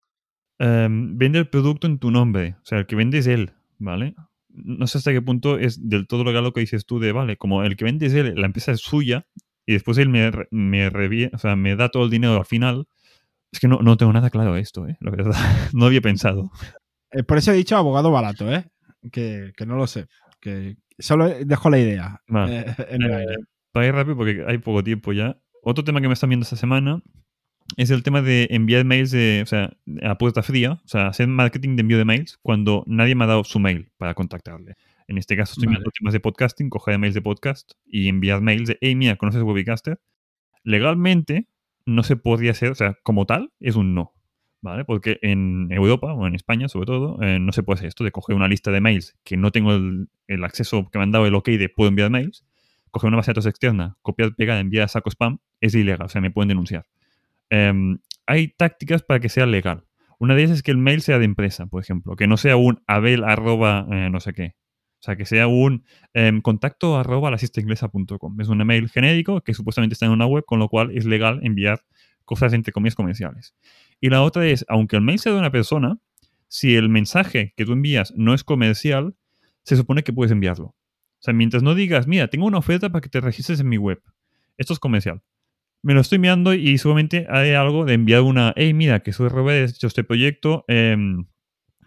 em, 0.59 1.19
vende 1.19 1.39
el 1.39 1.49
producto 1.49 1.87
en 1.87 1.99
tu 1.99 2.11
nombre. 2.11 2.57
O 2.63 2.65
sea, 2.65 2.79
el 2.79 2.87
que 2.87 2.97
vende 2.97 3.19
es 3.19 3.27
él, 3.27 3.53
¿vale? 3.79 4.15
No 4.49 4.87
sé 4.87 4.99
hasta 4.99 5.13
qué 5.13 5.23
punto 5.23 5.59
es 5.59 5.89
del 5.89 6.07
todo 6.07 6.25
legal 6.25 6.45
lo 6.45 6.53
que 6.53 6.61
dices 6.61 6.87
tú 6.87 6.99
de, 6.99 7.13
vale, 7.13 7.37
como 7.37 7.63
el 7.63 7.77
que 7.77 7.85
vende 7.85 8.07
es 8.07 8.15
él, 8.15 8.35
la 8.37 8.47
empresa 8.47 8.73
es 8.73 8.81
suya 8.81 9.27
y 9.71 9.75
después 9.75 9.99
él 9.99 10.09
me, 10.09 10.31
me, 10.51 10.89
o 11.33 11.39
sea, 11.39 11.55
me 11.55 11.77
da 11.77 11.89
todo 11.91 12.05
el 12.05 12.11
dinero 12.11 12.37
al 12.37 12.45
final. 12.45 12.89
Es 13.53 13.61
que 13.61 13.69
no, 13.69 13.79
no 13.79 13.97
tengo 13.97 14.13
nada 14.13 14.31
claro 14.31 14.57
esto, 14.57 14.89
¿eh? 14.89 14.97
La 15.01 15.11
verdad, 15.11 15.33
no 15.73 15.87
había 15.87 16.01
pensado. 16.01 16.51
Eh, 17.13 17.23
por 17.23 17.39
eso 17.39 17.53
he 17.53 17.57
dicho 17.57 17.77
abogado 17.77 18.11
barato, 18.11 18.53
¿eh? 18.53 18.65
Que, 19.13 19.53
que 19.57 19.67
no 19.67 19.77
lo 19.77 19.87
sé. 19.87 20.07
Que 20.41 20.77
solo 20.99 21.29
dejo 21.29 21.71
la 21.71 21.79
idea. 21.79 22.21
Eh, 22.49 22.65
eh, 22.79 23.37
para 23.73 23.87
ir 23.87 23.95
rápido, 23.95 24.17
porque 24.17 24.45
hay 24.47 24.59
poco 24.59 24.83
tiempo 24.83 25.13
ya 25.13 25.37
otro 25.63 25.85
tema 25.85 26.01
que 26.01 26.09
me 26.09 26.15
están 26.15 26.31
viendo 26.31 26.45
esta 26.45 26.57
semana 26.57 27.03
es 27.77 27.91
el 27.91 28.03
tema 28.03 28.23
de 28.23 28.49
enviar 28.51 28.85
mails 28.85 29.13
de, 29.13 29.41
o 29.45 29.47
sea, 29.47 29.77
a 30.03 30.19
puerta 30.19 30.43
fría, 30.43 30.81
o 30.85 30.89
sea, 30.89 31.07
hacer 31.07 31.29
marketing 31.29 31.77
de 31.77 31.83
envío 31.83 31.99
de 31.99 32.05
mails 32.05 32.39
cuando 32.43 32.83
nadie 32.87 33.15
me 33.15 33.25
ha 33.25 33.29
dado 33.29 33.45
su 33.45 33.61
mail 33.61 33.91
para 33.97 34.15
contactarle. 34.15 34.75
En 35.11 35.19
este 35.19 35.37
caso 35.37 35.55
estoy 35.55 35.67
viendo 35.67 35.91
temas 35.91 36.13
de 36.13 36.21
podcasting, 36.21 36.71
coger 36.71 36.97
mails 36.97 37.17
de 37.17 37.21
podcast 37.21 37.73
y 37.85 38.09
enviar 38.09 38.41
mails 38.43 38.69
de, 38.69 38.79
hey, 38.81 38.95
mira, 38.95 39.17
¿conoces 39.17 39.43
Webcaster? 39.43 40.01
Legalmente 40.63 41.49
no 41.85 42.05
se 42.05 42.15
podría 42.15 42.53
hacer, 42.53 42.71
o 42.71 42.75
sea, 42.77 42.97
como 43.03 43.27
tal, 43.27 43.53
es 43.59 43.75
un 43.75 43.93
no, 43.93 44.15
¿vale? 44.63 44.85
Porque 44.85 45.19
en 45.23 45.67
Europa 45.73 46.13
o 46.13 46.29
en 46.29 46.37
España, 46.37 46.69
sobre 46.69 46.87
todo, 46.87 47.21
eh, 47.23 47.41
no 47.41 47.51
se 47.51 47.65
puede 47.65 47.79
hacer 47.79 47.89
esto 47.89 48.05
de 48.05 48.13
coger 48.13 48.37
una 48.37 48.47
lista 48.47 48.71
de 48.71 48.81
mails 48.81 49.19
que 49.25 49.37
no 49.37 49.51
tengo 49.51 49.73
el, 49.73 50.11
el 50.29 50.45
acceso 50.45 50.89
que 50.93 50.99
me 50.99 51.03
han 51.03 51.11
dado 51.11 51.27
el 51.27 51.35
ok 51.35 51.49
de 51.49 51.69
puedo 51.69 51.89
enviar 51.89 52.09
mails 52.09 52.45
coger 52.93 53.09
una 53.09 53.17
base 53.17 53.31
de 53.31 53.33
datos 53.33 53.47
externa, 53.47 53.97
copiar, 54.03 54.37
pegar, 54.37 54.59
enviar 54.59 54.85
a 54.85 54.89
saco 54.89 55.11
spam, 55.11 55.39
es 55.61 55.75
ilegal, 55.75 56.07
o 56.07 56.09
sea, 56.09 56.21
me 56.21 56.31
pueden 56.31 56.51
denunciar. 56.51 56.87
Em, 57.49 57.99
hay 58.27 58.49
tácticas 58.49 59.03
para 59.03 59.19
que 59.19 59.29
sea 59.29 59.47
legal. 59.47 59.85
Una 60.21 60.37
de 60.37 60.43
ellas 60.43 60.59
es 60.59 60.63
que 60.63 60.71
el 60.71 60.79
mail 60.79 61.01
sea 61.01 61.19
de 61.19 61.25
empresa, 61.25 61.67
por 61.67 61.83
ejemplo, 61.83 62.15
que 62.15 62.29
no 62.29 62.37
sea 62.37 62.57
un 62.57 62.81
abel 62.87 63.25
arroba 63.25 63.89
eh, 63.91 64.09
no 64.11 64.21
sé 64.21 64.35
qué. 64.35 64.55
O 65.01 65.03
sea, 65.03 65.17
que 65.17 65.25
sea 65.25 65.47
un 65.47 65.85
em, 66.13 66.43
contacto 66.43 66.99
arroba 66.99 67.35
Es 67.35 68.49
un 68.49 68.61
email 68.61 68.89
genérico 68.91 69.41
que 69.41 69.55
supuestamente 69.55 69.95
está 69.95 70.05
en 70.05 70.13
una 70.13 70.27
web, 70.27 70.45
con 70.45 70.59
lo 70.59 70.69
cual 70.69 70.91
es 70.95 71.07
legal 71.07 71.41
enviar 71.43 71.81
cosas 72.27 72.53
entre 72.53 72.73
comillas 72.73 72.95
comerciales. 72.95 73.55
Y 73.99 74.11
la 74.11 74.23
otra 74.23 74.47
es, 74.47 74.65
aunque 74.69 74.97
el 74.97 75.03
mail 75.03 75.19
sea 75.19 75.33
de 75.33 75.39
una 75.39 75.51
persona, 75.51 75.99
si 76.49 76.77
el 76.77 76.91
mensaje 76.91 77.55
que 77.57 77.65
tú 77.65 77.73
envías 77.73 78.13
no 78.15 78.35
es 78.35 78.45
comercial, 78.45 79.15
se 79.63 79.77
supone 79.77 80.03
que 80.03 80.13
puedes 80.13 80.33
enviarlo. 80.33 80.67
O 80.67 81.23
sea, 81.23 81.33
mientras 81.33 81.63
no 81.63 81.75
digas, 81.75 82.07
mira, 82.07 82.29
tengo 82.29 82.47
una 82.47 82.59
oferta 82.59 82.91
para 82.91 83.01
que 83.01 83.09
te 83.09 83.21
registres 83.21 83.61
en 83.61 83.69
mi 83.69 83.79
web. 83.79 84.03
Esto 84.59 84.75
es 84.75 84.79
comercial. 84.79 85.23
Me 85.83 85.95
lo 85.95 86.03
estoy 86.03 86.17
enviando 86.17 86.53
y 86.53 86.77
seguramente 86.77 87.27
hay 87.31 87.53
algo 87.53 87.87
de 87.87 87.95
enviar 87.95 88.21
una, 88.21 88.53
hey, 88.57 88.75
mira, 88.75 89.01
que 89.01 89.13
soy 89.13 89.29
Robert, 89.29 89.71
he 89.71 89.71
hecho 89.71 89.87
este 89.87 90.05
proyecto. 90.05 90.65
Em, 90.69 91.27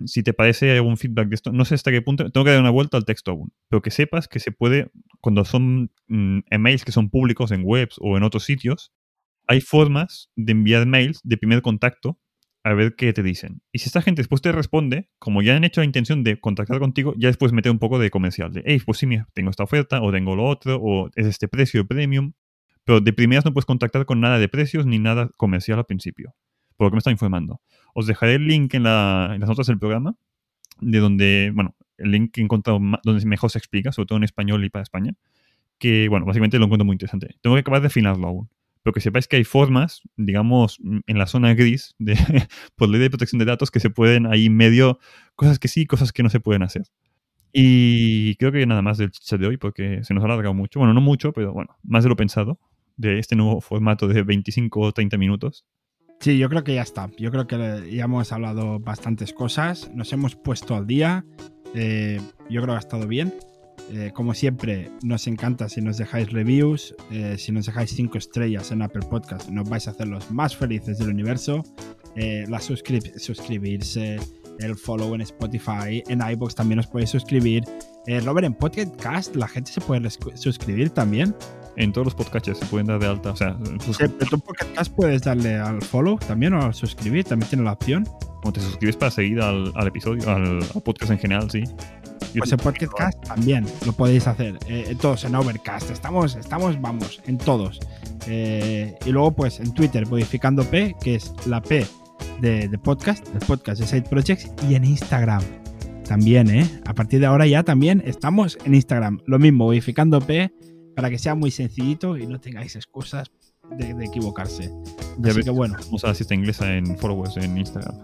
si 0.05 0.23
te 0.23 0.33
parece 0.33 0.71
algún 0.71 0.97
feedback 0.97 1.27
de 1.29 1.35
esto, 1.35 1.51
no 1.51 1.65
sé 1.65 1.75
hasta 1.75 1.91
qué 1.91 2.01
punto, 2.01 2.29
tengo 2.29 2.45
que 2.45 2.51
dar 2.51 2.59
una 2.59 2.69
vuelta 2.69 2.97
al 2.97 3.05
texto 3.05 3.31
aún. 3.31 3.53
Pero 3.69 3.81
que 3.81 3.91
sepas 3.91 4.27
que 4.27 4.39
se 4.39 4.51
puede, 4.51 4.91
cuando 5.21 5.45
son 5.45 5.91
mm, 6.07 6.39
emails 6.49 6.85
que 6.85 6.91
son 6.91 7.09
públicos 7.09 7.51
en 7.51 7.61
webs 7.63 7.95
o 7.99 8.17
en 8.17 8.23
otros 8.23 8.43
sitios, 8.43 8.91
hay 9.47 9.61
formas 9.61 10.29
de 10.35 10.53
enviar 10.53 10.85
mails 10.85 11.19
de 11.23 11.37
primer 11.37 11.61
contacto 11.61 12.19
a 12.63 12.73
ver 12.73 12.95
qué 12.95 13.11
te 13.11 13.23
dicen. 13.23 13.61
Y 13.71 13.79
si 13.79 13.87
esta 13.87 14.01
gente 14.01 14.21
después 14.21 14.41
te 14.41 14.51
responde, 14.51 15.09
como 15.19 15.41
ya 15.41 15.55
han 15.55 15.65
hecho 15.65 15.81
la 15.81 15.85
intención 15.85 16.23
de 16.23 16.39
contactar 16.39 16.79
contigo, 16.79 17.13
ya 17.17 17.27
después 17.27 17.51
mete 17.51 17.69
un 17.69 17.79
poco 17.79 17.99
de 17.99 18.09
comercial. 18.09 18.53
De, 18.53 18.63
hey, 18.65 18.81
pues 18.85 18.99
sí, 18.99 19.05
mira, 19.05 19.27
tengo 19.33 19.49
esta 19.49 19.63
oferta, 19.63 20.01
o 20.01 20.11
tengo 20.11 20.35
lo 20.35 20.45
otro, 20.45 20.79
o 20.81 21.09
es 21.15 21.27
este 21.27 21.47
precio 21.49 21.85
premium. 21.85 22.31
Pero 22.85 23.01
de 23.01 23.13
primeras 23.13 23.45
no 23.45 23.53
puedes 23.53 23.65
contactar 23.65 24.05
con 24.05 24.21
nada 24.21 24.39
de 24.39 24.47
precios 24.47 24.85
ni 24.85 24.97
nada 24.97 25.29
comercial 25.37 25.79
al 25.79 25.85
principio. 25.85 26.35
Por 26.77 26.85
lo 26.85 26.91
que 26.91 26.95
me 26.95 26.99
está 26.99 27.11
informando. 27.11 27.61
Os 27.93 28.07
dejaré 28.07 28.35
el 28.35 28.47
link 28.47 28.73
en, 28.73 28.83
las 28.83 29.39
notas 29.39 29.67
del 29.67 29.79
programa, 29.79 30.15
de 30.79 30.99
donde, 30.99 31.51
bueno, 31.53 31.75
el 31.97 32.11
link 32.11 32.31
que 32.33 32.41
he 32.41 32.43
encontrado 32.43 32.79
donde 33.03 33.25
mejor 33.25 33.49
se 33.49 33.57
explica, 33.57 33.91
sobre 33.91 34.07
todo 34.07 34.17
en 34.17 34.23
español 34.23 34.63
y 34.65 34.69
para 34.69 34.83
España. 34.83 35.13
Que, 35.77 36.07
bueno, 36.09 36.25
básicamente 36.25 36.59
lo 36.59 36.65
encuentro 36.65 36.85
muy 36.85 36.93
interesante. 36.95 37.35
Tengo 37.41 37.55
que 37.55 37.61
acabar 37.61 37.81
de 37.81 37.87
afinarlo 37.87 38.27
aún 38.27 38.49
pero 38.83 38.93
que 38.93 38.99
sepáis 38.99 39.27
que 39.27 39.37
hay 39.37 39.45
formas, 39.45 40.01
digamos, 40.17 40.77
en 41.07 41.17
la 41.17 41.25
zona 41.25 41.53
gris 41.53 41.95
de, 41.99 42.15
por 42.75 42.89
ley 42.89 42.99
de 42.99 43.09
protección 43.09 43.39
de 43.39 43.45
datos 43.45 43.71
que 43.71 43.79
se 43.79 43.89
pueden 43.89 44.27
ahí 44.27 44.49
medio, 44.49 44.99
cosas 45.35 45.57
que 45.57 45.69
sí, 45.69 45.85
cosas 45.85 46.11
que 46.11 46.21
no 46.21 46.29
se 46.29 46.41
pueden 46.41 46.63
hacer. 46.63 46.83
Y 47.53 48.35
creo 48.35 48.51
que 48.51 48.65
nada 48.65 48.81
más 48.81 48.97
del 48.97 49.11
chat 49.11 49.39
de 49.39 49.47
hoy, 49.47 49.57
porque 49.57 50.03
se 50.03 50.13
nos 50.13 50.23
ha 50.23 50.25
alargado 50.25 50.53
mucho. 50.53 50.79
Bueno, 50.79 50.93
no 50.93 51.01
mucho, 51.01 51.31
pero 51.31 51.53
bueno, 51.53 51.77
más 51.83 52.03
de 52.03 52.09
lo 52.09 52.15
pensado, 52.17 52.59
de 52.97 53.19
este 53.19 53.35
nuevo 53.35 53.61
formato 53.61 54.07
de 54.07 54.23
25 54.23 54.79
o 54.81 54.91
30 54.91 55.17
minutos. 55.17 55.65
Sí, 56.23 56.37
yo 56.37 56.47
creo 56.47 56.63
que 56.63 56.73
ya 56.73 56.83
está. 56.83 57.11
Yo 57.17 57.31
creo 57.31 57.47
que 57.47 57.91
ya 57.91 58.05
hemos 58.05 58.31
hablado 58.31 58.79
bastantes 58.79 59.33
cosas. 59.33 59.91
Nos 59.93 60.13
hemos 60.13 60.37
puesto 60.37 60.73
al 60.73 60.87
día. 60.87 61.25
Eh, 61.75 62.21
yo 62.49 62.61
creo 62.61 62.75
que 62.75 62.77
ha 62.77 62.79
estado 62.79 63.07
bien. 63.07 63.33
Eh, 63.91 64.11
como 64.15 64.33
siempre, 64.33 64.89
nos 65.03 65.27
encanta 65.27 65.67
si 65.67 65.81
nos 65.81 65.97
dejáis 65.97 66.31
reviews, 66.31 66.95
eh, 67.11 67.35
si 67.37 67.51
nos 67.51 67.65
dejáis 67.65 67.89
5 67.89 68.17
estrellas 68.17 68.71
en 68.71 68.83
Apple 68.83 69.05
Podcast, 69.09 69.49
nos 69.49 69.69
vais 69.69 69.85
a 69.89 69.91
hacer 69.91 70.07
los 70.07 70.31
más 70.31 70.55
felices 70.55 70.97
del 70.97 71.09
universo. 71.09 71.61
la 72.15 72.61
suscribirse, 72.61 74.17
el 74.59 74.77
follow 74.77 75.15
en 75.15 75.21
Spotify, 75.21 76.01
en 76.07 76.21
iBox 76.21 76.55
también 76.55 76.79
os 76.79 76.87
podéis 76.87 77.09
suscribir. 77.09 77.65
Robert, 78.23 78.45
en 78.45 78.53
Podcast 78.53 79.35
la 79.35 79.49
gente 79.49 79.73
se 79.73 79.81
puede 79.81 80.09
suscribir 80.09 80.91
también. 80.91 81.35
En 81.75 81.91
todos 81.91 82.05
los 82.05 82.15
podcasts 82.15 82.57
se 82.57 82.65
pueden 82.67 82.87
dar 82.87 82.99
de 82.99 83.07
alta. 83.07 83.31
O 83.31 83.35
sea, 83.35 83.57
sí, 83.79 84.03
pero 84.19 84.29
tu 84.29 84.39
podcast 84.39 84.93
puedes 84.93 85.23
darle 85.23 85.55
al 85.55 85.81
follow 85.81 86.17
también 86.17 86.53
o 86.53 86.61
al 86.61 86.73
suscribir, 86.73 87.23
también 87.25 87.49
tiene 87.49 87.63
la 87.63 87.73
opción. 87.73 88.07
O 88.43 88.51
te 88.51 88.59
suscribes 88.59 88.97
para 88.97 89.09
seguir 89.09 89.41
al, 89.41 89.71
episodio, 89.87 90.29
al, 90.29 90.59
podcast 90.83 91.11
en 91.11 91.19
general, 91.19 91.49
sí. 91.49 91.63
Pues 92.37 92.51
en 92.51 92.57
Podcast 92.57 93.23
también 93.27 93.65
lo 93.85 93.93
podéis 93.93 94.27
hacer. 94.27 94.57
Eh, 94.67 94.85
en 94.89 94.97
todos, 94.97 95.23
en 95.23 95.35
Overcast. 95.35 95.91
Estamos, 95.91 96.35
estamos, 96.35 96.81
vamos, 96.81 97.21
en 97.27 97.37
todos. 97.37 97.79
Eh, 98.27 98.95
y 99.05 99.11
luego, 99.11 99.35
pues 99.35 99.59
en 99.59 99.73
Twitter, 99.73 100.07
modificando 100.07 100.63
P, 100.63 100.95
que 101.01 101.15
es 101.15 101.33
la 101.45 101.61
P 101.61 101.85
de, 102.41 102.67
de 102.67 102.77
podcast, 102.79 103.27
el 103.33 103.45
podcast 103.45 103.79
de 103.79 103.87
Side 103.87 104.09
Projects, 104.09 104.51
y 104.67 104.75
en 104.75 104.83
Instagram 104.83 105.43
también, 106.07 106.49
¿eh? 106.49 106.67
A 106.85 106.93
partir 106.93 107.19
de 107.19 107.27
ahora 107.27 107.45
ya 107.47 107.63
también 107.63 108.03
estamos 108.05 108.57
en 108.65 108.75
Instagram. 108.75 109.19
Lo 109.25 109.39
mismo, 109.39 109.65
modificando 109.65 110.19
P, 110.19 110.51
para 110.95 111.09
que 111.09 111.17
sea 111.17 111.35
muy 111.35 111.51
sencillito 111.51 112.17
y 112.17 112.27
no 112.27 112.39
tengáis 112.39 112.75
excusas 112.75 113.31
de, 113.77 114.05
equivocarse. 114.05 114.71
Ya 115.19 115.31
Así 115.31 115.43
que 115.43 115.49
bueno. 115.49 115.75
Vamos 115.85 116.03
a 116.03 116.07
la 116.07 116.13
cita 116.13 116.33
inglesa 116.33 116.73
en 116.75 116.97
followers 116.97 117.37
en 117.37 117.57
Instagram. 117.57 117.95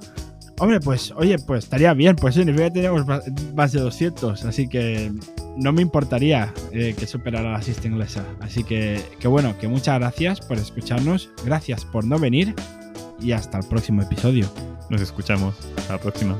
Hombre, 0.60 0.82
pues, 0.82 1.14
oye, 1.16 1.38
pues 1.40 1.64
estaría 1.64 1.94
bien. 1.94 2.16
Pues 2.16 2.36
significa 2.36 2.66
que 2.66 2.72
tenemos 2.72 3.06
más 3.56 3.72
de 3.72 3.80
200. 3.80 4.44
Así 4.46 4.68
que 4.68 5.12
no 5.58 5.72
me 5.72 5.82
importaría 5.82 6.54
eh, 6.72 6.96
que 6.98 7.08
superara 7.08 7.52
la 7.52 7.62
cita 7.62 7.88
inglesa. 7.88 8.26
Así 8.42 8.64
que, 8.64 9.02
que 9.20 9.28
bueno, 9.28 9.58
que 9.58 9.68
muchas 9.68 10.00
gracias 10.00 10.42
por 10.42 10.58
escucharnos. 10.58 11.30
Gracias 11.46 11.86
por 11.86 12.04
no 12.06 12.20
venir. 12.20 12.56
Y 13.22 13.32
hasta 13.32 13.60
el 13.60 13.68
próximo 13.68 14.02
episodio. 14.02 14.50
Nos 14.90 15.02
escuchamos. 15.02 15.56
Hasta 15.78 15.94
la 15.94 16.00
próxima. 16.02 16.38